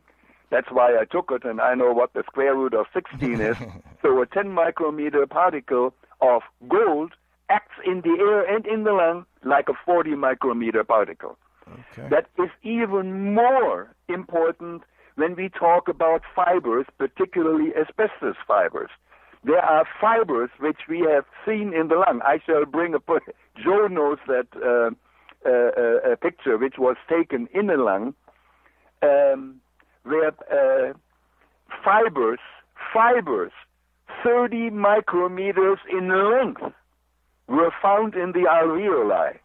That's 0.50 0.70
why 0.70 0.96
I 0.96 1.04
took 1.04 1.30
it, 1.32 1.44
and 1.44 1.60
I 1.60 1.74
know 1.74 1.92
what 1.92 2.12
the 2.12 2.22
square 2.26 2.54
root 2.54 2.74
of 2.74 2.86
16 2.92 3.40
is. 3.40 3.56
so 4.02 4.22
a 4.22 4.26
10 4.26 4.50
micrometer 4.50 5.26
particle 5.26 5.94
of 6.20 6.42
gold 6.68 7.14
acts 7.48 7.74
in 7.84 8.02
the 8.02 8.16
air 8.20 8.54
and 8.54 8.66
in 8.66 8.84
the 8.84 8.92
lung 8.92 9.26
like 9.44 9.68
a 9.68 9.74
40 9.84 10.14
micrometer 10.14 10.84
particle. 10.84 11.36
Okay. 11.68 12.08
That 12.08 12.26
is 12.38 12.50
even 12.62 13.34
more 13.34 13.94
important 14.08 14.82
when 15.16 15.34
we 15.34 15.48
talk 15.48 15.88
about 15.88 16.22
fibers, 16.34 16.86
particularly 16.98 17.72
asbestos 17.74 18.36
fibers. 18.46 18.90
There 19.44 19.64
are 19.64 19.84
fibers 20.00 20.50
which 20.60 20.82
we 20.88 21.00
have 21.00 21.24
seen 21.44 21.72
in 21.74 21.88
the 21.88 21.96
lung. 21.96 22.20
I 22.24 22.38
shall 22.46 22.64
bring 22.64 22.94
a 22.94 23.00
Joe 23.62 23.88
knows 23.88 24.18
that 24.28 24.46
uh, 24.56 24.90
uh, 25.44 25.50
uh, 25.50 26.12
a 26.12 26.16
picture 26.16 26.56
which 26.56 26.74
was 26.78 26.96
taken 27.08 27.48
in 27.52 27.66
the 27.66 27.76
lung, 27.76 28.14
um, 29.02 29.56
where 30.04 30.28
uh, 30.28 30.92
fibers, 31.84 32.38
fibers, 32.94 33.52
30 34.22 34.70
micrometers 34.70 35.78
in 35.90 36.08
length, 36.08 36.62
were 37.48 37.72
found 37.82 38.14
in 38.14 38.32
the 38.32 38.46
alveoli. 38.48 39.38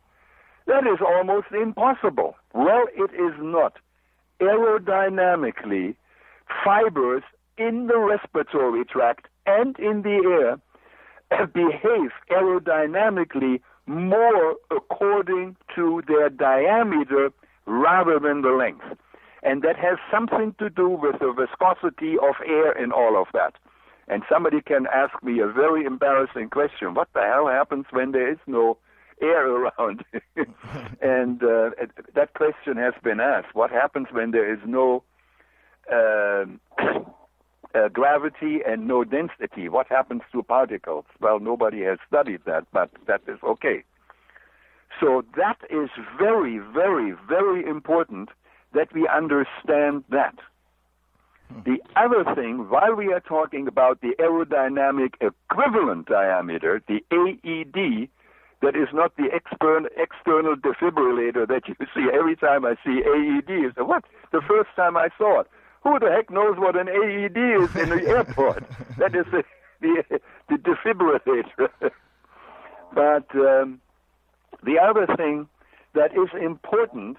That 0.68 0.86
is 0.86 1.00
almost 1.02 1.48
impossible. 1.52 2.36
Well, 2.54 2.86
it 2.94 3.12
is 3.14 3.34
not. 3.40 3.78
Aerodynamically, 4.40 5.96
fibers 6.64 7.24
in 7.58 7.88
the 7.88 7.98
respiratory 7.98 8.86
tract 8.86 9.28
and 9.46 9.78
in 9.80 10.04
the 10.04 10.22
air 10.40 10.58
behave 11.48 12.12
aerodynamically 12.30 13.60
more 13.86 14.56
according 14.70 15.56
to 15.76 16.02
their 16.08 16.30
diameter 16.30 17.32
rather 17.66 18.20
than 18.20 18.42
the 18.42 18.50
length. 18.50 18.86
And 19.44 19.62
that 19.62 19.78
has 19.78 19.98
something 20.12 20.56
to 20.60 20.70
do 20.70 20.90
with 20.90 21.20
the 21.20 21.32
viscosity 21.32 22.16
of 22.18 22.36
air 22.46 22.72
and 22.72 22.92
all 22.92 23.20
of 23.20 23.28
that. 23.34 23.54
And 24.08 24.24
somebody 24.32 24.62
can 24.62 24.88
ask 24.94 25.22
me 25.24 25.40
a 25.40 25.48
very 25.48 25.86
embarrassing 25.86 26.50
question 26.50 26.94
what 26.94 27.10
the 27.14 27.22
hell 27.22 27.48
happens 27.48 27.86
when 27.92 28.12
there 28.12 28.32
is 28.32 28.40
no 28.48 28.78
air 29.22 29.48
around? 29.48 30.04
and 31.02 31.44
uh, 31.44 31.72
that 32.16 32.34
question 32.34 32.78
has 32.78 32.94
been 33.04 33.20
asked. 33.20 33.54
What 33.54 33.72
happens 33.72 34.08
when 34.12 34.32
there 34.32 34.52
is 34.52 34.60
no 34.66 35.04
uh, 35.92 36.46
uh, 37.76 37.90
gravity 37.90 38.60
and 38.66 38.88
no 38.88 39.04
density. 39.04 39.70
What 39.70 39.88
happens 39.88 40.22
to 40.32 40.44
particles? 40.44 41.06
Well, 41.20 41.40
nobody 41.40 41.82
has 41.84 42.00
studied 42.08 42.42
that, 42.46 42.66
but 42.72 42.90
that 43.08 43.22
is 43.28 43.40
okay. 43.44 43.84
So 45.00 45.24
that 45.36 45.58
is 45.70 45.90
very, 46.18 46.60
very, 46.60 47.14
very 47.28 47.66
important 47.68 48.30
that 48.74 48.94
we 48.94 49.08
understand 49.08 50.04
that. 50.10 50.36
Hmm. 51.52 51.60
The 51.66 51.78
other 51.96 52.24
thing, 52.36 52.70
while 52.70 52.96
we 52.96 53.14
are 53.14 53.20
talking 53.20 53.68
about 53.68 54.02
the 54.02 54.16
aerodynamic 54.20 55.14
equivalent 55.22 56.08
diameter, 56.08 56.82
the 56.88 57.04
AED, 57.12 58.10
that 58.62 58.76
is 58.76 58.88
not 58.92 59.16
the 59.18 59.30
external, 59.32 59.90
external 59.98 60.56
defibrillator 60.56 61.48
that 61.48 61.68
you 61.68 61.76
see 61.96 62.08
every 62.14 62.36
time 62.36 62.66
I 62.66 62.76
see 62.84 63.02
AED. 63.06 63.50
You 63.50 63.72
say, 63.76 63.84
what? 63.84 64.06
The 64.32 64.42
first 64.48 64.70
time 64.76 64.98
I 64.98 65.10
saw 65.18 65.42
it. 65.42 65.48
Who 65.84 66.00
the 66.00 66.12
heck 66.12 66.30
knows 66.30 66.58
what 66.58 66.76
an 66.76 66.88
AED 66.88 67.38
is 67.38 67.76
in 67.76 67.90
the 67.90 68.04
airport? 68.08 68.64
that 68.98 69.16
is 69.16 69.26
the, 69.32 69.44
the, 69.82 70.20
the 70.50 70.56
defibrillator. 70.56 71.70
but 72.94 73.36
um, 73.36 73.80
the 74.64 74.80
other 74.80 75.08
thing 75.16 75.48
that 75.94 76.12
is 76.14 76.30
important 76.42 77.18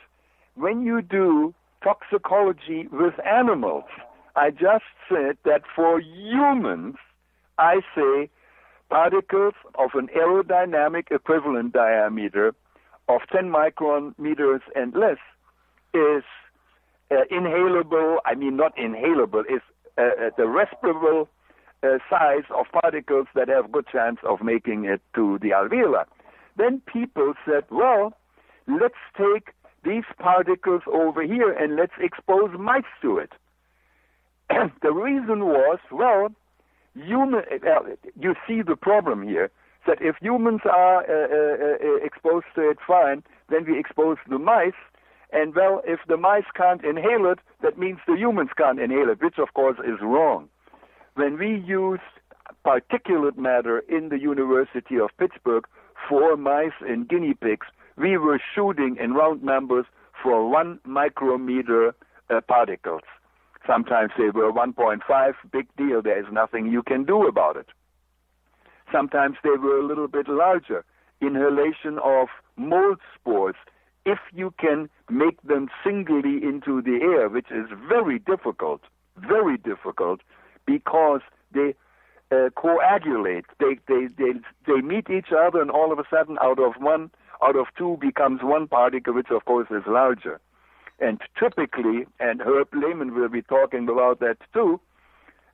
when 0.54 0.84
you 0.84 1.02
do 1.02 1.54
toxicology 1.82 2.88
with 2.90 3.14
animals, 3.24 3.84
I 4.36 4.50
just 4.50 4.84
said 5.08 5.38
that 5.44 5.62
for 5.74 6.00
humans, 6.00 6.96
I 7.58 7.80
say 7.94 8.30
particles 8.90 9.54
of 9.76 9.90
an 9.94 10.08
aerodynamic 10.16 11.10
equivalent 11.10 11.72
diameter 11.72 12.54
of 13.08 13.20
10 13.32 13.50
micrometers 13.50 14.60
and 14.74 14.94
less 14.94 15.18
is 15.94 16.22
uh, 17.10 17.24
inhalable, 17.30 18.18
I 18.24 18.34
mean 18.34 18.56
not 18.56 18.76
inhalable, 18.76 19.44
is 19.50 19.62
uh, 19.96 20.02
uh, 20.02 20.30
the 20.36 20.46
respirable 20.46 21.28
uh, 21.82 21.98
size 22.10 22.44
of 22.54 22.66
particles 22.72 23.26
that 23.34 23.48
have 23.48 23.72
good 23.72 23.86
chance 23.86 24.18
of 24.28 24.42
making 24.42 24.84
it 24.84 25.00
to 25.14 25.38
the 25.40 25.50
alveoli. 25.50 26.04
Then 26.56 26.82
people 26.92 27.34
said, 27.44 27.64
well, 27.70 28.14
let's 28.66 28.94
take 29.16 29.50
these 29.84 30.04
particles 30.18 30.82
over 30.86 31.22
here 31.22 31.52
and 31.52 31.76
let's 31.76 31.92
expose 32.00 32.50
mice 32.58 32.82
to 33.02 33.18
it. 33.18 33.32
the 34.82 34.92
reason 34.92 35.46
was, 35.46 35.78
well, 35.90 36.28
human, 36.94 37.42
uh, 37.50 37.80
you 38.18 38.34
see 38.46 38.62
the 38.62 38.76
problem 38.76 39.22
here, 39.22 39.50
that 39.86 39.98
if 40.00 40.16
humans 40.20 40.60
are 40.64 41.02
uh, 41.08 41.76
uh, 41.82 42.04
exposed 42.04 42.46
to 42.56 42.70
it, 42.70 42.78
fine, 42.86 43.22
then 43.48 43.64
we 43.66 43.78
expose 43.78 44.16
the 44.28 44.38
mice, 44.38 44.72
and 45.32 45.54
well, 45.54 45.82
if 45.86 46.00
the 46.08 46.16
mice 46.16 46.44
can't 46.54 46.84
inhale 46.84 47.26
it, 47.30 47.38
that 47.62 47.78
means 47.78 47.98
the 48.06 48.16
humans 48.16 48.50
can't 48.56 48.80
inhale 48.80 49.10
it, 49.10 49.22
which 49.22 49.38
of 49.38 49.52
course 49.54 49.78
is 49.80 50.00
wrong. 50.00 50.48
When 51.14 51.38
we 51.38 51.62
used 51.66 52.02
particulate 52.64 53.36
matter 53.36 53.80
in 53.80 54.08
the 54.08 54.18
University 54.18 54.98
of 54.98 55.10
Pittsburgh 55.18 55.64
for 56.08 56.36
mice 56.36 56.72
and 56.80 57.08
guinea 57.08 57.34
pigs, 57.34 57.66
we 57.96 58.16
were 58.16 58.40
shooting 58.54 58.96
in 59.00 59.14
round 59.14 59.42
numbers 59.42 59.86
for 60.22 60.48
one 60.48 60.80
micrometer 60.84 61.94
uh, 62.30 62.40
particles. 62.42 63.02
Sometimes 63.66 64.12
they 64.16 64.30
were 64.30 64.52
1.5, 64.52 65.34
big 65.52 65.66
deal, 65.76 66.00
there 66.00 66.18
is 66.18 66.32
nothing 66.32 66.66
you 66.72 66.82
can 66.82 67.04
do 67.04 67.26
about 67.26 67.56
it. 67.56 67.66
Sometimes 68.90 69.36
they 69.42 69.50
were 69.50 69.78
a 69.78 69.86
little 69.86 70.08
bit 70.08 70.28
larger. 70.28 70.84
Inhalation 71.20 71.98
of 72.02 72.28
mold 72.56 72.98
spores 73.14 73.56
if 74.08 74.18
you 74.32 74.54
can 74.58 74.88
make 75.10 75.40
them 75.42 75.68
singly 75.84 76.42
into 76.42 76.80
the 76.80 76.98
air, 77.02 77.28
which 77.28 77.50
is 77.50 77.66
very 77.88 78.18
difficult, 78.18 78.80
very 79.16 79.58
difficult, 79.58 80.20
because 80.64 81.20
they 81.52 81.74
uh, 82.30 82.48
coagulate. 82.56 83.44
They, 83.60 83.78
they, 83.86 84.08
they, 84.16 84.32
they 84.66 84.80
meet 84.80 85.10
each 85.10 85.32
other, 85.36 85.60
and 85.60 85.70
all 85.70 85.92
of 85.92 85.98
a 85.98 86.04
sudden, 86.10 86.38
out 86.40 86.58
of 86.58 86.74
one, 86.78 87.10
out 87.42 87.56
of 87.56 87.66
two 87.76 87.98
becomes 88.00 88.40
one 88.42 88.66
particle, 88.66 89.12
which 89.12 89.30
of 89.30 89.44
course 89.44 89.68
is 89.70 89.82
larger. 89.86 90.40
And 91.00 91.20
typically, 91.38 92.06
and 92.18 92.40
Herb 92.40 92.68
Lehman 92.72 93.14
will 93.14 93.28
be 93.28 93.42
talking 93.42 93.88
about 93.88 94.20
that 94.20 94.38
too, 94.52 94.80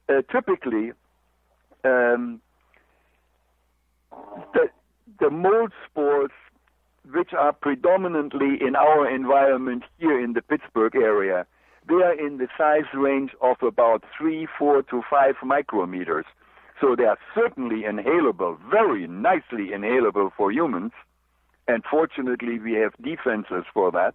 uh, 0.09 0.23
typically, 0.31 0.93
um, 1.85 2.41
the, 4.55 4.69
the 5.21 5.31
mold 5.31 5.73
spores 5.91 6.31
which 7.13 7.33
are 7.33 7.53
predominantly 7.53 8.59
in 8.61 8.77
our 8.77 9.09
environment 9.09 9.85
here 9.99 10.23
in 10.23 10.33
the 10.33 10.43
Pittsburgh 10.43 10.97
area, 10.97 11.47
they 11.89 11.95
are 11.95 12.15
in 12.15 12.39
the 12.39 12.49
size 12.57 12.89
range 12.95 13.33
of 13.43 13.57
about 13.63 14.05
3, 14.17 14.47
4 14.59 14.83
to 14.83 15.03
5 15.11 15.35
micrometers. 15.45 16.25
So 16.81 16.97
they 16.97 17.05
are 17.05 17.19
certainly 17.35 17.83
inhalable, 17.83 18.59
very 18.71 19.07
nicely 19.07 19.69
inhalable 19.69 20.31
for 20.37 20.51
humans. 20.51 20.93
And 21.69 21.83
fortunately, 21.91 22.59
we 22.59 22.73
have 22.75 22.93
defenses 23.03 23.65
for 23.73 23.91
that. 23.93 24.15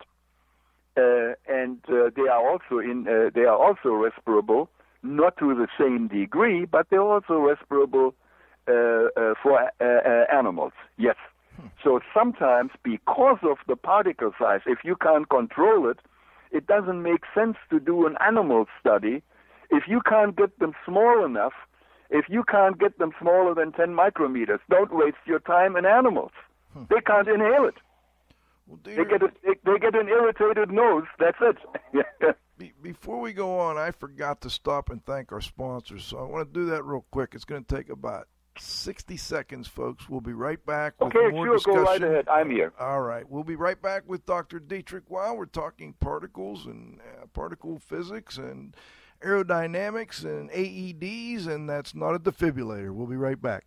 Uh, 0.98 1.36
and 1.48 1.78
uh, 1.90 2.10
they 2.16 2.28
are 2.28 2.50
also 2.50 2.80
in 2.80 3.08
uh, 3.08 3.30
they 3.34 3.46
are 3.46 3.58
also 3.58 3.90
respirable, 3.90 4.70
not 5.02 5.38
to 5.38 5.56
the 5.56 5.68
same 5.80 6.08
degree, 6.08 6.66
but 6.66 6.88
they're 6.90 7.02
also 7.02 7.36
respirable 7.36 8.14
uh, 8.68 8.74
uh, 9.16 9.34
for 9.42 9.72
uh, 9.80 10.36
animals. 10.36 10.74
Yes. 10.98 11.16
So 11.84 12.00
sometimes, 12.14 12.72
because 12.84 13.40
of 13.44 13.58
the 13.68 13.76
particle 13.76 14.32
size, 14.40 14.62
if 14.66 14.80
you 14.84 14.96
can't 14.96 15.30
control 15.30 15.90
it, 15.90 16.00
it 16.52 16.68
doesn't 16.68 17.02
make 17.04 17.24
sense 17.34 17.58
to 17.70 17.80
do 17.80 18.06
an 18.06 18.16
animal 18.26 18.66
study. 18.80 19.22
If 19.70 19.84
you 19.88 20.02
can't 20.02 20.36
get 20.36 20.58
them 20.60 20.74
small 20.86 21.24
enough, 21.24 21.54
if 22.10 22.26
you 22.28 22.44
can't 22.44 22.80
get 22.80 22.98
them 22.98 23.12
smaller 23.20 23.54
than 23.54 23.72
10 23.72 23.90
micrometers, 23.90 24.60
don't 24.70 24.96
waste 24.96 25.18
your 25.26 25.40
time 25.40 25.76
in 25.76 25.86
animals. 25.86 26.32
Hmm. 26.74 26.84
They 26.90 27.02
can't 27.02 27.28
inhale 27.28 27.66
it. 27.66 27.76
Well, 28.68 28.80
dear, 28.84 29.04
they 29.04 29.10
get 29.10 29.24
a, 29.24 29.32
they, 29.44 29.54
they, 29.66 29.80
get 29.80 29.96
an 29.96 30.08
irritated 30.08 30.72
nose. 30.72 31.06
That's 31.20 31.38
it. 31.42 32.36
before 32.82 33.20
we 33.20 33.34
go 33.34 33.60
on, 33.60 33.78
I 33.78 33.92
forgot 33.92 34.42
to 34.42 34.50
stop 34.50 34.90
and 34.90 35.04
thank 35.06 35.32
our 35.32 35.42
sponsors, 35.42 36.04
so 36.04 36.18
I 36.20 36.24
want 36.24 36.54
to 36.54 36.60
do 36.60 36.66
that 36.68 36.84
real 36.84 37.06
quick. 37.12 37.32
It's 37.34 37.46
going 37.46 37.64
to 37.64 37.76
take 37.76 37.90
about 37.90 38.28
60 38.62 39.18
seconds, 39.18 39.68
folks. 39.68 40.10
We'll 40.10 40.22
be 40.22 40.34
right 40.34 40.64
back 40.66 40.94
with 41.00 41.16
okay, 41.16 41.30
more 41.30 41.46
sure, 41.46 41.56
discussion. 41.56 41.84
go 41.84 41.90
right 41.90 42.04
ahead. 42.04 42.28
I'm 42.28 42.50
here. 42.50 42.74
All 42.80 43.02
right. 43.02 43.30
We'll 43.30 43.44
be 43.44 43.56
right 43.56 43.82
back 43.82 44.04
with 44.08 44.26
Dr. 44.26 44.60
Dietrich 44.60 45.10
Weyel 45.10 45.38
we're 45.38 45.46
talking 45.46 45.94
particles 46.00 46.66
and 46.66 47.00
uh, 47.00 47.26
particle 47.34 47.80
physics 47.80 48.38
and 48.38 48.76
aerodynamics 49.22 50.24
and 50.24 50.50
AEDs, 50.52 51.48
and 51.48 51.70
that's 51.70 51.94
not 51.94 52.16
a 52.16 52.20
defibrillator. 52.20 52.94
We'll 52.94 53.08
be 53.08 53.16
right 53.16 53.42
back. 53.42 53.66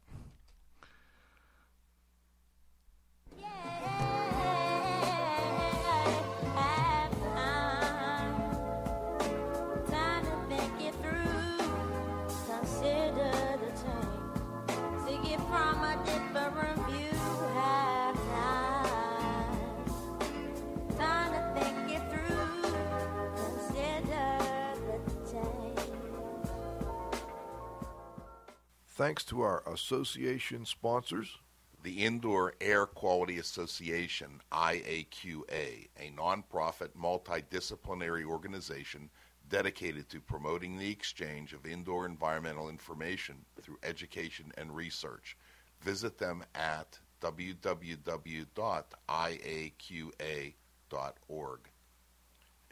Thanks 29.03 29.25
to 29.25 29.41
our 29.41 29.65
association 29.67 30.65
sponsors. 30.65 31.39
The 31.83 32.05
Indoor 32.05 32.55
Air 32.61 32.87
Quality 32.87 33.39
Association, 33.39 34.41
IAQA, 34.53 35.89
a 35.99 36.13
nonprofit 36.17 36.91
multidisciplinary 36.97 38.25
organization 38.25 39.11
dedicated 39.49 40.09
to 40.11 40.21
promoting 40.21 40.79
the 40.79 40.89
exchange 40.89 41.53
of 41.53 41.67
indoor 41.67 42.07
environmental 42.07 42.69
information 42.69 43.39
through 43.61 43.79
education 43.83 44.53
and 44.57 44.73
research. 44.73 45.37
Visit 45.81 46.17
them 46.19 46.45
at 46.55 47.01
www.iaqa.org. 47.21 48.51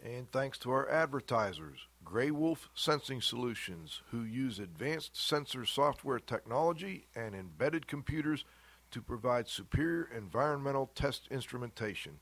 And 0.05 0.31
thanks 0.31 0.59
to 0.59 0.70
our 0.70 0.89
advertisers, 0.89 1.89
Grey 2.05 2.30
Wolf 2.30 2.68
Sensing 2.74 3.20
Solutions, 3.20 4.03
who 4.11 4.24
use 4.24 4.59
advanced 4.59 5.16
sensor 5.16 5.64
software 5.64 6.18
technology 6.18 7.07
and 7.14 7.34
embedded 7.34 7.86
computers 7.86 8.44
to 8.90 9.01
provide 9.01 9.48
superior 9.48 10.09
environmental 10.16 10.90
test 10.94 11.28
instrumentation. 11.30 12.18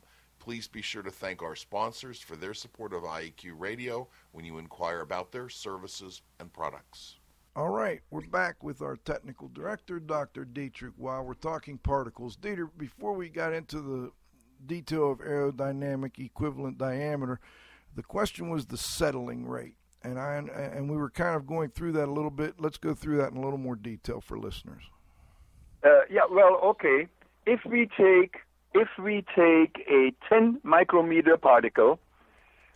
Please 0.47 0.69
be 0.69 0.81
sure 0.81 1.03
to 1.03 1.11
thank 1.11 1.43
our 1.43 1.57
sponsors 1.57 2.21
for 2.21 2.37
their 2.37 2.55
support 2.55 2.95
of 2.95 3.03
IEQ 3.03 3.55
Radio 3.59 4.07
when 4.31 4.45
you 4.45 4.59
inquire 4.59 5.01
about 5.01 5.33
their 5.33 5.49
services 5.49 6.23
and 6.39 6.53
products. 6.53 7.17
All 7.57 7.71
right, 7.71 8.01
we're 8.13 8.29
back 8.29 8.63
with 8.63 8.81
our 8.81 8.95
technical 8.95 9.49
director, 9.49 9.99
Dr. 9.99 10.45
Dietrich, 10.45 10.93
Weyel 11.01 11.25
we're 11.25 11.35
talking 11.35 11.79
particles. 11.79 12.37
Dietrich, 12.37 12.79
before 12.79 13.15
we 13.15 13.29
got 13.29 13.53
into 13.53 13.81
the 13.81 14.13
detail 14.65 15.11
of 15.11 15.19
aerodynamic 15.19 16.17
equivalent 16.25 16.79
diameter, 16.79 17.41
the 17.97 18.05
question 18.05 18.49
was 18.49 18.67
the 18.67 18.79
settling 18.79 19.49
rate. 19.49 19.75
And 20.05 20.17
I 20.17 20.37
and 20.37 20.89
we 20.89 20.97
were 20.97 21.11
kind 21.11 21.35
of 21.35 21.49
going 21.49 21.71
through 21.71 21.91
that 21.93 22.07
a 22.07 22.13
little 22.13 22.31
bit. 22.31 22.61
Let's 22.61 22.79
go 22.79 22.95
through 22.95 23.17
that 23.17 23.33
in 23.33 23.37
a 23.37 23.41
little 23.41 23.59
more 23.59 23.75
detail 23.75 24.21
for 24.21 24.39
listeners. 24.39 24.85
Uh, 25.83 26.03
yeah, 26.09 26.21
well, 26.31 26.61
okay. 26.63 27.09
If 27.47 27.65
we 27.65 27.89
take 27.99 28.46
if 28.77 28.89
we 29.03 29.25
take 29.35 29.87
a 29.89 30.13
10 30.29 30.61
micrometer 30.63 31.37
particle, 31.39 31.99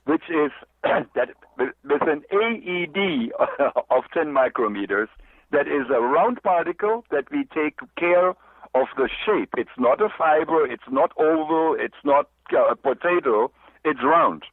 which 0.05 0.22
is 0.30 0.51
that 0.82 1.28
with 1.59 2.03
an 2.03 2.22
AED 2.32 3.32
of 3.90 4.05
10 4.14 4.32
micrometers, 4.32 5.09
that 5.53 5.66
is 5.66 5.86
a 5.94 6.01
round 6.01 6.42
particle 6.42 7.05
that 7.11 7.30
we 7.30 7.44
take 7.55 7.78
care 7.96 8.30
of 8.74 8.86
the 8.96 9.09
shape. 9.26 9.51
It's 9.59 9.76
not 9.76 10.01
a 10.01 10.09
fiber, 10.16 10.64
it's 10.64 10.90
not 10.90 11.12
oval, 11.18 11.76
it's 11.78 12.03
not 12.03 12.30
a 12.51 12.76
potato, 12.76 13.51
it's 13.84 14.03
round. 14.03 14.44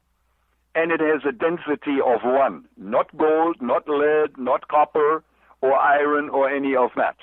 And 0.75 0.91
it 0.91 0.99
has 0.99 1.21
a 1.27 1.31
density 1.31 1.97
of 2.05 2.21
one, 2.23 2.65
not 2.77 3.15
gold, 3.15 3.57
not 3.61 3.87
lead, 3.87 4.37
not 4.37 4.67
copper, 4.67 5.23
or 5.61 5.73
iron, 5.75 6.29
or 6.29 6.49
any 6.49 6.75
of 6.75 6.91
that. 6.97 7.15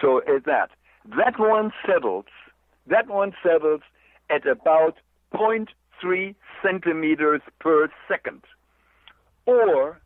So 0.00 0.20
it's 0.26 0.44
that. 0.46 0.70
That 1.16 1.38
one 1.38 1.72
settles 1.86 2.26
that 2.88 3.08
one 3.08 3.32
settles 3.42 3.82
at 4.30 4.46
about 4.46 4.96
0.3 5.34 6.34
centimeters 6.62 7.42
per 7.60 7.88
second. 8.08 8.42
Or 9.46 10.00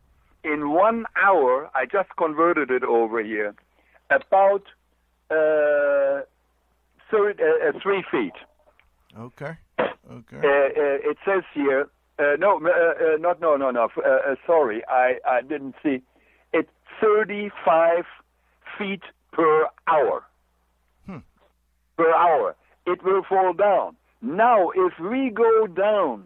in 0.45 0.70
one 0.70 1.07
hour, 1.22 1.70
I 1.74 1.87
just 1.87 2.09
converted 2.16 2.70
it 2.70 2.83
over 2.83 3.22
here, 3.22 3.55
about 4.11 4.62
uh, 5.31 6.24
third, 7.11 7.41
uh, 7.41 7.68
uh, 7.68 7.81
three 7.83 8.05
feet. 8.11 8.33
Okay. 9.18 9.57
Okay. 9.78 10.37
Uh, 10.37 10.49
uh, 10.49 11.11
it 11.11 11.16
says 11.24 11.43
here, 11.55 11.89
uh, 12.18 12.37
no, 12.39 12.59
not 13.18 13.41
no, 13.41 13.57
no, 13.57 13.70
no. 13.70 13.89
sorry, 14.47 14.83
I, 14.89 15.18
I 15.26 15.43
didn't 15.43 15.74
see. 15.83 16.03
It's 16.53 16.68
35 17.01 18.05
feet 18.78 19.03
per 19.33 19.66
hour. 19.87 20.24
Hmm. 21.07 21.18
Per 21.97 22.12
hour 22.12 22.57
it 22.87 23.03
will 23.05 23.22
fall 23.28 23.53
down. 23.53 23.97
Now, 24.22 24.70
if 24.70 24.99
we 25.01 25.31
go 25.31 25.66
down, 25.66 26.24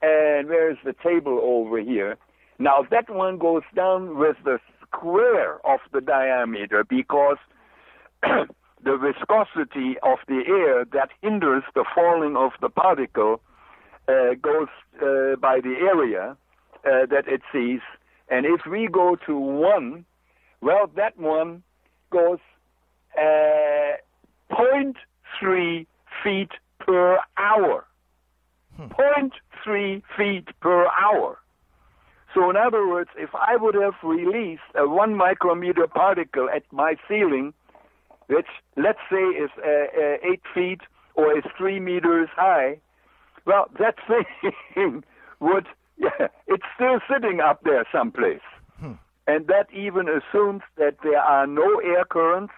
and 0.00 0.48
where's 0.48 0.78
the 0.84 0.94
table 1.02 1.40
over 1.42 1.78
here? 1.80 2.16
Now, 2.58 2.86
that 2.90 3.10
one 3.10 3.38
goes 3.38 3.62
down 3.74 4.18
with 4.18 4.36
the 4.44 4.58
square 4.86 5.54
of 5.66 5.80
the 5.92 6.00
diameter 6.00 6.84
because 6.84 7.38
the 8.22 8.46
viscosity 8.84 9.96
of 10.02 10.18
the 10.26 10.42
air 10.46 10.84
that 10.92 11.10
hinders 11.22 11.64
the 11.74 11.84
falling 11.94 12.36
of 12.36 12.52
the 12.60 12.68
particle 12.68 13.40
uh, 14.08 14.34
goes 14.40 14.68
uh, 15.02 15.36
by 15.36 15.60
the 15.60 15.74
area 15.80 16.36
uh, 16.84 17.06
that 17.10 17.24
it 17.26 17.42
sees. 17.52 17.80
And 18.28 18.46
if 18.46 18.66
we 18.70 18.88
go 18.88 19.16
to 19.26 19.36
one, 19.36 20.04
well, 20.60 20.90
that 20.96 21.18
one 21.18 21.62
goes 22.10 22.38
uh, 23.20 23.96
three 25.38 25.86
feet 26.22 26.50
per 26.80 27.18
hour. 27.36 27.84
0.3 28.78 30.02
feet 30.16 30.48
per 30.60 30.86
hour. 30.86 31.38
So, 32.34 32.50
in 32.50 32.56
other 32.56 32.86
words, 32.86 33.10
if 33.16 33.30
I 33.34 33.56
would 33.56 33.74
have 33.74 33.94
released 34.02 34.62
a 34.74 34.86
one 34.86 35.14
micrometer 35.16 35.86
particle 35.86 36.48
at 36.54 36.62
my 36.70 36.94
ceiling, 37.08 37.54
which 38.28 38.46
let's 38.76 39.00
say 39.10 39.16
is 39.16 39.50
uh, 39.58 39.68
uh, 39.68 40.16
eight 40.22 40.42
feet 40.54 40.80
or 41.14 41.36
is 41.36 41.44
three 41.56 41.80
meters 41.80 42.28
high, 42.36 42.78
well, 43.46 43.68
that 43.78 43.96
thing 44.06 45.02
would, 45.40 45.66
yeah, 45.96 46.28
it's 46.46 46.66
still 46.74 47.00
sitting 47.10 47.40
up 47.40 47.62
there 47.64 47.84
someplace. 47.90 48.40
And 49.26 49.46
that 49.48 49.66
even 49.72 50.06
assumes 50.08 50.62
that 50.76 50.96
there 51.02 51.20
are 51.20 51.46
no 51.46 51.80
air 51.80 52.04
currents 52.04 52.52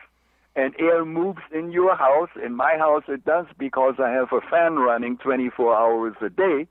and 0.61 0.74
air 0.78 1.04
moves 1.04 1.40
in 1.52 1.72
your 1.72 1.96
house. 1.96 2.28
In 2.44 2.54
my 2.54 2.76
house, 2.76 3.04
it 3.08 3.24
does 3.24 3.46
because 3.58 3.94
I 3.98 4.11
have 4.11 4.28
a 4.32 4.40
fan 4.50 4.76
running 4.76 5.16
24 5.16 5.74
hours 5.74 6.14
a 6.20 6.28
day. 6.28 6.66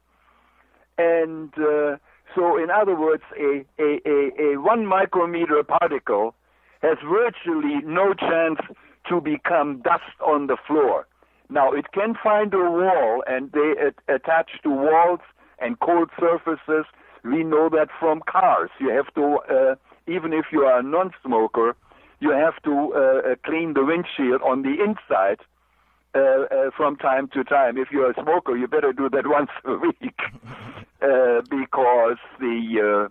And 0.98 1.52
uh, 1.58 1.98
so, 2.36 2.62
in 2.62 2.70
other 2.70 2.96
words, 2.96 3.24
a, 3.38 3.66
a, 3.80 4.00
a, 4.06 4.54
a 4.54 4.62
one 4.62 4.86
micrometer 4.86 5.64
particle 5.64 6.36
has 6.82 6.98
virtually 7.04 7.82
no 7.84 8.14
chance 8.14 8.60
to 9.10 9.20
become 9.20 9.82
dust 9.82 10.04
on 10.26 10.48
the 10.48 10.58
floor. 10.68 11.08
Now, 11.50 11.72
it 11.72 11.92
can 11.92 12.14
find 12.24 12.54
a 12.54 12.58
wall, 12.58 13.24
and 13.26 13.52
they 13.52 13.74
attach 14.08 14.52
to 14.64 14.70
walls 14.70 15.22
and 15.60 15.80
cold 15.80 16.10
surfaces. 16.20 16.86
We 17.24 17.44
know 17.44 17.70
that 17.70 17.88
from 18.00 18.22
cars. 18.30 18.70
You 18.80 18.90
have 18.92 19.12
to, 19.16 19.40
uh, 19.50 19.76
even 20.06 20.32
if 20.32 20.46
you 20.52 20.62
are 20.62 20.80
a 20.80 20.84
non-smoker, 20.84 21.76
you 22.20 22.32
have 22.32 22.62
to 22.64 22.94
uh, 22.94 23.32
uh, 23.32 23.36
clean 23.46 23.74
the 23.74 23.86
windshield 23.86 24.42
on 24.42 24.64
the 24.64 24.76
inside 24.84 25.40
uh, 26.14 26.72
from 26.76 26.96
time 26.98 27.30
to 27.34 27.44
time. 27.44 27.78
If 27.78 27.90
you're 27.92 28.12
a 28.12 28.22
smoker, 28.22 28.58
you 28.58 28.68
better 28.68 28.94
do 28.94 29.10
that 29.10 29.28
once 29.38 29.52
a 29.66 29.74
week 29.74 30.20
because 31.50 32.18
the 32.40 33.10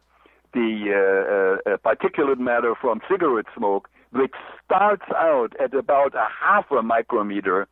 the 0.54 1.60
uh, 1.66 1.70
uh, 1.70 1.76
particulate 1.78 2.38
matter 2.38 2.74
from 2.80 3.00
cigarette 3.10 3.46
smoke, 3.56 3.88
which 4.12 4.32
starts 4.64 5.04
out 5.14 5.52
at 5.62 5.74
about 5.74 6.14
a 6.14 6.26
half 6.40 6.70
a 6.70 6.82
micrometer, 6.82 7.68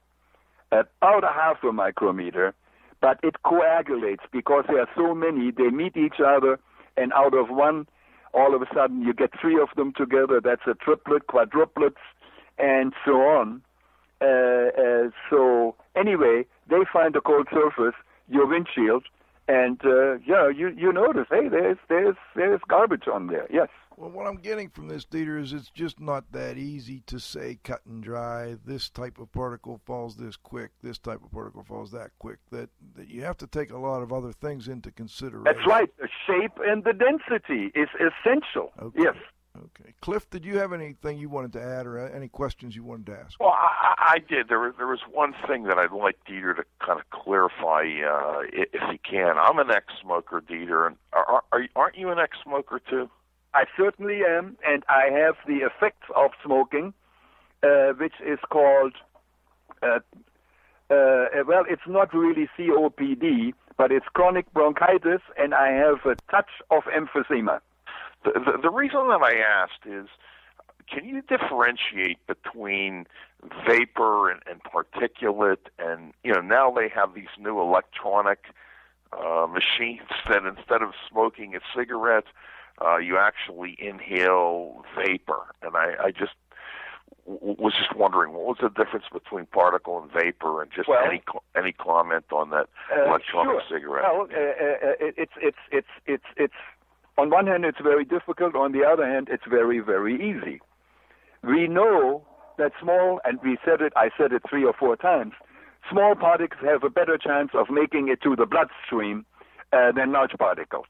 about 0.70 1.24
a 1.24 1.32
half 1.32 1.62
a 1.64 1.72
micrometer, 1.72 2.54
but 3.00 3.18
it 3.22 3.42
coagulates 3.44 4.24
because 4.32 4.64
there 4.68 4.80
are 4.80 4.88
so 4.94 5.14
many. 5.14 5.50
They 5.50 5.70
meet 5.70 5.96
each 5.96 6.20
other, 6.24 6.58
and 6.96 7.12
out 7.12 7.34
of 7.34 7.48
one, 7.48 7.86
all 8.34 8.54
of 8.54 8.62
a 8.62 8.66
sudden 8.74 9.02
you 9.02 9.12
get 9.12 9.30
three 9.40 9.60
of 9.60 9.68
them 9.76 9.92
together. 9.96 10.40
That's 10.42 10.66
a 10.66 10.74
triplet, 10.74 11.26
quadruplets, 11.26 12.02
and 12.58 12.92
so 13.04 13.12
on. 13.12 13.62
Uh, 14.20 14.24
uh, 14.24 15.10
so 15.30 15.74
anyway, 15.94 16.46
they 16.68 16.80
find 16.92 17.14
a 17.16 17.20
cold 17.20 17.48
surface, 17.52 17.94
your 18.28 18.46
windshield, 18.46 19.04
and 19.48 19.80
uh, 19.84 20.14
yeah, 20.26 20.48
you 20.48 20.68
you 20.68 20.92
notice, 20.92 21.26
hey, 21.30 21.48
there's 21.48 21.78
there's 21.88 22.16
there's 22.34 22.60
garbage 22.68 23.04
on 23.12 23.28
there. 23.28 23.46
Yes. 23.50 23.68
Well, 23.96 24.10
what 24.10 24.26
I'm 24.26 24.36
getting 24.36 24.68
from 24.68 24.88
this, 24.88 25.06
Dieter, 25.06 25.40
is 25.40 25.54
it's 25.54 25.70
just 25.70 26.00
not 26.00 26.30
that 26.32 26.58
easy 26.58 27.02
to 27.06 27.18
say 27.18 27.58
cut 27.64 27.80
and 27.86 28.02
dry. 28.02 28.56
This 28.64 28.90
type 28.90 29.18
of 29.18 29.32
particle 29.32 29.80
falls 29.86 30.16
this 30.16 30.36
quick. 30.36 30.70
This 30.82 30.98
type 30.98 31.24
of 31.24 31.32
particle 31.32 31.64
falls 31.64 31.92
that 31.92 32.10
quick. 32.18 32.38
That 32.50 32.68
that 32.94 33.08
you 33.08 33.22
have 33.22 33.38
to 33.38 33.46
take 33.46 33.70
a 33.70 33.78
lot 33.78 34.02
of 34.02 34.12
other 34.12 34.32
things 34.32 34.68
into 34.68 34.90
consideration. 34.90 35.44
That's 35.44 35.66
right. 35.66 35.88
The 35.98 36.08
shape 36.26 36.58
and 36.62 36.84
the 36.84 36.92
density 36.92 37.72
is 37.74 37.88
essential. 37.94 38.72
Okay. 38.80 39.02
Yes. 39.02 39.16
Okay, 39.56 39.94
Cliff, 40.02 40.28
did 40.28 40.44
you 40.44 40.58
have 40.58 40.74
anything 40.74 41.18
you 41.18 41.30
wanted 41.30 41.54
to 41.54 41.62
add, 41.62 41.86
or 41.86 41.98
any 41.98 42.28
questions 42.28 42.76
you 42.76 42.84
wanted 42.84 43.06
to 43.06 43.18
ask? 43.18 43.40
Well, 43.40 43.54
I, 43.54 43.94
I 43.98 44.12
I 44.12 44.18
did. 44.18 44.48
There 44.48 44.60
was 44.60 44.74
there 44.76 44.86
was 44.86 45.00
one 45.10 45.34
thing 45.48 45.62
that 45.64 45.78
I'd 45.78 45.92
like 45.92 46.18
Dieter 46.28 46.54
to 46.56 46.64
kind 46.84 47.00
of 47.00 47.08
clarify, 47.08 47.84
uh, 48.06 48.42
if 48.52 48.82
he 48.90 48.98
can. 48.98 49.38
I'm 49.38 49.58
an 49.58 49.70
ex-smoker, 49.70 50.42
Dieter, 50.42 50.86
and 50.86 50.96
are, 51.14 51.42
are, 51.50 51.66
aren't 51.74 51.96
you 51.96 52.10
an 52.10 52.18
ex-smoker 52.18 52.82
too? 52.88 53.08
I 53.56 53.64
certainly 53.74 54.20
am, 54.22 54.58
and 54.68 54.84
I 54.86 55.06
have 55.10 55.36
the 55.46 55.64
effects 55.64 56.08
of 56.14 56.32
smoking, 56.44 56.92
uh, 57.62 57.92
which 57.98 58.12
is 58.22 58.38
called, 58.50 58.92
uh, 59.82 60.00
uh, 60.90 61.26
well, 61.48 61.64
it's 61.66 61.88
not 61.88 62.12
really 62.12 62.50
COPD, 62.58 63.54
but 63.78 63.90
it's 63.90 64.04
chronic 64.12 64.52
bronchitis, 64.52 65.22
and 65.38 65.54
I 65.54 65.68
have 65.72 66.04
a 66.04 66.16
touch 66.30 66.50
of 66.70 66.82
emphysema. 66.84 67.60
The, 68.24 68.32
the, 68.32 68.58
the 68.64 68.70
reason 68.70 69.08
that 69.08 69.22
I 69.22 69.38
asked 69.38 69.86
is, 69.86 70.06
can 70.92 71.06
you 71.06 71.22
differentiate 71.22 72.18
between 72.26 73.06
vapor 73.66 74.30
and, 74.30 74.40
and 74.50 74.60
particulate? 74.64 75.64
And 75.78 76.12
you 76.22 76.34
know, 76.34 76.42
now 76.42 76.70
they 76.70 76.90
have 76.90 77.14
these 77.14 77.32
new 77.38 77.58
electronic 77.58 78.44
uh, 79.12 79.46
machines 79.46 80.10
that 80.28 80.44
instead 80.44 80.82
of 80.82 80.90
smoking 81.10 81.54
a 81.56 81.60
cigarette, 81.74 82.26
uh, 82.84 82.96
you 82.98 83.18
actually 83.18 83.76
inhale 83.78 84.84
vapor. 84.96 85.42
And 85.62 85.76
I, 85.76 85.94
I 86.04 86.10
just 86.10 86.32
w- 87.26 87.56
was 87.58 87.72
just 87.74 87.94
wondering 87.96 88.32
what 88.32 88.44
was 88.46 88.56
the 88.60 88.68
difference 88.68 89.06
between 89.12 89.46
particle 89.46 90.00
and 90.02 90.10
vapor, 90.12 90.62
and 90.62 90.70
just 90.70 90.88
Well- 90.88 91.04
any 91.04 91.22
any 91.56 91.72
comment 91.72 92.26
on 92.32 92.50
that 92.50 92.68
Uh, 92.94 93.04
electronic 93.04 93.60
sure. 93.60 93.62
cigarette? 93.78 94.04
Well, 94.04 94.28
uh, 94.30 94.36
uh, 94.36 94.90
uh, 94.90 95.12
it's 95.16 95.32
it's 95.40 95.58
it's 95.70 95.88
it's 96.06 96.24
it's 96.36 96.54
on 97.18 97.30
one 97.30 97.46
hand 97.46 97.64
it's 97.64 97.80
very 97.80 98.04
difficult. 98.04 98.54
On 98.54 98.72
the 98.72 98.84
other 98.84 99.06
hand, 99.06 99.28
it's 99.30 99.46
very 99.46 99.80
very 99.80 100.14
easy. 100.14 100.60
We 101.42 101.66
know 101.68 102.26
that 102.58 102.72
small, 102.80 103.20
and 103.24 103.38
we 103.42 103.58
said 103.64 103.80
it. 103.82 103.92
I 103.96 104.10
said 104.18 104.32
it 104.32 104.42
three 104.48 104.64
or 104.64 104.72
four 104.72 104.96
times. 104.96 105.32
Small 105.90 106.14
particles 106.16 106.62
have 106.64 106.82
a 106.82 106.90
better 106.90 107.16
chance 107.16 107.50
of 107.54 107.70
making 107.70 108.08
it 108.08 108.20
to 108.22 108.34
the 108.34 108.44
bloodstream 108.46 109.24
uh, 109.72 109.92
than 109.92 110.10
large 110.12 110.32
particles. 110.38 110.86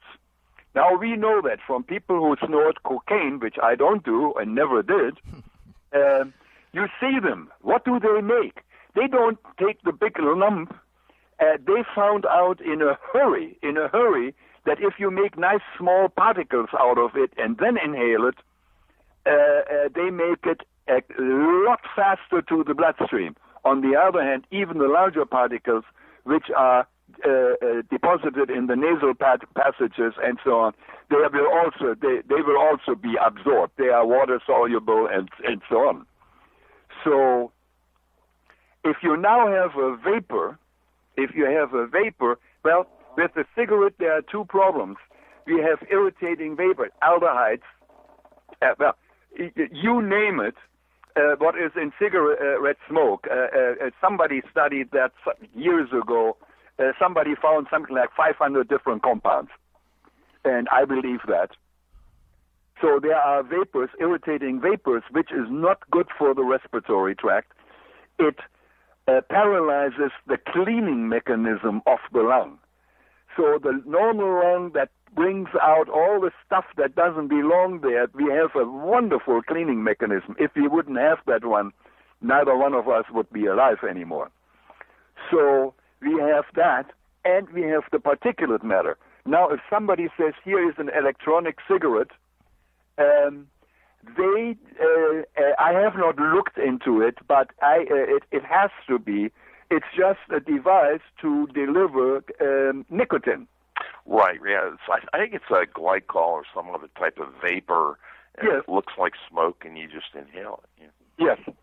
Now 0.75 0.95
we 0.95 1.15
know 1.15 1.41
that 1.41 1.59
from 1.65 1.83
people 1.83 2.17
who 2.17 2.35
snort 2.45 2.83
cocaine, 2.83 3.39
which 3.39 3.55
I 3.61 3.75
don't 3.75 4.03
do 4.03 4.33
and 4.39 4.53
never 4.53 4.83
did. 4.83 5.17
um, 5.93 6.33
you 6.73 6.87
see 6.99 7.19
them. 7.19 7.49
What 7.61 7.85
do 7.85 7.99
they 7.99 8.21
make? 8.21 8.59
They 8.95 9.07
don't 9.07 9.37
take 9.59 9.81
the 9.83 9.91
big 9.91 10.17
lump. 10.19 10.75
Uh, 11.39 11.57
they 11.65 11.83
found 11.95 12.25
out 12.25 12.59
in 12.61 12.81
a 12.81 12.97
hurry, 13.13 13.57
in 13.61 13.77
a 13.77 13.87
hurry, 13.87 14.33
that 14.65 14.77
if 14.81 14.95
you 14.99 15.11
make 15.11 15.37
nice 15.37 15.61
small 15.77 16.09
particles 16.09 16.69
out 16.79 16.97
of 16.97 17.11
it 17.15 17.31
and 17.37 17.57
then 17.57 17.77
inhale 17.77 18.27
it, 18.27 18.35
uh, 19.25 19.31
uh, 19.31 19.89
they 19.93 20.09
make 20.09 20.45
it 20.45 20.61
a 20.87 21.01
lot 21.19 21.81
faster 21.95 22.41
to 22.41 22.63
the 22.63 22.73
bloodstream. 22.73 23.35
On 23.65 23.81
the 23.81 23.97
other 23.97 24.23
hand, 24.23 24.45
even 24.51 24.77
the 24.77 24.87
larger 24.87 25.25
particles, 25.25 25.83
which 26.23 26.45
are 26.55 26.87
uh, 27.25 27.29
uh, 27.29 27.81
deposited 27.89 28.49
in 28.49 28.67
the 28.67 28.75
nasal 28.75 29.13
pa- 29.13 29.37
passages 29.55 30.13
and 30.23 30.37
so 30.43 30.59
on, 30.59 30.73
they 31.09 31.15
will 31.15 31.47
also 31.47 31.95
they, 31.99 32.21
they 32.27 32.41
will 32.41 32.57
also 32.57 32.95
be 32.95 33.15
absorbed. 33.25 33.73
They 33.77 33.89
are 33.89 34.05
water 34.05 34.39
soluble 34.45 35.07
and 35.11 35.29
and 35.45 35.61
so 35.69 35.77
on. 35.77 36.05
So, 37.03 37.51
if 38.83 38.97
you 39.03 39.15
now 39.17 39.47
have 39.47 39.77
a 39.77 39.95
vapor, 39.97 40.57
if 41.15 41.31
you 41.35 41.45
have 41.45 41.73
a 41.73 41.87
vapor, 41.87 42.37
well, 42.63 42.87
with 43.15 43.33
the 43.35 43.45
cigarette 43.55 43.93
there 43.99 44.13
are 44.13 44.21
two 44.21 44.45
problems. 44.45 44.97
We 45.45 45.61
have 45.61 45.79
irritating 45.89 46.57
vapor, 46.57 46.89
aldehydes. 47.01 47.61
Uh, 48.61 48.75
well, 48.77 48.97
you 49.35 50.01
name 50.01 50.39
it. 50.39 50.55
Uh, 51.15 51.35
what 51.39 51.55
is 51.55 51.71
in 51.75 51.91
cigarette 51.97 52.77
smoke? 52.87 53.27
Uh, 53.29 53.33
uh, 53.33 53.87
uh, 53.87 53.89
somebody 53.99 54.41
studied 54.51 54.91
that 54.91 55.11
years 55.55 55.89
ago. 55.91 56.37
Uh, 56.79 56.91
somebody 56.99 57.33
found 57.41 57.67
something 57.71 57.95
like 57.95 58.09
500 58.15 58.67
different 58.67 59.01
compounds, 59.01 59.49
and 60.45 60.67
I 60.71 60.85
believe 60.85 61.21
that. 61.27 61.51
So 62.81 62.99
there 63.01 63.15
are 63.15 63.41
vapors, 63.41 63.89
irritating 63.99 64.61
vapors, 64.61 65.03
which 65.11 65.31
is 65.31 65.47
not 65.49 65.89
good 65.89 66.07
for 66.17 66.35
the 66.35 66.43
respiratory 66.43 67.15
tract. 67.15 67.53
It 68.19 68.35
uh, 69.07 69.21
paralyzes 69.29 70.11
the 70.27 70.37
cleaning 70.37 71.09
mechanism 71.09 71.81
of 71.87 71.99
the 72.13 72.21
lung. 72.21 72.59
So 73.35 73.59
the 73.61 73.81
normal 73.85 74.43
lung 74.43 74.71
that 74.73 74.89
brings 75.15 75.49
out 75.61 75.89
all 75.89 76.19
the 76.19 76.31
stuff 76.45 76.65
that 76.77 76.95
doesn't 76.95 77.29
belong 77.29 77.79
there, 77.81 78.07
we 78.13 78.25
have 78.31 78.51
a 78.55 78.69
wonderful 78.69 79.41
cleaning 79.41 79.83
mechanism. 79.83 80.35
If 80.37 80.51
we 80.55 80.67
wouldn't 80.67 80.97
have 80.97 81.19
that 81.25 81.45
one, 81.45 81.71
neither 82.21 82.55
one 82.55 82.73
of 82.73 82.87
us 82.87 83.05
would 83.11 83.31
be 83.31 83.45
alive 83.45 83.77
anymore. 83.89 84.29
So 85.31 85.73
we 86.01 86.19
have 86.19 86.45
that, 86.55 86.91
and 87.25 87.49
we 87.49 87.63
have 87.63 87.83
the 87.91 87.97
particulate 87.97 88.63
matter. 88.63 88.97
Now, 89.25 89.49
if 89.49 89.59
somebody 89.69 90.07
says, 90.17 90.33
here 90.43 90.67
is 90.69 90.75
an 90.77 90.89
electronic 90.97 91.57
cigarette, 91.67 92.11
um, 92.97 93.47
they, 94.15 94.55
uh, 94.81 95.21
uh, 95.37 95.53
I 95.59 95.73
have 95.73 95.95
not 95.95 96.17
looked 96.17 96.57
into 96.57 97.01
it, 97.01 97.17
but 97.27 97.51
I, 97.61 97.79
uh, 97.91 98.15
it, 98.15 98.23
it 98.31 98.43
has 98.45 98.71
to 98.87 98.99
be. 98.99 99.31
It's 99.69 99.85
just 99.95 100.19
a 100.33 100.39
device 100.39 101.01
to 101.21 101.47
deliver 101.47 102.23
um, 102.39 102.85
nicotine. 102.89 103.47
Right. 104.05 104.39
Yeah. 104.47 104.71
It's, 104.71 104.81
I, 104.89 104.99
I 105.13 105.19
think 105.19 105.33
it's 105.33 105.51
a 105.51 105.65
glycol 105.77 106.15
or 106.15 106.43
some 106.55 106.69
other 106.73 106.87
type 106.97 107.19
of 107.19 107.27
vapor. 107.41 107.99
Yes. 108.41 108.63
It 108.65 108.71
looks 108.71 108.93
like 108.97 109.13
smoke, 109.29 109.63
and 109.65 109.77
you 109.77 109.87
just 109.87 110.15
inhale 110.15 110.63
it. 110.63 110.89
Yeah. 111.19 111.35
Yes. 111.45 111.55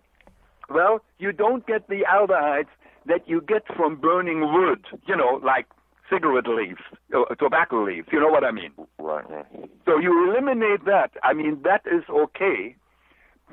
Well, 0.68 1.02
you 1.18 1.32
don't 1.32 1.66
get 1.66 1.88
the 1.88 2.04
aldehydes 2.10 2.68
that 3.06 3.28
you 3.28 3.40
get 3.40 3.62
from 3.76 3.96
burning 3.96 4.40
wood, 4.52 4.84
you 5.06 5.16
know, 5.16 5.40
like 5.44 5.66
cigarette 6.10 6.46
leaves, 6.46 6.80
uh, 7.14 7.34
tobacco 7.36 7.84
leaves. 7.84 8.08
You 8.12 8.20
know 8.20 8.28
what 8.28 8.44
I 8.44 8.50
mean? 8.50 8.72
Right, 8.98 9.28
right. 9.30 9.46
So 9.84 9.98
you 9.98 10.30
eliminate 10.30 10.84
that. 10.86 11.12
I 11.22 11.32
mean, 11.32 11.60
that 11.64 11.82
is 11.86 12.04
okay. 12.08 12.76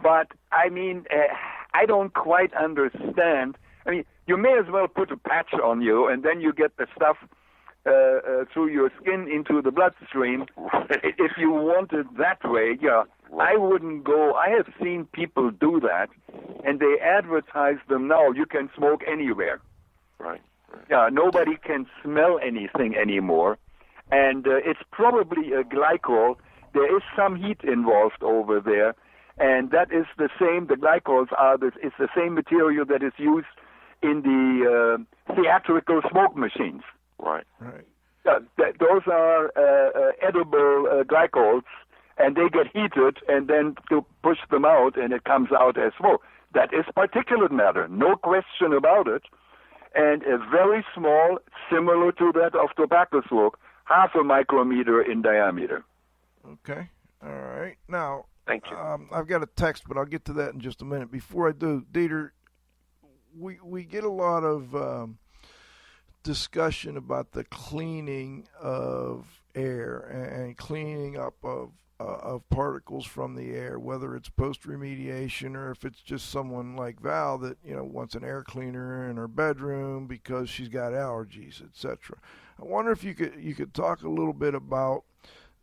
But 0.02 0.28
I 0.52 0.70
mean, 0.70 1.06
uh, 1.12 1.34
I 1.74 1.86
don't 1.86 2.14
quite 2.14 2.54
understand. 2.54 3.58
I 3.86 3.92
mean, 3.92 4.04
you 4.28 4.38
may 4.38 4.58
as 4.60 4.72
well 4.72 4.88
put 4.88 5.12
a 5.12 5.18
patch 5.18 5.54
on 5.54 5.82
you, 5.82 6.08
and 6.08 6.24
then 6.24 6.42
you 6.42 6.54
get 6.54 6.78
the 6.78 6.88
stuff 6.96 7.18
uh, 7.86 7.90
uh, 7.90 8.46
through 8.54 8.68
your 8.68 8.92
skin 9.02 9.28
into 9.28 9.62
the 9.62 9.72
bloodstream. 9.72 10.46
If 10.92 11.32
you 11.38 11.52
want 11.52 11.94
it 11.94 12.06
that 12.18 12.40
way, 12.44 12.78
yeah, 12.80 13.04
I 13.40 13.56
wouldn't 13.58 14.04
go. 14.04 14.34
I 14.34 14.50
have 14.50 14.68
seen 14.82 15.08
people 15.14 15.50
do 15.52 15.80
that, 15.80 16.10
and 16.64 16.80
they 16.80 16.98
advertise 17.02 17.78
them 17.90 18.08
now. 18.08 18.32
You 18.32 18.46
can 18.46 18.70
smoke 18.78 19.02
anywhere. 19.08 19.62
Right. 20.20 20.42
Yeah, 20.90 21.10
nobody 21.12 21.58
can 21.58 21.88
smell 22.04 22.40
anything 22.46 22.96
anymore, 22.96 23.58
and 24.12 24.46
uh, 24.48 24.58
it's 24.64 24.82
probably 24.92 25.54
a 25.54 25.64
glycol. 25.64 26.36
There 26.74 26.96
is 26.96 27.04
some 27.16 27.36
heat 27.36 27.62
involved 27.64 28.22
over 28.22 28.60
there, 28.60 28.94
and 29.38 29.72
that 29.72 29.92
is 29.92 30.06
the 30.18 30.30
same. 30.40 30.68
The 30.68 30.76
glycols 30.76 31.28
are 31.38 31.58
the, 31.58 31.72
it's 31.82 31.96
the 31.98 32.10
same 32.16 32.36
material 32.36 32.86
that 32.86 33.02
is 33.02 33.14
used 33.18 33.48
in 34.04 34.22
the 34.22 34.98
uh, 35.00 35.34
theatrical 35.36 36.02
smoke 36.10 36.36
machines. 36.36 36.84
Right. 37.22 37.46
Right. 37.60 37.86
Yeah, 38.26 38.40
th- 38.58 38.76
those 38.80 39.02
are 39.08 39.52
uh, 39.58 39.90
uh, 40.00 40.12
edible 40.22 40.88
uh, 40.92 41.04
glycols, 41.04 41.64
and 42.18 42.36
they 42.36 42.50
get 42.50 42.68
heated, 42.74 43.18
and 43.28 43.48
then 43.48 43.76
to 43.90 44.06
push 44.22 44.38
them 44.52 44.66
out, 44.66 44.96
and 44.98 45.12
it 45.14 45.24
comes 45.24 45.50
out 45.52 45.78
as 45.78 45.94
smoke. 45.98 46.22
That 46.54 46.74
is 46.74 46.86
particulate 46.96 47.52
matter, 47.52 47.88
no 47.88 48.16
question 48.18 48.74
about 48.74 49.08
it, 49.08 49.24
and 49.96 50.22
a 50.24 50.38
very 50.52 50.86
small, 50.94 51.40
similar 51.72 52.12
to 52.12 52.32
that 52.34 52.54
of 52.56 52.70
tobacco 52.76 53.22
smoke, 53.28 53.58
half 53.86 54.14
a 54.16 54.24
micrometer 54.24 55.02
in 55.02 55.22
diameter. 55.22 55.84
Okay. 56.46 56.90
All 57.24 57.30
right. 57.32 57.78
Now, 57.88 58.26
Thank 58.48 58.64
you. 58.70 58.76
Um, 58.76 59.08
I've 59.14 59.28
got 59.28 59.44
a 59.44 59.46
text, 59.46 59.84
but 59.88 59.98
I'll 59.98 60.06
get 60.06 60.26
to 60.26 60.34
that 60.34 60.54
in 60.54 60.60
just 60.60 60.82
a 60.82 60.86
minute. 60.86 61.12
Before 61.12 61.48
I 61.48 61.52
do, 61.54 61.86
Dieter, 61.92 62.32
we 63.38 63.60
we 63.64 63.84
get 63.84 64.04
a 64.04 64.10
lot 64.10 64.44
of 64.44 64.76
um, 64.76 65.20
discussion 66.24 66.98
about 66.98 67.32
the 67.32 67.44
cleaning 67.46 68.48
of 68.60 69.42
air 69.56 70.00
and, 70.00 70.56
cleaning 70.58 71.18
up 71.18 71.36
of 71.44 71.72
uh, 72.00 72.18
of 72.24 72.50
particles 72.50 73.06
from 73.06 73.36
the 73.36 73.52
air, 73.52 73.78
whether 73.78 74.16
it's 74.16 74.30
post 74.30 74.64
remediation 74.64 75.56
or 75.56 75.70
if 75.70 75.86
it's 75.86 76.02
just 76.02 76.32
someone 76.32 76.76
like 76.76 77.00
Val 77.00 77.38
that 77.38 77.58
you 77.64 77.76
know 77.76 77.84
wants 77.84 78.16
an 78.16 78.24
air 78.24 78.44
cleaner 78.44 79.08
in 79.10 79.18
her 79.18 79.28
bedroom 79.28 80.08
because 80.08 80.50
she's 80.50 80.70
got 80.70 80.94
allergies, 80.94 81.64
etc. 81.64 82.18
I 82.60 82.66
wonder 82.66 82.92
if 82.92 83.04
you 83.04 83.14
could 83.14 83.36
you 83.40 83.54
could 83.54 83.74
talk 83.74 84.02
a 84.02 84.10
little 84.10 84.34
bit 84.34 84.56
about 84.56 85.04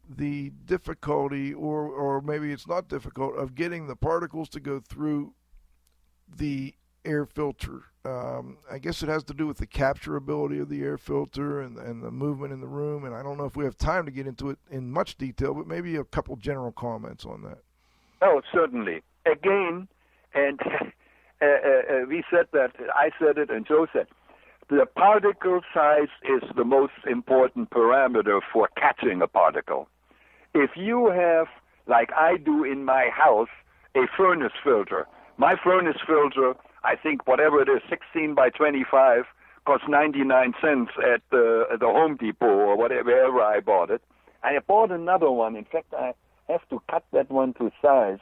the 0.09 0.51
difficulty, 0.65 1.53
or 1.53 1.89
or 1.89 2.21
maybe 2.21 2.53
it's 2.53 2.69
not 2.69 2.89
difficult, 2.89 3.37
of 3.37 3.55
getting 3.55 3.87
the 3.87 3.97
particles 3.97 4.49
to 4.51 4.61
go 4.61 4.81
through 4.81 5.35
the 6.29 6.75
air 7.05 7.27
filter. 7.27 7.85
Um, 8.09 8.59
I 8.71 8.79
guess 8.79 9.03
it 9.03 9.09
has 9.09 9.23
to 9.25 9.35
do 9.35 9.47
with 9.47 9.59
the 9.59 9.67
capturability 9.67 10.63
of 10.63 10.69
the 10.69 10.83
air 10.83 10.97
filter 10.97 11.61
and 11.61 11.77
and 11.77 12.03
the 12.03 12.11
movement 12.11 12.53
in 12.53 12.61
the 12.61 12.67
room. 12.67 13.05
And 13.05 13.15
I 13.15 13.23
don't 13.23 13.37
know 13.37 13.45
if 13.45 13.57
we 13.57 13.65
have 13.65 13.77
time 13.77 14.07
to 14.07 14.11
get 14.11 14.27
into 14.27 14.51
it 14.51 14.59
in 14.71 14.91
much 14.91 15.17
detail, 15.17 15.53
but 15.55 15.67
maybe 15.67 15.97
a 15.97 16.05
couple 16.05 16.37
general 16.37 16.73
comments 16.73 17.27
on 17.27 17.43
that. 17.43 17.59
Oh, 18.23 18.41
certainly. 18.53 19.03
Again, 19.27 19.89
and 20.35 20.61
uh, 21.43 21.45
uh, 21.45 21.47
uh, 21.47 22.05
we 22.09 22.25
said 22.31 22.47
that, 22.53 22.73
I 22.95 23.11
said 23.19 23.39
it, 23.39 23.51
and 23.51 23.67
Joe 23.67 23.87
said, 23.93 24.07
the 24.69 24.87
particle 24.87 25.61
size 25.73 26.09
is 26.25 26.43
the 26.57 26.65
most 26.65 26.93
important 27.09 27.71
parameter 27.71 28.41
for 28.53 28.69
catching 28.77 29.23
a 29.23 29.27
particle. 29.27 29.89
If 30.55 30.71
you 30.77 31.11
have, 31.11 31.47
like 31.87 32.11
I 32.13 32.37
do 32.37 32.65
in 32.65 32.85
my 32.85 33.09
house, 33.11 33.49
a 33.95 34.07
furnace 34.17 34.53
filter, 34.63 35.07
my 35.39 35.55
furnace 35.63 35.97
filter, 36.07 36.55
I 36.85 36.97
think 36.97 37.27
whatever 37.27 37.61
it 37.61 37.69
is, 37.69 37.83
16 37.89 38.35
by 38.35 38.51
25, 38.51 39.25
costs 39.67 39.87
99 39.89 40.55
cents 40.63 40.91
at 40.99 41.23
the, 41.31 41.67
at 41.73 41.81
the 41.81 41.87
Home 41.87 42.17
Depot 42.17 42.47
or 42.47 42.77
whatever, 42.77 43.05
wherever 43.05 43.43
I 43.43 43.61
bought 43.61 43.91
it. 43.91 44.03
I 44.43 44.59
bought 44.67 44.91
another 44.91 45.31
one. 45.31 45.57
In 45.57 45.65
fact, 45.65 45.93
I 45.93 46.15
have 46.49 46.67
to 46.71 46.81
cut 46.91 47.05
that 47.13 47.31
one 47.31 47.55
to 47.55 47.71
size. 47.83 48.19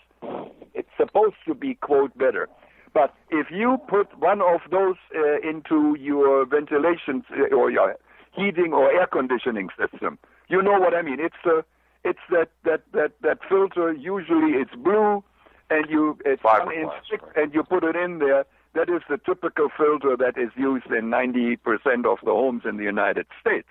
It's 0.75 0.89
supposed 0.97 1.37
to 1.47 1.55
be, 1.55 1.75
quote, 1.75 2.17
better. 2.17 2.49
But 2.93 3.15
if 3.31 3.49
you 3.51 3.79
put 3.89 4.19
one 4.19 4.41
of 4.41 4.61
those 4.71 4.97
uh, 5.15 5.47
into 5.47 5.97
your 6.01 6.47
ventilation 6.47 7.23
uh, 7.31 7.55
or 7.55 7.71
your 7.71 7.95
heating 8.33 8.73
or 8.73 8.91
air 8.91 9.07
conditioning 9.07 9.69
system, 9.79 10.19
you 10.49 10.63
know 10.63 10.79
what 10.79 10.95
I 10.95 11.03
mean. 11.03 11.19
It's 11.21 11.45
a, 11.45 11.63
it's 12.05 12.21
that 12.31 12.49
that 12.65 12.83
that 12.93 13.13
that 13.21 13.39
filter. 13.49 13.93
Usually 13.93 14.53
it's 14.53 14.75
blue, 14.75 15.23
and 15.71 15.87
you 15.89 16.19
it's 16.25 16.43
one 16.43 16.73
inch 16.73 16.89
Fiberglass, 16.89 17.01
thick, 17.11 17.23
right. 17.23 17.37
and 17.45 17.55
you 17.55 17.63
put 17.63 17.85
it 17.85 17.97
in 17.97 18.19
there. 18.19 18.45
That 18.75 18.91
is 18.91 19.03
the 19.09 19.19
typical 19.19 19.69
filter 19.77 20.17
that 20.19 20.37
is 20.37 20.51
used 20.55 20.87
in 20.87 21.07
90% 21.07 21.57
of 22.05 22.19
the 22.23 22.31
homes 22.31 22.63
in 22.69 22.77
the 22.77 22.85
United 22.85 23.27
States. 23.41 23.69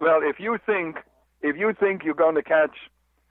Well, 0.00 0.20
if 0.22 0.40
you 0.40 0.58
think 0.64 0.96
if 1.42 1.56
you 1.56 1.74
think 1.78 2.02
you're 2.04 2.14
going 2.14 2.34
to 2.34 2.42
catch 2.42 2.76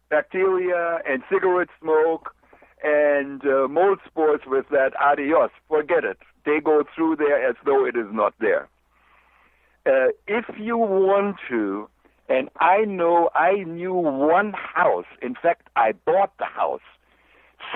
bacteria 0.09 0.99
and 1.07 1.23
cigarette 1.31 1.69
smoke 1.81 2.35
and 2.83 3.43
uh, 3.45 3.67
mold 3.67 3.99
spores 4.05 4.41
with 4.45 4.65
that, 4.69 4.91
adios, 4.99 5.49
forget 5.67 6.03
it. 6.03 6.17
They 6.45 6.59
go 6.63 6.83
through 6.95 7.15
there 7.17 7.49
as 7.49 7.55
though 7.65 7.85
it 7.85 7.95
is 7.95 8.07
not 8.11 8.33
there. 8.39 8.67
Uh, 9.85 10.09
if 10.27 10.45
you 10.57 10.77
want 10.77 11.37
to, 11.49 11.89
and 12.29 12.49
I 12.59 12.85
know 12.85 13.29
I 13.35 13.63
knew 13.63 13.93
one 13.93 14.53
house, 14.53 15.05
in 15.21 15.35
fact, 15.35 15.67
I 15.75 15.91
bought 15.91 16.37
the 16.37 16.45
house. 16.45 16.81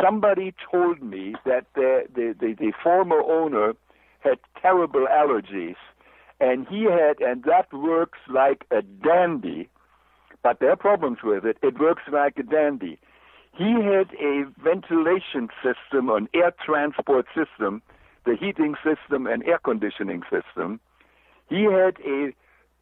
Somebody 0.02 0.54
told 0.72 1.02
me 1.02 1.36
that 1.46 1.66
the, 1.76 2.04
the, 2.14 2.36
the, 2.40 2.54
the 2.54 2.74
former 2.84 3.22
owner 3.22 3.74
had 4.20 4.40
terrible 4.62 5.08
allergies, 5.10 5.76
and 6.40 6.68
he 6.68 6.84
had, 6.84 7.20
and 7.22 7.44
that 7.44 7.72
works 7.74 8.20
like 8.30 8.66
a 8.72 8.82
dandy, 8.82 9.70
but 10.44 10.60
there 10.60 10.72
are 10.72 10.76
problems 10.76 11.20
with 11.24 11.46
it. 11.46 11.58
It 11.62 11.80
works 11.80 12.04
like 12.12 12.38
a 12.38 12.44
dandy. 12.44 13.00
He 13.54 13.74
had 13.74 14.10
a 14.20 14.44
ventilation 14.64 15.50
system, 15.64 16.10
an 16.10 16.30
air 16.34 16.54
transport 16.66 17.26
system, 17.36 17.82
the 18.26 18.36
heating 18.36 18.76
system 18.84 19.28
and 19.28 19.44
air 19.44 19.60
conditioning 19.60 20.24
system. 20.30 20.80
He 21.50 21.64
had 21.64 21.98
a 22.06 22.34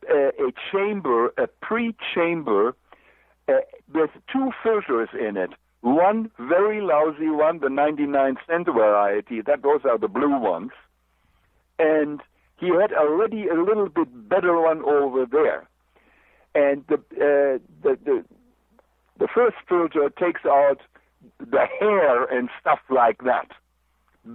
a, 0.10 0.28
a 0.39 0.51
chamber, 0.72 1.34
a 1.38 1.47
pre-chamber 1.62 2.76
uh, 3.47 3.53
with 3.93 4.12
two 4.32 4.51
filters 4.64 5.10
in 5.20 5.38
it. 5.38 5.51
One 5.88 6.29
very 6.38 6.81
lousy 6.81 7.29
one, 7.29 7.59
the 7.59 7.69
99 7.69 8.35
cent 8.45 8.65
variety. 8.65 9.39
That 9.39 9.63
those 9.63 9.85
are 9.85 9.97
the 9.97 10.09
blue 10.09 10.38
ones. 10.38 10.71
And 11.79 12.19
he 12.57 12.67
had 12.67 12.91
already 12.91 13.47
a 13.47 13.53
little 13.53 13.88
bit 13.88 14.09
better 14.27 14.59
one 14.59 14.83
over 14.83 15.25
there. 15.25 15.65
And 16.53 16.83
the 16.89 16.95
uh, 16.95 17.59
the 17.83 17.97
the 18.03 18.25
the 19.17 19.27
first 19.33 19.55
filter 19.69 20.09
takes 20.09 20.41
out 20.45 20.81
the 21.39 21.65
hair 21.79 22.25
and 22.25 22.49
stuff 22.59 22.79
like 22.89 23.23
that. 23.23 23.47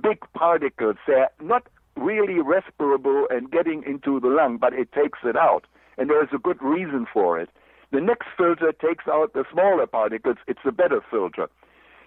Big 0.00 0.24
particles. 0.32 0.96
They're 1.06 1.28
not 1.42 1.66
really 1.96 2.40
respirable 2.40 3.26
and 3.28 3.50
getting 3.50 3.82
into 3.82 4.20
the 4.20 4.28
lung, 4.28 4.56
but 4.56 4.72
it 4.72 4.90
takes 4.92 5.18
it 5.22 5.36
out. 5.36 5.66
And 5.98 6.08
there's 6.08 6.32
a 6.32 6.38
good 6.38 6.62
reason 6.62 7.06
for 7.12 7.38
it. 7.38 7.50
The 7.92 8.00
next 8.00 8.26
filter 8.36 8.72
takes 8.72 9.06
out 9.06 9.34
the 9.34 9.44
smaller 9.52 9.86
particles. 9.86 10.38
It's 10.48 10.60
a 10.64 10.72
better 10.72 11.00
filter. 11.10 11.48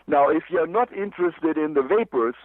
Now, 0.07 0.29
if 0.29 0.43
you're 0.49 0.67
not 0.67 0.91
interested 0.91 1.57
in 1.57 1.73
the 1.73 1.81
vapors, 1.81 2.35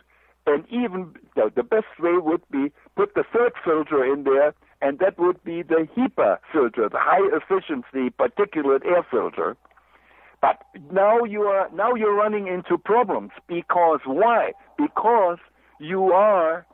and 0.47 0.65
even 0.71 1.15
the, 1.37 1.51
the 1.55 1.63
best 1.63 1.99
way 1.99 2.17
would 2.17 2.43
be 2.51 2.73
put 2.97 3.15
the 3.15 3.25
third 3.33 3.53
filter 3.65 4.05
in 4.05 4.25
there, 4.25 4.55
and 4.83 4.99
that 4.99 5.19
would 5.19 5.43
be 5.45 5.63
the 5.63 5.87
HEPA 5.97 6.39
filter, 6.53 6.89
the 6.89 6.99
high 6.99 7.29
efficiency 7.37 8.11
particulate 8.19 8.85
air 8.87 9.07
filter. 9.11 9.57
But 10.41 10.63
now 10.91 11.25
you 11.25 11.43
are 11.43 11.69
now 11.75 11.95
you're 11.95 12.15
running 12.15 12.47
into 12.47 12.79
problems 12.79 13.31
because 13.47 14.01
why? 14.07 14.53
Because 14.79 15.37
you 15.79 16.13
are 16.13 16.65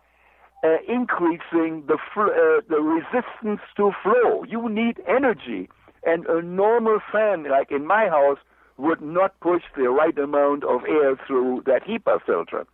uh, 0.62 0.76
increasing 0.88 1.82
the 1.88 1.98
fl- 2.14 2.30
uh, 2.30 2.60
the 2.68 2.80
resistance 2.80 3.60
to 3.76 3.90
flow. 4.04 4.44
You 4.44 4.68
need 4.68 5.00
energy, 5.08 5.68
and 6.06 6.24
a 6.26 6.40
normal 6.40 6.98
fan, 7.12 7.44
like 7.50 7.70
in 7.70 7.86
my 7.86 8.08
house, 8.08 8.38
would 8.78 9.00
not 9.00 9.38
push 9.40 9.62
the 9.76 9.88
right 9.88 10.16
amount 10.18 10.64
of 10.64 10.84
air 10.84 11.16
through 11.26 11.62
that 11.66 11.84
HEPA 11.84 12.20
filter. 12.24 12.66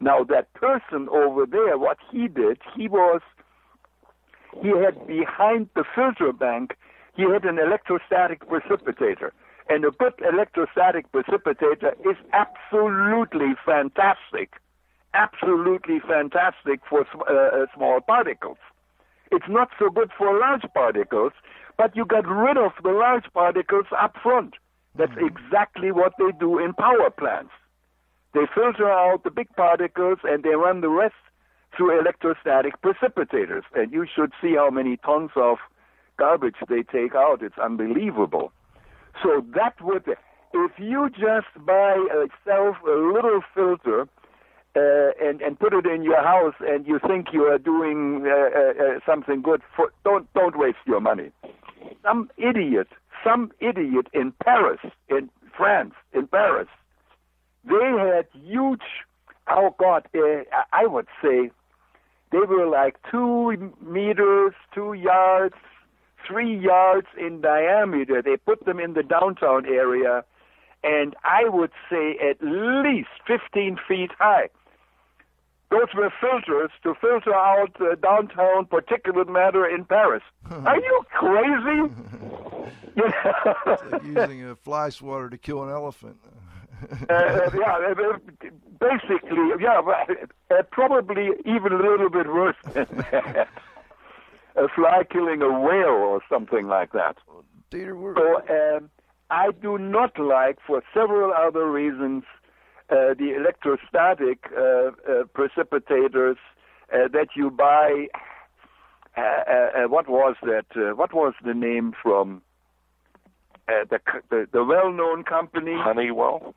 Now 0.00 0.24
that 0.24 0.52
person 0.54 1.08
over 1.10 1.46
there, 1.46 1.78
what 1.78 1.98
he 2.10 2.28
did, 2.28 2.58
he 2.74 2.88
was 2.88 3.20
he 4.62 4.68
had 4.68 5.06
behind 5.06 5.68
the 5.74 5.84
filter 5.94 6.32
bank, 6.32 6.76
he 7.14 7.22
had 7.22 7.44
an 7.44 7.58
electrostatic 7.58 8.48
precipitator. 8.48 9.30
And 9.68 9.84
a 9.84 9.90
good 9.90 10.14
electrostatic 10.32 11.10
precipitator 11.12 11.92
is 12.08 12.16
absolutely 12.32 13.54
fantastic 13.64 14.54
absolutely 15.16 15.98
fantastic 16.00 16.80
for 16.88 17.06
uh, 17.28 17.32
uh, 17.32 17.66
small 17.74 18.00
particles. 18.00 18.58
It's 19.30 19.48
not 19.48 19.70
so 19.78 19.90
good 19.90 20.10
for 20.16 20.38
large 20.38 20.64
particles, 20.74 21.32
but 21.76 21.96
you 21.96 22.06
get 22.06 22.26
rid 22.26 22.56
of 22.56 22.72
the 22.82 22.90
large 22.90 23.24
particles 23.34 23.86
up 23.98 24.16
front. 24.22 24.54
That's 24.96 25.12
mm-hmm. 25.12 25.26
exactly 25.26 25.92
what 25.92 26.12
they 26.18 26.32
do 26.38 26.58
in 26.58 26.72
power 26.74 27.10
plants. 27.10 27.52
They 28.34 28.46
filter 28.54 28.90
out 28.90 29.24
the 29.24 29.30
big 29.30 29.48
particles 29.56 30.18
and 30.24 30.42
they 30.42 30.50
run 30.50 30.80
the 30.80 30.88
rest 30.88 31.14
through 31.76 31.98
electrostatic 32.00 32.80
precipitators. 32.82 33.62
And 33.74 33.92
you 33.92 34.06
should 34.14 34.32
see 34.40 34.54
how 34.54 34.70
many 34.70 34.96
tons 34.98 35.30
of 35.36 35.58
garbage 36.18 36.56
they 36.68 36.82
take 36.82 37.14
out. 37.14 37.42
It's 37.42 37.58
unbelievable. 37.58 38.52
So 39.22 39.44
that 39.54 39.80
would, 39.80 40.04
if 40.52 40.72
you 40.78 41.08
just 41.10 41.48
buy 41.64 41.96
yourself 41.96 42.76
a 42.86 42.90
little 42.90 43.40
filter 43.54 44.08
uh, 44.76 45.10
and 45.20 45.40
and 45.40 45.58
put 45.58 45.72
it 45.72 45.86
in 45.86 46.02
your 46.02 46.22
house, 46.22 46.54
and 46.60 46.86
you 46.86 46.98
think 47.06 47.28
you 47.32 47.42
are 47.44 47.58
doing 47.58 48.26
uh, 48.26 48.30
uh, 48.30 48.96
uh, 48.96 49.00
something 49.06 49.40
good, 49.42 49.62
for, 49.74 49.90
don't 50.04 50.32
don't 50.34 50.58
waste 50.58 50.84
your 50.86 51.00
money. 51.00 51.30
Some 52.02 52.30
idiot, 52.36 52.88
some 53.24 53.52
idiot 53.60 54.08
in 54.12 54.32
Paris, 54.44 54.80
in 55.08 55.30
France, 55.56 55.94
in 56.12 56.26
Paris, 56.26 56.68
they 57.64 57.74
had 57.74 58.26
huge. 58.44 58.82
Oh 59.48 59.74
God, 59.78 60.06
uh, 60.14 60.42
I 60.72 60.86
would 60.86 61.06
say 61.22 61.50
they 62.32 62.38
were 62.38 62.66
like 62.66 62.96
two 63.10 63.72
meters, 63.80 64.52
two 64.74 64.92
yards, 64.92 65.54
three 66.26 66.58
yards 66.58 67.06
in 67.18 67.40
diameter. 67.40 68.20
They 68.20 68.36
put 68.36 68.64
them 68.66 68.78
in 68.80 68.94
the 68.94 69.02
downtown 69.02 69.64
area, 69.66 70.24
and 70.82 71.14
I 71.24 71.48
would 71.48 71.70
say 71.88 72.18
at 72.18 72.42
least 72.42 73.08
15 73.26 73.78
feet 73.88 74.10
high. 74.18 74.48
Those 75.70 75.88
were 75.96 76.12
filters 76.20 76.70
to 76.84 76.94
filter 77.00 77.34
out 77.34 77.74
uh, 77.80 77.96
downtown 77.96 78.66
particulate 78.66 79.28
matter 79.28 79.66
in 79.66 79.84
Paris. 79.84 80.22
Are 80.50 80.76
you 80.76 81.02
crazy? 81.10 81.92
like 83.66 84.04
using 84.04 84.44
a 84.48 84.54
fly 84.54 84.90
swatter 84.90 85.28
to 85.28 85.38
kill 85.38 85.64
an 85.64 85.70
elephant. 85.70 86.18
uh, 87.10 87.12
uh 87.12 87.50
yeah, 87.54 87.94
uh, 87.98 88.18
basically, 88.78 89.50
yeah, 89.60 89.80
uh, 90.50 90.62
probably 90.70 91.30
even 91.44 91.72
a 91.72 91.78
little 91.78 92.10
bit 92.10 92.26
worse 92.26 92.56
than 92.72 92.86
that. 93.10 93.48
a 94.56 94.68
fly 94.68 95.02
killing 95.10 95.42
a 95.42 95.60
whale 95.60 95.86
or 95.86 96.20
something 96.28 96.68
like 96.68 96.92
that. 96.92 97.16
Dieter, 97.70 98.14
so 98.14 98.76
um, 98.76 98.90
I 99.30 99.50
do 99.50 99.78
not 99.78 100.18
like, 100.18 100.58
for 100.66 100.82
several 100.94 101.32
other 101.32 101.70
reasons, 101.70 102.24
uh, 102.88 103.14
the 103.18 103.34
electrostatic 103.36 104.44
uh, 104.56 104.60
uh, 104.60 105.24
precipitators 105.34 106.36
uh, 106.92 107.08
that 107.12 107.28
you 107.34 107.50
buy. 107.50 108.06
Uh, 109.16 109.20
uh, 109.20 109.88
what 109.88 110.08
was 110.08 110.36
that? 110.42 110.66
what 110.96 111.14
was 111.14 111.34
the 111.44 111.54
name 111.54 111.92
from 112.02 112.42
the, 113.66 113.98
the, 114.30 114.46
the 114.52 114.62
well-known 114.62 115.24
company? 115.24 115.74
Honeywell. 115.76 116.54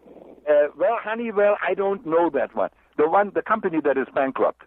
well, 0.77 0.97
Honeywell, 1.01 1.55
I 1.67 1.73
don't 1.73 2.05
know 2.05 2.30
that 2.34 2.55
one. 2.55 2.69
The 2.97 3.07
one, 3.07 3.32
the 3.34 3.41
company 3.41 3.80
that 3.84 3.97
is 3.97 4.07
bankrupt. 4.13 4.63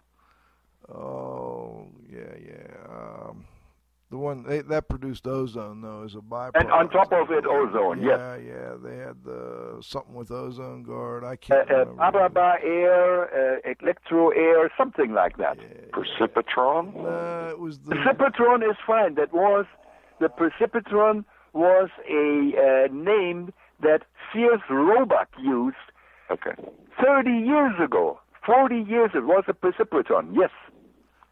Oh 0.89 1.03
yeah, 1.03 1.21
yeah. 1.21 1.42
The 4.13 4.19
one 4.19 4.43
they, 4.43 4.61
that 4.61 4.87
produced 4.89 5.25
ozone 5.25 5.81
though 5.81 6.03
is 6.03 6.13
a 6.13 6.19
byproduct. 6.19 6.51
And 6.59 6.71
on 6.71 6.87
top 6.91 7.11
of 7.11 7.31
it, 7.31 7.45
ozone. 7.47 7.99
Yeah, 7.99 8.35
yes. 8.35 8.45
yeah. 8.45 8.75
They 8.83 8.97
had 8.97 9.23
the 9.25 9.81
something 9.81 10.13
with 10.13 10.29
ozone 10.29 10.83
guard. 10.83 11.23
I 11.23 11.35
can't 11.35 11.69
uh, 11.71 11.87
remember. 11.87 12.19
Uh, 12.19 12.53
air, 12.63 13.55
uh, 13.55 13.73
electro 13.81 14.29
air, 14.29 14.71
something 14.77 15.13
like 15.13 15.37
that. 15.37 15.57
Yeah, 15.57 15.89
Percipitron. 15.91 16.95
No, 16.95 17.47
it 17.49 17.57
was 17.57 17.79
the 17.79 17.95
Percipitron 17.95 18.69
is 18.69 18.77
fine. 18.85 19.15
That 19.15 19.33
was 19.33 19.65
the 20.19 20.29
Percipitron 20.29 21.25
was 21.53 21.89
a 22.07 22.53
uh, 22.55 22.93
name 22.93 23.51
that 23.81 24.03
Sears 24.31 24.61
Roebuck 24.69 25.29
used. 25.41 25.75
Okay. 26.29 26.53
Thirty 27.03 27.31
years 27.31 27.73
ago, 27.83 28.19
forty 28.45 28.81
years 28.81 29.09
it 29.15 29.25
was 29.25 29.43
a 29.47 29.53
Percipitron. 29.53 30.35
Yes. 30.35 30.51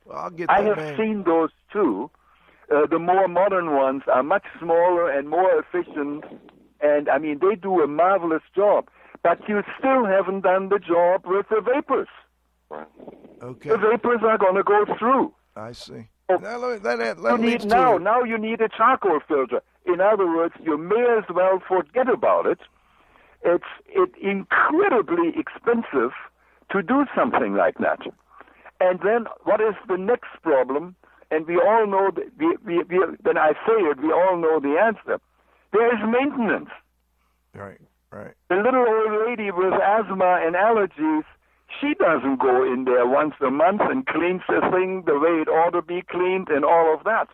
Well, 0.06 0.18
I'll 0.18 0.32
get 0.32 0.50
I 0.50 0.64
have 0.64 0.78
name. 0.78 0.98
seen 0.98 1.24
those 1.26 1.52
too 1.72 2.10
uh, 2.74 2.86
the 2.88 3.00
more 3.00 3.28
modern 3.28 3.76
ones 3.76 4.04
are 4.14 4.24
much 4.24 4.46
smaller 4.60 5.10
and 5.10 5.30
more 5.30 5.60
efficient, 5.60 6.24
and 6.82 7.10
I 7.10 7.18
mean 7.18 7.40
they 7.40 7.56
do 7.56 7.82
a 7.82 7.88
marvelous 7.88 8.44
job. 8.56 8.90
But 9.24 9.48
you 9.48 9.62
still 9.78 10.06
haven't 10.06 10.42
done 10.42 10.70
the 10.70 10.80
job 10.80 11.26
with 11.26 11.46
the 11.50 11.62
vapors. 11.62 12.08
Okay. 13.42 13.70
The 13.70 13.78
vapors 13.78 14.22
are 14.24 14.38
going 14.38 14.56
to 14.56 14.64
go 14.64 14.86
through. 14.98 15.34
I 15.56 15.74
see. 15.74 16.08
Oh, 16.30 16.38
now, 16.38 16.58
let, 16.58 16.84
that, 16.84 17.22
that 17.22 17.32
you 17.32 17.38
need 17.38 17.66
now. 17.66 17.98
Now 17.98 18.24
you 18.24 18.38
need 18.38 18.62
a 18.62 18.70
charcoal 18.70 19.20
filter. 19.28 19.62
In 19.86 20.00
other 20.00 20.26
words, 20.26 20.54
you 20.64 20.78
may 20.78 21.06
as 21.18 21.26
well 21.34 21.62
forget 21.68 22.10
about 22.10 22.46
it. 22.46 22.60
It's 23.44 23.66
it 23.88 24.12
incredibly 24.22 25.34
expensive 25.38 26.12
to 26.72 26.82
do 26.82 27.06
something 27.16 27.56
like 27.56 27.78
that. 27.80 28.00
And 28.80 29.00
then 29.04 29.26
what 29.44 29.60
is 29.62 29.76
the 29.88 29.98
next 29.98 30.30
problem? 30.42 30.96
And 31.32 31.48
we 31.48 31.56
all 31.56 31.88
know 31.88 32.12
that 32.14 32.30
we, 32.38 32.58
we, 32.66 32.84
we, 32.84 32.98
when 33.24 33.38
I 33.38 33.54
say 33.66 33.80
it, 33.80 34.02
we 34.02 34.12
all 34.12 34.38
know 34.38 34.60
the 34.60 34.78
answer. 34.78 35.20
There 35.72 35.88
is 35.88 36.02
maintenance. 36.06 36.70
Right, 37.56 37.80
right. 38.12 38.34
The 38.50 38.58
little 38.58 38.86
old 38.86 39.28
lady 39.28 39.50
with 39.50 39.74
asthma 39.74 40.42
and 40.44 40.56
allergies, 40.56 41.24
she 41.80 41.94
doesn't 41.94 42.40
go 42.40 42.64
in 42.64 42.84
there 42.84 43.08
once 43.08 43.34
a 43.40 43.50
month 43.50 43.82
and 43.84 44.06
cleans 44.06 44.42
the 44.50 44.60
thing 44.72 45.04
the 45.06 45.18
way 45.18 45.42
it 45.42 45.48
ought 45.48 45.72
to 45.72 45.82
be 45.82 46.02
cleaned 46.02 46.50
and 46.50 46.66
all 46.66 46.94
of 46.94 47.06
that. 47.06 47.28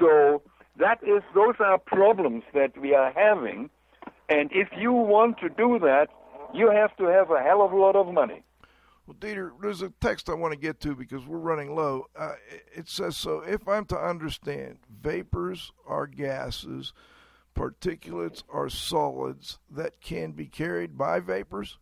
So 0.00 0.42
that 0.76 0.98
is 1.04 1.22
those 1.34 1.54
are 1.60 1.78
problems 1.78 2.42
that 2.54 2.76
we 2.76 2.94
are 2.94 3.12
having, 3.12 3.70
and 4.28 4.50
if 4.52 4.68
you 4.76 4.92
want 4.92 5.38
to 5.38 5.48
do 5.48 5.78
that, 5.78 6.08
you 6.52 6.70
have 6.70 6.96
to 6.96 7.04
have 7.04 7.30
a 7.30 7.40
hell 7.40 7.62
of 7.62 7.72
a 7.72 7.76
lot 7.76 7.94
of 7.94 8.12
money. 8.12 8.42
Well, 9.10 9.18
Dieter, 9.18 9.50
there's 9.60 9.82
a 9.82 9.92
text 10.00 10.30
I 10.30 10.34
want 10.34 10.52
to 10.54 10.58
get 10.58 10.78
to 10.82 10.94
because 10.94 11.26
we're 11.26 11.38
running 11.38 11.74
low. 11.74 12.06
Uh, 12.16 12.34
it 12.72 12.88
says 12.88 13.16
so. 13.16 13.40
If 13.40 13.66
I'm 13.66 13.84
to 13.86 13.96
understand, 13.98 14.78
vapors 15.02 15.72
are 15.84 16.06
gases, 16.06 16.92
particulates 17.56 18.44
are 18.48 18.68
solids 18.68 19.58
that 19.68 20.00
can 20.00 20.30
be 20.30 20.46
carried 20.46 20.96
by 20.96 21.18
vapors. 21.18 21.78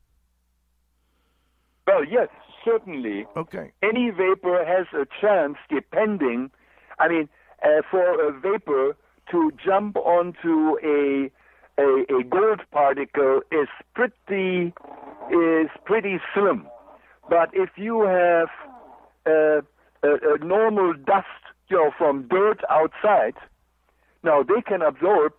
Well, 1.87 2.03
yes, 2.03 2.29
certainly. 2.65 3.27
Okay. 3.37 3.73
Any 3.83 4.09
vapor 4.09 4.65
has 4.65 4.87
a 4.99 5.05
chance, 5.21 5.59
depending. 5.69 6.51
I 6.99 7.09
mean, 7.09 7.29
uh, 7.63 7.83
for 7.91 8.27
a 8.27 8.41
vapor 8.41 8.97
to 9.33 9.53
jump 9.63 9.99
onto 9.99 10.79
a 10.83 11.31
a, 11.77 12.05
a 12.09 12.25
gold 12.25 12.63
particle 12.73 13.43
is 13.53 13.69
pretty 13.95 14.73
is 15.31 15.69
pretty 15.85 16.21
slim. 16.33 16.67
But 17.29 17.51
if 17.53 17.71
you 17.77 18.03
have 18.03 18.49
a, 19.27 19.63
a 20.03 20.39
normal 20.45 20.95
dust, 20.95 21.27
you 21.69 21.77
know, 21.77 21.91
from 21.97 22.27
dirt 22.29 22.61
outside, 22.71 23.35
now 24.23 24.43
they 24.43 24.63
can 24.63 24.83
absorb 24.83 25.35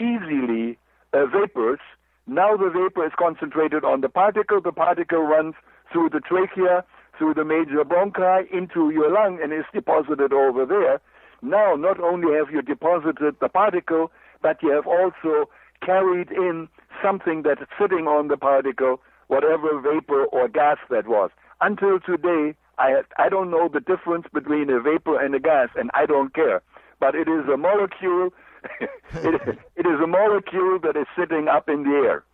easily 0.00 0.78
uh, 1.12 1.26
vapors. 1.26 1.80
Now 2.26 2.56
the 2.56 2.70
vapor 2.70 3.06
is 3.06 3.12
concentrated 3.18 3.84
on 3.84 4.00
the 4.00 4.08
particle. 4.08 4.60
The 4.60 4.72
particle 4.72 5.20
runs 5.22 5.54
through 5.92 6.10
the 6.10 6.20
trachea, 6.20 6.84
through 7.18 7.34
the 7.34 7.44
major 7.44 7.84
bronchi, 7.84 8.50
into 8.50 8.90
your 8.90 9.12
lung, 9.12 9.38
and 9.42 9.52
is 9.52 9.64
deposited 9.72 10.32
over 10.32 10.64
there. 10.64 11.00
Now, 11.42 11.76
not 11.76 12.00
only 12.00 12.34
have 12.34 12.50
you 12.50 12.62
deposited 12.62 13.36
the 13.40 13.48
particle, 13.50 14.10
but 14.40 14.62
you 14.62 14.70
have 14.70 14.86
also 14.86 15.50
carried 15.84 16.30
in 16.30 16.68
something 17.02 17.42
that 17.42 17.60
is 17.60 17.68
sitting 17.78 18.06
on 18.06 18.28
the 18.28 18.38
particle 18.38 19.00
whatever 19.28 19.80
vapor 19.80 20.24
or 20.26 20.48
gas 20.48 20.78
that 20.90 21.06
was. 21.06 21.30
Until 21.60 22.00
today, 22.00 22.54
I, 22.78 23.02
I 23.18 23.28
don't 23.28 23.50
know 23.50 23.68
the 23.72 23.80
difference 23.80 24.26
between 24.32 24.70
a 24.70 24.80
vapor 24.80 25.20
and 25.22 25.34
a 25.34 25.40
gas, 25.40 25.68
and 25.76 25.90
I 25.94 26.06
don't 26.06 26.34
care. 26.34 26.62
But 27.00 27.14
it 27.14 27.28
is 27.28 27.48
a 27.52 27.56
molecule. 27.56 28.30
it, 28.80 29.58
it 29.76 29.86
is 29.86 30.00
a 30.02 30.06
molecule 30.06 30.78
that 30.82 30.96
is 30.96 31.06
sitting 31.18 31.48
up 31.48 31.68
in 31.68 31.84
the 31.84 31.90
air. 31.90 32.24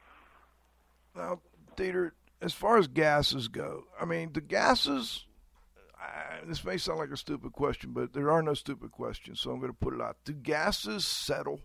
Now, 1.16 1.40
Dieter, 1.76 2.12
as 2.40 2.54
far 2.54 2.78
as 2.78 2.86
gases 2.86 3.48
go, 3.48 3.84
I 4.00 4.04
mean, 4.04 4.32
the 4.32 4.40
gases. 4.40 5.24
Uh, 6.00 6.46
this 6.46 6.64
may 6.64 6.78
sound 6.78 6.98
like 6.98 7.10
a 7.10 7.16
stupid 7.16 7.52
question, 7.52 7.92
but 7.92 8.14
there 8.14 8.30
are 8.30 8.42
no 8.42 8.54
stupid 8.54 8.90
questions, 8.90 9.40
so 9.40 9.50
I'm 9.50 9.60
going 9.60 9.72
to 9.72 9.78
put 9.78 9.92
it 9.92 10.00
out. 10.00 10.16
Do 10.24 10.32
gases 10.32 11.06
settle? 11.06 11.60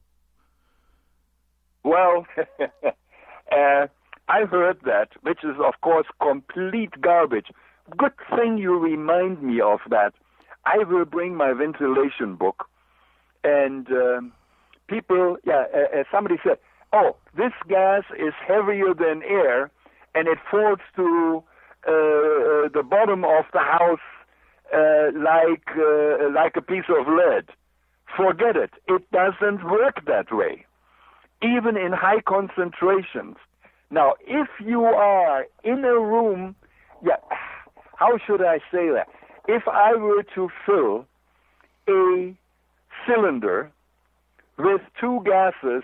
Well, 1.83 2.25
uh, 3.51 3.87
I 4.27 4.45
heard 4.45 4.77
that, 4.85 5.09
which 5.21 5.43
is, 5.43 5.55
of 5.63 5.73
course, 5.81 6.07
complete 6.21 6.99
garbage. 7.01 7.47
Good 7.95 8.13
thing 8.35 8.57
you 8.57 8.77
remind 8.77 9.43
me 9.43 9.61
of 9.61 9.79
that. 9.89 10.13
I 10.65 10.79
will 10.79 11.05
bring 11.05 11.35
my 11.35 11.53
ventilation 11.53 12.35
book, 12.35 12.67
and 13.43 13.87
um, 13.91 14.31
people, 14.87 15.37
yeah, 15.45 15.65
uh, 15.73 16.03
somebody 16.11 16.37
said, 16.43 16.57
oh, 16.91 17.15
this 17.37 17.53
gas 17.69 18.03
is 18.17 18.33
heavier 18.47 18.95
than 18.95 19.21
air, 19.23 19.69
and 20.15 20.27
it 20.27 20.39
falls 20.49 20.79
to 20.95 21.43
uh, 21.87 21.91
uh, 21.91 21.93
the 22.73 22.83
bottom 22.83 23.23
of 23.23 23.45
the 23.53 23.59
house 23.59 23.99
uh, 24.73 25.11
like 25.13 25.67
uh, 25.77 26.31
like 26.33 26.55
a 26.55 26.61
piece 26.61 26.89
of 26.89 27.07
lead. 27.07 27.49
Forget 28.17 28.55
it. 28.55 28.71
It 28.87 29.03
doesn't 29.11 29.63
work 29.69 30.05
that 30.07 30.31
way, 30.31 30.65
even 31.43 31.77
in 31.77 31.91
high 31.91 32.21
concentrations. 32.21 33.35
Now, 33.95 34.15
if 34.27 34.49
you 34.59 34.83
are 34.83 35.45
in 35.63 35.85
a 35.85 35.97
room, 35.97 36.53
yeah, 37.01 37.15
how 37.95 38.17
should 38.27 38.41
I 38.41 38.57
say 38.69 38.89
that? 38.89 39.07
If 39.47 39.69
I 39.69 39.95
were 39.95 40.23
to 40.35 40.49
fill 40.65 41.05
a 41.87 42.35
cylinder 43.07 43.71
with 44.57 44.81
two 44.99 45.21
gases 45.23 45.83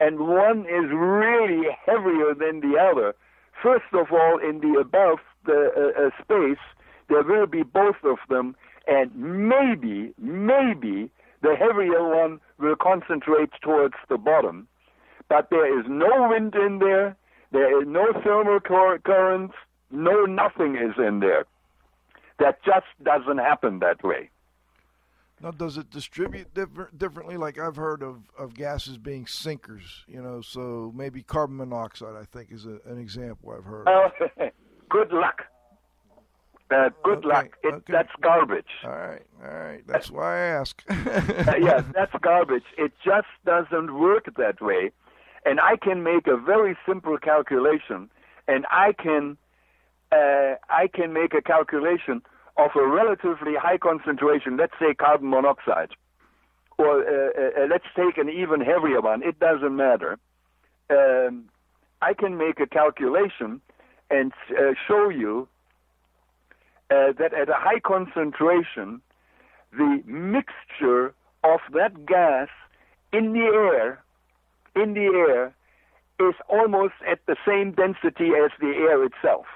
and 0.00 0.20
one 0.20 0.60
is 0.60 0.88
really 0.94 1.68
heavier 1.84 2.32
than 2.34 2.60
the 2.60 2.78
other, 2.80 3.14
first 3.62 3.92
of 3.92 4.06
all, 4.10 4.38
in 4.38 4.60
the 4.60 4.80
above 4.80 5.18
the 5.44 5.72
uh, 5.76 6.06
uh, 6.06 6.10
space, 6.22 6.64
there 7.10 7.22
will 7.22 7.46
be 7.46 7.64
both 7.64 7.96
of 8.02 8.16
them, 8.30 8.56
and 8.86 9.14
maybe, 9.14 10.14
maybe 10.16 11.10
the 11.42 11.54
heavier 11.54 12.08
one 12.08 12.40
will 12.58 12.76
concentrate 12.76 13.50
towards 13.60 13.96
the 14.08 14.16
bottom. 14.16 14.68
But 15.28 15.50
there 15.50 15.78
is 15.78 15.84
no 15.86 16.28
wind 16.30 16.54
in 16.54 16.78
there, 16.78 17.14
there 17.52 17.80
is 17.80 17.86
no 17.88 18.12
thermal 18.24 18.60
cur- 18.60 18.98
currents, 18.98 19.54
no 19.90 20.24
nothing 20.24 20.76
is 20.76 20.94
in 20.98 21.20
there. 21.20 21.44
That 22.38 22.62
just 22.64 22.86
doesn't 23.02 23.38
happen 23.38 23.78
that 23.80 24.02
way. 24.02 24.30
Now, 25.40 25.50
does 25.50 25.76
it 25.76 25.90
distribute 25.90 26.54
differ- 26.54 26.90
differently? 26.96 27.36
Like 27.36 27.58
I've 27.58 27.76
heard 27.76 28.02
of, 28.02 28.22
of 28.38 28.54
gases 28.54 28.96
being 28.96 29.26
sinkers, 29.26 30.04
you 30.06 30.22
know, 30.22 30.40
so 30.40 30.92
maybe 30.94 31.22
carbon 31.22 31.56
monoxide, 31.56 32.14
I 32.16 32.24
think, 32.24 32.52
is 32.52 32.64
a, 32.66 32.78
an 32.88 32.98
example 32.98 33.50
I've 33.56 33.64
heard. 33.64 33.88
Uh, 33.88 34.10
good 34.88 35.12
luck. 35.12 35.42
Uh, 36.70 36.88
good 37.04 37.18
Okay, 37.18 37.28
luck. 37.28 37.46
It, 37.64 37.74
okay. 37.74 37.92
That's 37.92 38.08
garbage. 38.22 38.64
all 38.84 38.90
right, 38.92 39.22
all 39.44 39.50
right. 39.54 39.82
That's 39.86 40.10
why 40.10 40.36
I 40.36 40.38
ask. 40.46 40.82
Uh, 40.90 41.54
yes, 41.60 41.84
that's 41.94 42.12
garbage. 42.22 42.64
It 42.78 42.92
just 43.04 43.26
doesn't 43.44 43.98
work 43.98 44.26
that 44.36 44.60
way. 44.62 44.90
And 45.44 45.60
I 45.60 45.76
can 45.76 46.02
make 46.02 46.26
a 46.26 46.36
very 46.36 46.76
simple 46.86 47.18
calculation, 47.18 48.10
and 48.46 48.64
I 48.70 48.92
can 48.92 49.36
uh, 50.12 50.54
I 50.68 50.88
can 50.92 51.12
make 51.12 51.34
a 51.34 51.42
calculation 51.42 52.22
of 52.56 52.70
a 52.76 52.86
relatively 52.86 53.54
high 53.56 53.78
concentration. 53.78 54.56
Let's 54.56 54.74
say 54.78 54.94
carbon 54.94 55.30
monoxide, 55.30 55.90
or 56.78 57.00
uh, 57.00 57.62
uh, 57.62 57.66
let's 57.68 57.86
take 57.96 58.18
an 58.18 58.28
even 58.28 58.60
heavier 58.60 59.00
one. 59.00 59.22
It 59.22 59.40
doesn't 59.40 59.74
matter. 59.74 60.18
Um, 60.90 61.44
I 62.02 62.14
can 62.14 62.36
make 62.36 62.60
a 62.60 62.66
calculation 62.66 63.60
and 64.10 64.32
uh, 64.50 64.74
show 64.86 65.08
you 65.08 65.48
uh, 66.90 67.12
that 67.18 67.32
at 67.32 67.48
a 67.48 67.54
high 67.54 67.80
concentration, 67.80 69.00
the 69.72 70.02
mixture 70.04 71.14
of 71.42 71.60
that 71.72 72.04
gas 72.06 72.48
in 73.12 73.32
the 73.32 73.40
air, 73.40 74.01
in 74.74 74.94
the 74.94 75.06
air, 75.14 75.54
is 76.20 76.34
almost 76.48 76.94
at 77.10 77.20
the 77.26 77.36
same 77.46 77.72
density 77.72 78.30
as 78.34 78.50
the 78.60 78.68
air 78.68 79.02
itself. 79.04 79.46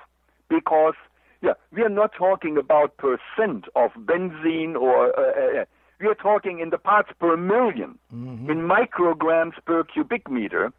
Because, 0.49 0.95
yeah, 1.43 1.55
we 1.73 1.83
are 1.83 1.89
not 1.89 2.13
talking 2.17 2.57
about 2.57 2.97
percent 2.97 3.67
of 3.75 3.91
benzene 3.97 4.75
or, 4.75 5.19
uh, 5.19 5.61
uh, 5.61 5.65
we 6.01 6.07
are 6.07 6.15
talking 6.15 6.61
in 6.61 6.71
the 6.71 6.79
parts 6.79 7.11
per 7.19 7.37
1000000 7.37 7.97
in 8.13 8.69
micrograms 8.69 9.55
per 9.65 9.85
cubic 9.85 10.31
meter. 10.31 10.73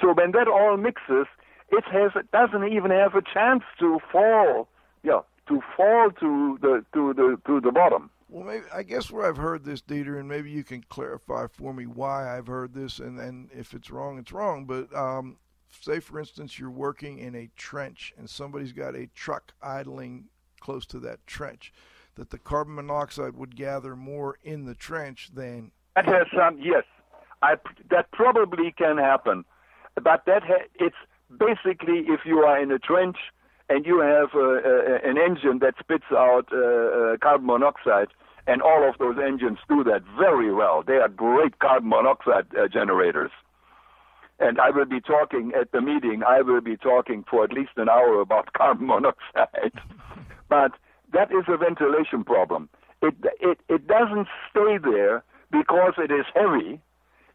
So 0.00 0.12
when 0.12 0.32
that 0.32 0.48
all 0.48 0.76
mixes, 0.76 1.26
it 1.70 1.84
has, 1.84 2.12
it 2.16 2.30
doesn't 2.32 2.72
even 2.72 2.90
have 2.90 3.14
a 3.14 3.22
chance 3.22 3.62
to 3.78 4.00
fall, 4.10 4.68
yeah, 5.02 5.20
to 5.48 5.60
fall 5.76 6.10
to 6.20 6.58
the, 6.60 6.84
to 6.92 7.14
the, 7.14 7.38
to 7.46 7.60
the 7.60 7.70
bottom. 7.70 8.10
Well, 8.34 8.42
maybe 8.42 8.64
I 8.74 8.82
guess 8.82 9.12
where 9.12 9.28
I've 9.28 9.36
heard 9.36 9.64
this, 9.64 9.80
Dieter, 9.80 10.18
and 10.18 10.28
maybe 10.28 10.50
you 10.50 10.64
can 10.64 10.82
clarify 10.88 11.46
for 11.46 11.72
me 11.72 11.86
why 11.86 12.36
I've 12.36 12.48
heard 12.48 12.74
this, 12.74 12.98
and 12.98 13.20
and 13.20 13.48
if 13.52 13.74
it's 13.74 13.92
wrong, 13.92 14.18
it's 14.18 14.32
wrong. 14.32 14.64
But 14.64 14.92
um, 14.92 15.36
say, 15.70 16.00
for 16.00 16.18
instance, 16.18 16.58
you're 16.58 16.68
working 16.68 17.20
in 17.20 17.36
a 17.36 17.48
trench, 17.54 18.12
and 18.18 18.28
somebody's 18.28 18.72
got 18.72 18.96
a 18.96 19.06
truck 19.14 19.52
idling 19.62 20.24
close 20.58 20.84
to 20.86 20.98
that 20.98 21.24
trench, 21.28 21.72
that 22.16 22.30
the 22.30 22.38
carbon 22.38 22.74
monoxide 22.74 23.36
would 23.36 23.54
gather 23.54 23.94
more 23.94 24.36
in 24.42 24.64
the 24.64 24.74
trench 24.74 25.30
than. 25.32 25.70
That 25.94 26.06
has 26.06 26.26
some, 26.36 26.58
yes, 26.60 26.82
I, 27.40 27.54
that 27.88 28.10
probably 28.10 28.74
can 28.76 28.98
happen, 28.98 29.44
but 29.94 30.24
that 30.26 30.42
ha- 30.42 30.66
it's 30.80 30.96
basically 31.38 32.06
if 32.08 32.22
you 32.24 32.38
are 32.38 32.60
in 32.60 32.72
a 32.72 32.80
trench 32.80 33.16
and 33.68 33.86
you 33.86 34.00
have 34.00 34.30
an 34.34 35.18
engine 35.18 35.60
that 35.60 35.74
spits 35.78 36.04
out 36.10 36.48
uh, 36.52 36.56
uh, 36.58 37.16
carbon 37.18 37.46
monoxide, 37.46 38.08
and 38.46 38.60
all 38.62 38.88
of 38.88 38.98
those 38.98 39.16
engines 39.18 39.58
do 39.68 39.82
that 39.84 40.02
very 40.18 40.52
well. 40.52 40.82
They 40.86 40.94
are 40.94 41.08
great 41.08 41.58
carbon 41.58 41.88
monoxide 41.88 42.46
uh, 42.58 42.68
generators. 42.68 43.30
And 44.38 44.60
I 44.60 44.70
will 44.70 44.84
be 44.84 45.00
talking 45.00 45.52
at 45.58 45.72
the 45.72 45.80
meeting. 45.80 46.22
I 46.26 46.42
will 46.42 46.60
be 46.60 46.76
talking 46.76 47.24
for 47.30 47.44
at 47.44 47.52
least 47.52 47.70
an 47.76 47.88
hour 47.88 48.20
about 48.20 48.52
carbon 48.56 48.86
monoxide. 48.86 49.72
but 50.48 50.72
that 51.12 51.30
is 51.30 51.44
a 51.48 51.56
ventilation 51.56 52.24
problem. 52.24 52.68
It 53.00 53.14
it 53.40 53.58
it 53.68 53.86
doesn't 53.86 54.28
stay 54.50 54.78
there 54.82 55.22
because 55.50 55.94
it 55.98 56.10
is 56.10 56.26
heavy. 56.34 56.80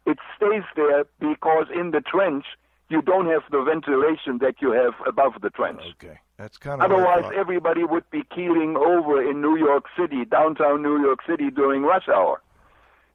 It 0.06 0.18
stays 0.36 0.64
there 0.76 1.04
because 1.18 1.66
in 1.74 1.90
the 1.90 2.00
trench 2.00 2.44
you 2.90 3.00
don't 3.02 3.26
have 3.26 3.42
the 3.50 3.62
ventilation 3.62 4.38
that 4.38 4.56
you 4.60 4.72
have 4.72 4.94
above 5.06 5.34
the 5.40 5.50
trench. 5.50 5.80
Okay, 5.92 6.18
that's 6.36 6.58
kind 6.58 6.82
of. 6.82 6.90
Otherwise, 6.90 7.30
everybody 7.34 7.84
would 7.84 8.08
be 8.10 8.24
keeling 8.34 8.76
over 8.76 9.22
in 9.22 9.40
New 9.40 9.56
York 9.56 9.84
City, 9.98 10.24
downtown 10.24 10.82
New 10.82 11.00
York 11.00 11.20
City 11.26 11.50
during 11.50 11.82
rush 11.82 12.08
hour. 12.08 12.42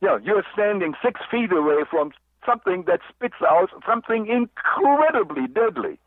Yeah, 0.01 0.17
you're 0.23 0.43
standing 0.53 0.93
six 1.03 1.19
feet 1.30 1.51
away 1.51 1.84
from 1.89 2.11
something 2.45 2.84
that 2.88 3.01
spits 3.09 3.36
out 3.47 3.69
something 3.88 4.28
incredibly 4.28 5.47
deadly. 5.47 5.99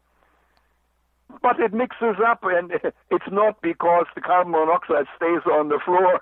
But 1.43 1.61
it 1.61 1.75
mixes 1.75 2.17
up, 2.27 2.41
and 2.43 2.73
it's 3.11 3.31
not 3.31 3.61
because 3.61 4.07
the 4.15 4.23
carbon 4.23 4.53
monoxide 4.53 5.07
stays 5.17 5.43
on 5.53 5.69
the 5.69 5.79
floor, 5.85 6.21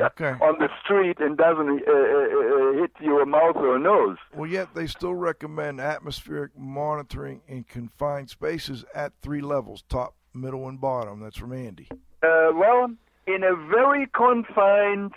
Okay. 0.00 0.30
on 0.40 0.58
the 0.58 0.68
street, 0.84 1.18
and 1.20 1.36
doesn't 1.36 1.82
uh, 1.86 1.92
uh, 1.92 1.94
uh, 1.94 2.72
hit 2.80 2.90
your 3.00 3.24
mouth 3.26 3.56
or 3.56 3.78
nose. 3.78 4.16
Well, 4.34 4.48
yet 4.48 4.74
they 4.74 4.86
still 4.86 5.14
recommend 5.14 5.80
atmospheric 5.80 6.56
monitoring 6.56 7.42
in 7.46 7.64
confined 7.64 8.30
spaces 8.30 8.84
at 8.94 9.12
three 9.22 9.40
levels: 9.40 9.84
top, 9.88 10.14
middle, 10.34 10.68
and 10.68 10.80
bottom. 10.80 11.20
That's 11.20 11.38
from 11.38 11.52
Andy. 11.52 11.88
Uh, 12.22 12.50
well, 12.54 12.90
in 13.26 13.44
a 13.44 13.54
very 13.54 14.06
confined 14.14 15.12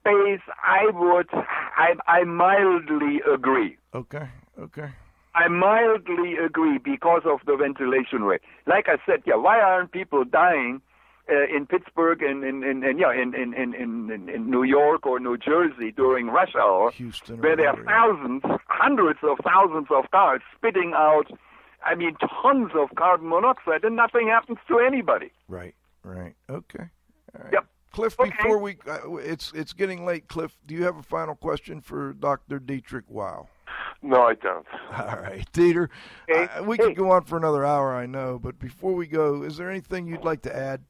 space, 0.00 0.40
I 0.62 0.90
would, 0.92 1.28
I, 1.32 1.94
I 2.06 2.24
mildly 2.24 3.20
agree. 3.32 3.76
Okay, 3.94 4.28
okay. 4.58 4.90
I 5.34 5.48
mildly 5.48 6.36
agree 6.36 6.78
because 6.78 7.22
of 7.24 7.40
the 7.46 7.56
ventilation 7.56 8.22
rate. 8.22 8.40
Like 8.66 8.88
I 8.88 8.96
said, 9.04 9.22
yeah, 9.26 9.34
why 9.34 9.60
aren't 9.60 9.90
people 9.90 10.24
dying 10.24 10.80
uh, 11.30 11.56
in 11.56 11.66
Pittsburgh 11.66 12.22
and 12.22 12.44
in, 12.44 12.62
in, 12.62 12.84
in 12.84 12.98
yeah 12.98 13.12
in, 13.12 13.34
in, 13.34 13.54
in, 13.54 13.74
in, 13.74 14.28
in 14.28 14.50
New 14.50 14.62
York 14.62 15.06
or 15.06 15.18
New 15.18 15.36
Jersey 15.38 15.90
during 15.92 16.26
rush 16.28 16.54
hour, 16.54 16.90
Houston. 16.92 17.40
where 17.40 17.56
there 17.56 17.68
are 17.70 17.84
thousands, 17.84 18.42
hundreds 18.68 19.20
of 19.22 19.38
thousands 19.44 19.86
of 19.90 20.10
cars 20.10 20.42
spitting 20.56 20.92
out, 20.94 21.26
I 21.84 21.94
mean, 21.94 22.16
tons 22.42 22.72
of 22.74 22.94
carbon 22.96 23.28
monoxide, 23.28 23.84
and 23.84 23.96
nothing 23.96 24.28
happens 24.28 24.58
to 24.68 24.78
anybody. 24.78 25.30
Right, 25.48 25.74
right. 26.02 26.34
Okay. 26.50 26.84
All 27.36 27.44
right. 27.44 27.52
Yep. 27.52 27.66
Cliff, 27.92 28.18
Okay. 28.18 28.30
before 28.36 28.58
we, 28.58 28.76
uh, 28.88 29.14
it's 29.16 29.52
it's 29.54 29.72
getting 29.72 30.04
late. 30.04 30.26
Cliff, 30.28 30.56
do 30.66 30.74
you 30.74 30.82
have 30.84 30.96
a 30.96 31.02
final 31.02 31.36
question 31.36 31.80
for 31.80 32.12
Doctor 32.12 32.58
Dietrich? 32.58 33.04
Wow. 33.08 33.48
No, 34.02 34.22
I 34.22 34.34
don't. 34.34 34.66
All 34.92 35.16
right, 35.22 35.46
Dieter. 35.52 35.88
Hey, 36.28 36.48
uh, 36.48 36.64
we 36.64 36.76
hey. 36.76 36.84
could 36.88 36.96
go 36.96 37.10
on 37.12 37.24
for 37.24 37.36
another 37.38 37.64
hour, 37.64 37.94
I 37.94 38.06
know, 38.06 38.38
but 38.38 38.58
before 38.58 38.92
we 38.94 39.06
go, 39.06 39.42
is 39.42 39.56
there 39.56 39.70
anything 39.70 40.06
you'd 40.06 40.24
like 40.24 40.42
to 40.42 40.54
add? 40.54 40.82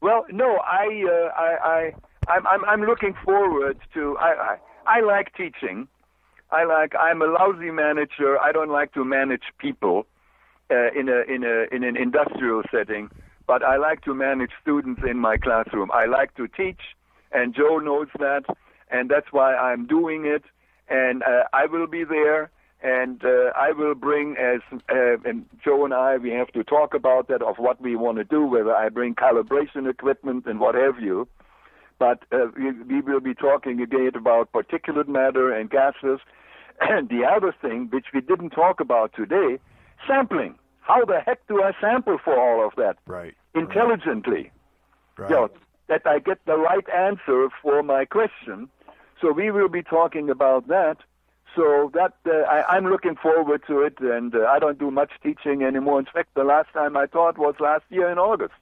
Well, 0.00 0.24
no, 0.30 0.58
I, 0.58 1.04
uh, 1.06 1.28
I, 1.36 1.56
I, 1.62 2.32
I'm, 2.32 2.46
I'm, 2.46 2.64
I'm 2.64 2.82
looking 2.82 3.14
forward 3.24 3.78
to. 3.94 4.16
I, 4.18 4.56
I, 4.86 4.98
I 4.98 5.00
like 5.00 5.34
teaching. 5.36 5.88
I 6.50 6.64
like. 6.64 6.94
I'm 6.98 7.22
a 7.22 7.26
lousy 7.26 7.70
manager. 7.70 8.38
I 8.40 8.52
don't 8.52 8.70
like 8.70 8.92
to 8.94 9.04
manage 9.04 9.42
people 9.58 10.06
uh, 10.70 10.90
in 10.98 11.08
a 11.08 11.22
in 11.32 11.44
a 11.44 11.74
in 11.74 11.84
an 11.84 11.96
industrial 11.96 12.62
setting, 12.70 13.10
but 13.46 13.62
I 13.62 13.76
like 13.76 14.02
to 14.02 14.14
manage 14.14 14.50
students 14.62 15.02
in 15.08 15.18
my 15.18 15.36
classroom. 15.36 15.90
I 15.92 16.06
like 16.06 16.34
to 16.36 16.48
teach, 16.48 16.80
and 17.32 17.54
Joe 17.54 17.78
knows 17.78 18.08
that, 18.18 18.44
and 18.90 19.10
that's 19.10 19.26
why 19.32 19.54
I'm 19.54 19.86
doing 19.86 20.24
it. 20.24 20.42
And 20.88 21.22
uh, 21.22 21.44
I 21.52 21.66
will 21.66 21.86
be 21.86 22.04
there, 22.04 22.50
and 22.82 23.22
uh, 23.24 23.52
I 23.56 23.72
will 23.72 23.94
bring 23.94 24.36
as 24.38 24.60
uh, 24.72 25.18
and 25.24 25.46
Joe 25.62 25.84
and 25.84 25.92
I 25.92 26.16
we 26.16 26.30
have 26.30 26.48
to 26.52 26.64
talk 26.64 26.94
about 26.94 27.28
that 27.28 27.42
of 27.42 27.56
what 27.58 27.80
we 27.80 27.96
want 27.96 28.18
to 28.18 28.24
do, 28.24 28.44
whether 28.44 28.74
I 28.74 28.88
bring 28.88 29.14
calibration 29.14 29.88
equipment 29.88 30.46
and 30.46 30.60
what 30.60 30.74
have 30.74 31.00
you. 31.00 31.28
But 31.98 32.24
uh, 32.32 32.46
we, 32.56 32.72
we 32.72 33.00
will 33.02 33.20
be 33.20 33.34
talking 33.34 33.80
again 33.82 34.12
about 34.16 34.52
particulate 34.52 35.08
matter 35.08 35.52
and 35.52 35.70
gases. 35.70 36.20
And 36.82 37.10
the 37.10 37.24
other 37.26 37.54
thing, 37.60 37.90
which 37.92 38.06
we 38.14 38.22
didn't 38.22 38.50
talk 38.50 38.80
about 38.80 39.12
today, 39.14 39.58
sampling. 40.08 40.54
how 40.80 41.04
the 41.04 41.20
heck 41.20 41.46
do 41.46 41.62
I 41.62 41.72
sample 41.78 42.16
for 42.24 42.40
all 42.40 42.66
of 42.66 42.72
that? 42.76 42.96
Right. 43.06 43.34
Intelligently. 43.54 44.50
Right. 45.18 45.28
You 45.28 45.36
know, 45.36 45.50
that 45.88 46.06
I 46.06 46.20
get 46.20 46.38
the 46.46 46.56
right 46.56 46.88
answer 46.88 47.48
for 47.62 47.82
my 47.82 48.06
question. 48.06 48.70
So 49.20 49.30
we 49.30 49.50
will 49.50 49.68
be 49.68 49.82
talking 49.82 50.30
about 50.30 50.68
that. 50.68 50.96
So 51.56 51.90
that 51.94 52.14
uh, 52.26 52.30
I, 52.48 52.76
I'm 52.76 52.86
looking 52.86 53.16
forward 53.16 53.62
to 53.66 53.80
it, 53.82 53.98
and 54.00 54.34
uh, 54.34 54.44
I 54.46 54.58
don't 54.58 54.78
do 54.78 54.90
much 54.90 55.10
teaching 55.22 55.62
anymore. 55.62 55.98
In 55.98 56.06
fact, 56.06 56.34
the 56.34 56.44
last 56.44 56.68
time 56.72 56.96
I 56.96 57.06
taught 57.06 57.38
was 57.38 57.54
last 57.58 57.84
year 57.88 58.08
in 58.10 58.18
August. 58.18 58.54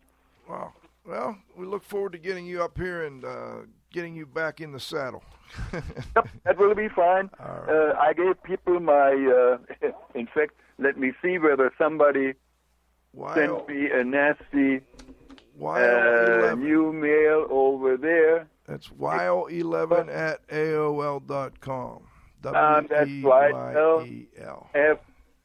Wow. 0.49 0.73
Well, 1.05 1.37
we 1.57 1.67
look 1.67 1.85
forward 1.85 2.13
to 2.13 2.19
getting 2.19 2.47
you 2.47 2.63
up 2.63 2.77
here 2.79 3.05
and 3.05 3.25
uh, 3.25 3.55
getting 3.93 4.15
you 4.15 4.27
back 4.27 4.61
in 4.61 4.73
the 4.73 4.81
saddle. 4.81 5.23
yep, 5.73 6.29
that 6.45 6.59
will 6.59 6.75
be 6.75 6.89
fine. 6.89 7.31
Uh, 7.41 7.93
I 7.99 8.13
gave 8.15 8.43
people 8.43 8.81
my. 8.81 9.13
Uh, 9.83 9.91
in 10.15 10.27
fact, 10.27 10.53
let 10.79 10.99
me 10.99 11.13
see 11.23 11.39
whether 11.39 11.73
somebody 11.79 12.35
Wow. 13.15 13.35
sent 13.35 13.69
me 13.69 13.91
a 13.91 14.05
nasty 14.05 14.83
uh, 15.65 16.55
new 16.57 16.93
mail 16.93 17.47
over 17.51 17.97
there. 17.97 18.47
That's 18.67 18.89
while11 18.89 20.15
at 20.15 20.47
AOL.com. 20.49 22.03
Um, 22.45 22.87
that's 22.89 23.11
right. 23.23 23.75
No. 23.75 24.07
I 24.75 24.79
have 24.79 25.01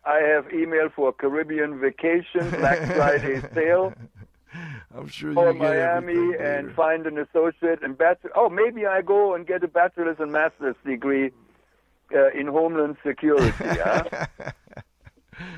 I 0.06 0.18
have 0.18 0.54
email 0.54 0.90
for 0.96 1.14
Caribbean 1.14 1.80
vacation, 1.80 2.50
Black 2.52 2.80
Friday 2.96 3.42
sale 3.54 3.94
I'm 4.96 5.08
sure 5.08 5.34
get 5.34 5.56
Miami, 5.56 6.36
and 6.36 6.72
find 6.74 7.08
an 7.08 7.18
associate 7.18 7.84
and 7.84 7.98
bachelor. 7.98 8.32
Oh, 8.36 8.50
maybe 8.50 8.86
I 8.86 9.02
go 9.02 9.34
and 9.34 9.46
get 9.48 9.64
a 9.64 9.68
bachelor's 9.68 10.18
and 10.20 10.32
master's 10.32 10.76
degree 10.86 11.32
uh, 12.14 12.30
in 12.32 12.48
Homeland 12.48 12.98
Security. 13.06 13.52
huh? 13.60 14.26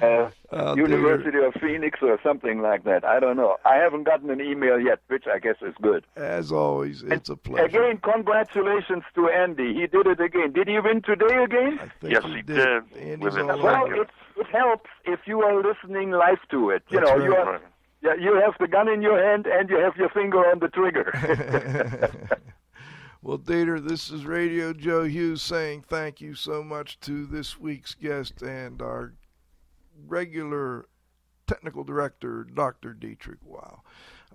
Uh, 0.01 0.29
Oh, 0.51 0.73
dear. 0.75 0.87
University 0.87 1.37
of 1.39 1.53
Phoenix 1.59 1.99
or 2.01 2.17
something 2.23 2.61
like 2.61 2.85
that. 2.85 3.03
I 3.03 3.19
don't 3.19 3.35
know. 3.35 3.57
I 3.65 3.75
haven't 3.75 4.03
gotten 4.03 4.29
an 4.29 4.39
email 4.39 4.79
yet, 4.79 4.99
which 5.07 5.25
I 5.27 5.37
guess 5.39 5.55
is 5.61 5.73
good. 5.81 6.05
As 6.15 6.49
always, 6.51 7.01
it's 7.03 7.29
a 7.29 7.35
pleasure. 7.35 7.65
Again, 7.83 7.97
congratulations 8.01 9.03
to 9.15 9.27
Andy. 9.27 9.73
He 9.73 9.87
did 9.87 10.07
it 10.07 10.21
again. 10.21 10.53
Did 10.53 10.69
he 10.69 10.79
win 10.79 11.01
today 11.01 11.43
again? 11.43 11.79
I 11.81 11.87
think 11.99 12.13
Yes, 12.13 12.23
he 12.23 12.35
he 12.35 12.41
did. 12.43 12.55
did. 12.55 12.97
Andy's 12.97 13.33
Well, 13.35 13.51
over 13.67 13.95
it, 14.03 14.09
it 14.37 14.47
helps 14.47 14.89
if 15.03 15.21
you 15.25 15.41
are 15.41 15.61
listening 15.61 16.11
live 16.11 16.39
to 16.51 16.69
it. 16.69 16.83
You 16.89 16.99
That's 16.99 17.09
know, 17.11 17.17
right. 17.17 17.25
you 17.25 17.35
are, 17.35 17.61
yeah, 18.01 18.13
you 18.17 18.35
have 18.39 18.53
the 18.59 18.67
gun 18.67 18.87
in 18.87 19.01
your 19.01 19.21
hand 19.21 19.47
and 19.47 19.69
you 19.69 19.77
have 19.77 19.97
your 19.97 20.09
finger 20.09 20.37
on 20.37 20.59
the 20.59 20.69
trigger. 20.69 21.11
well, 23.21 23.39
Dieter, 23.39 23.85
this 23.85 24.09
is 24.09 24.25
Radio 24.25 24.71
Joe 24.71 25.03
Hughes 25.03 25.41
saying 25.41 25.83
thank 25.89 26.21
you 26.21 26.33
so 26.35 26.63
much 26.63 26.99
to 27.01 27.25
this 27.25 27.59
week's 27.59 27.95
guest 27.95 28.41
and 28.41 28.81
our 28.81 29.13
regular 30.07 30.87
technical 31.47 31.83
director, 31.83 32.43
Dr. 32.43 32.93
Dietrich 32.93 33.39
Wow. 33.43 33.81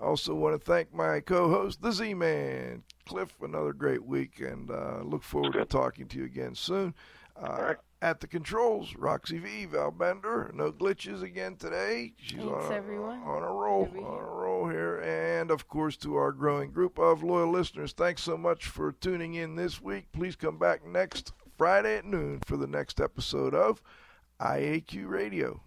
I 0.00 0.04
also 0.04 0.34
want 0.34 0.58
to 0.58 0.64
thank 0.64 0.94
my 0.94 1.20
co-host, 1.20 1.82
the 1.82 1.92
Z-Man, 1.92 2.84
Cliff. 3.06 3.34
Another 3.42 3.72
great 3.72 4.04
week, 4.04 4.40
and 4.40 4.70
uh, 4.70 5.00
look 5.02 5.22
forward 5.22 5.52
to 5.54 5.64
talking 5.64 6.06
to 6.08 6.18
you 6.18 6.24
again 6.24 6.54
soon. 6.54 6.94
Uh, 7.36 7.74
At 8.00 8.20
the 8.20 8.26
controls, 8.26 8.94
Roxy 8.96 9.38
V, 9.38 9.66
Val 9.66 9.90
Bender. 9.90 10.50
No 10.54 10.72
glitches 10.72 11.22
again 11.22 11.56
today. 11.56 12.14
She's 12.18 12.38
Thanks, 12.38 12.50
on 12.66 12.72
a, 12.72 12.74
everyone. 12.74 13.18
on 13.24 13.42
a 13.42 13.52
roll, 13.52 13.86
Good 13.86 14.02
on 14.04 14.20
a 14.20 14.24
roll 14.24 14.68
here, 14.68 15.00
and 15.00 15.50
of 15.50 15.68
course 15.68 15.96
to 15.98 16.14
our 16.16 16.32
growing 16.32 16.70
group 16.70 16.98
of 16.98 17.22
loyal 17.22 17.50
listeners. 17.50 17.92
Thanks 17.92 18.22
so 18.22 18.36
much 18.38 18.66
for 18.66 18.92
tuning 18.92 19.34
in 19.34 19.56
this 19.56 19.82
week. 19.82 20.06
Please 20.12 20.36
come 20.36 20.58
back 20.58 20.86
next 20.86 21.32
Friday 21.58 21.96
at 21.98 22.04
noon 22.06 22.40
for 22.46 22.56
the 22.56 22.66
next 22.66 23.00
episode 23.00 23.54
of 23.54 23.82
IAQ 24.40 25.06
Radio. 25.06 25.60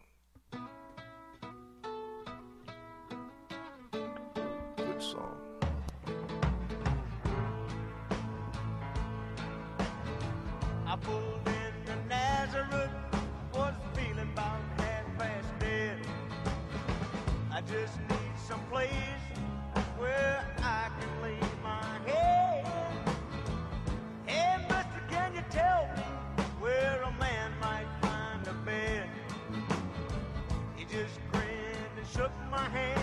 My 32.63 32.69
hand. 32.69 33.02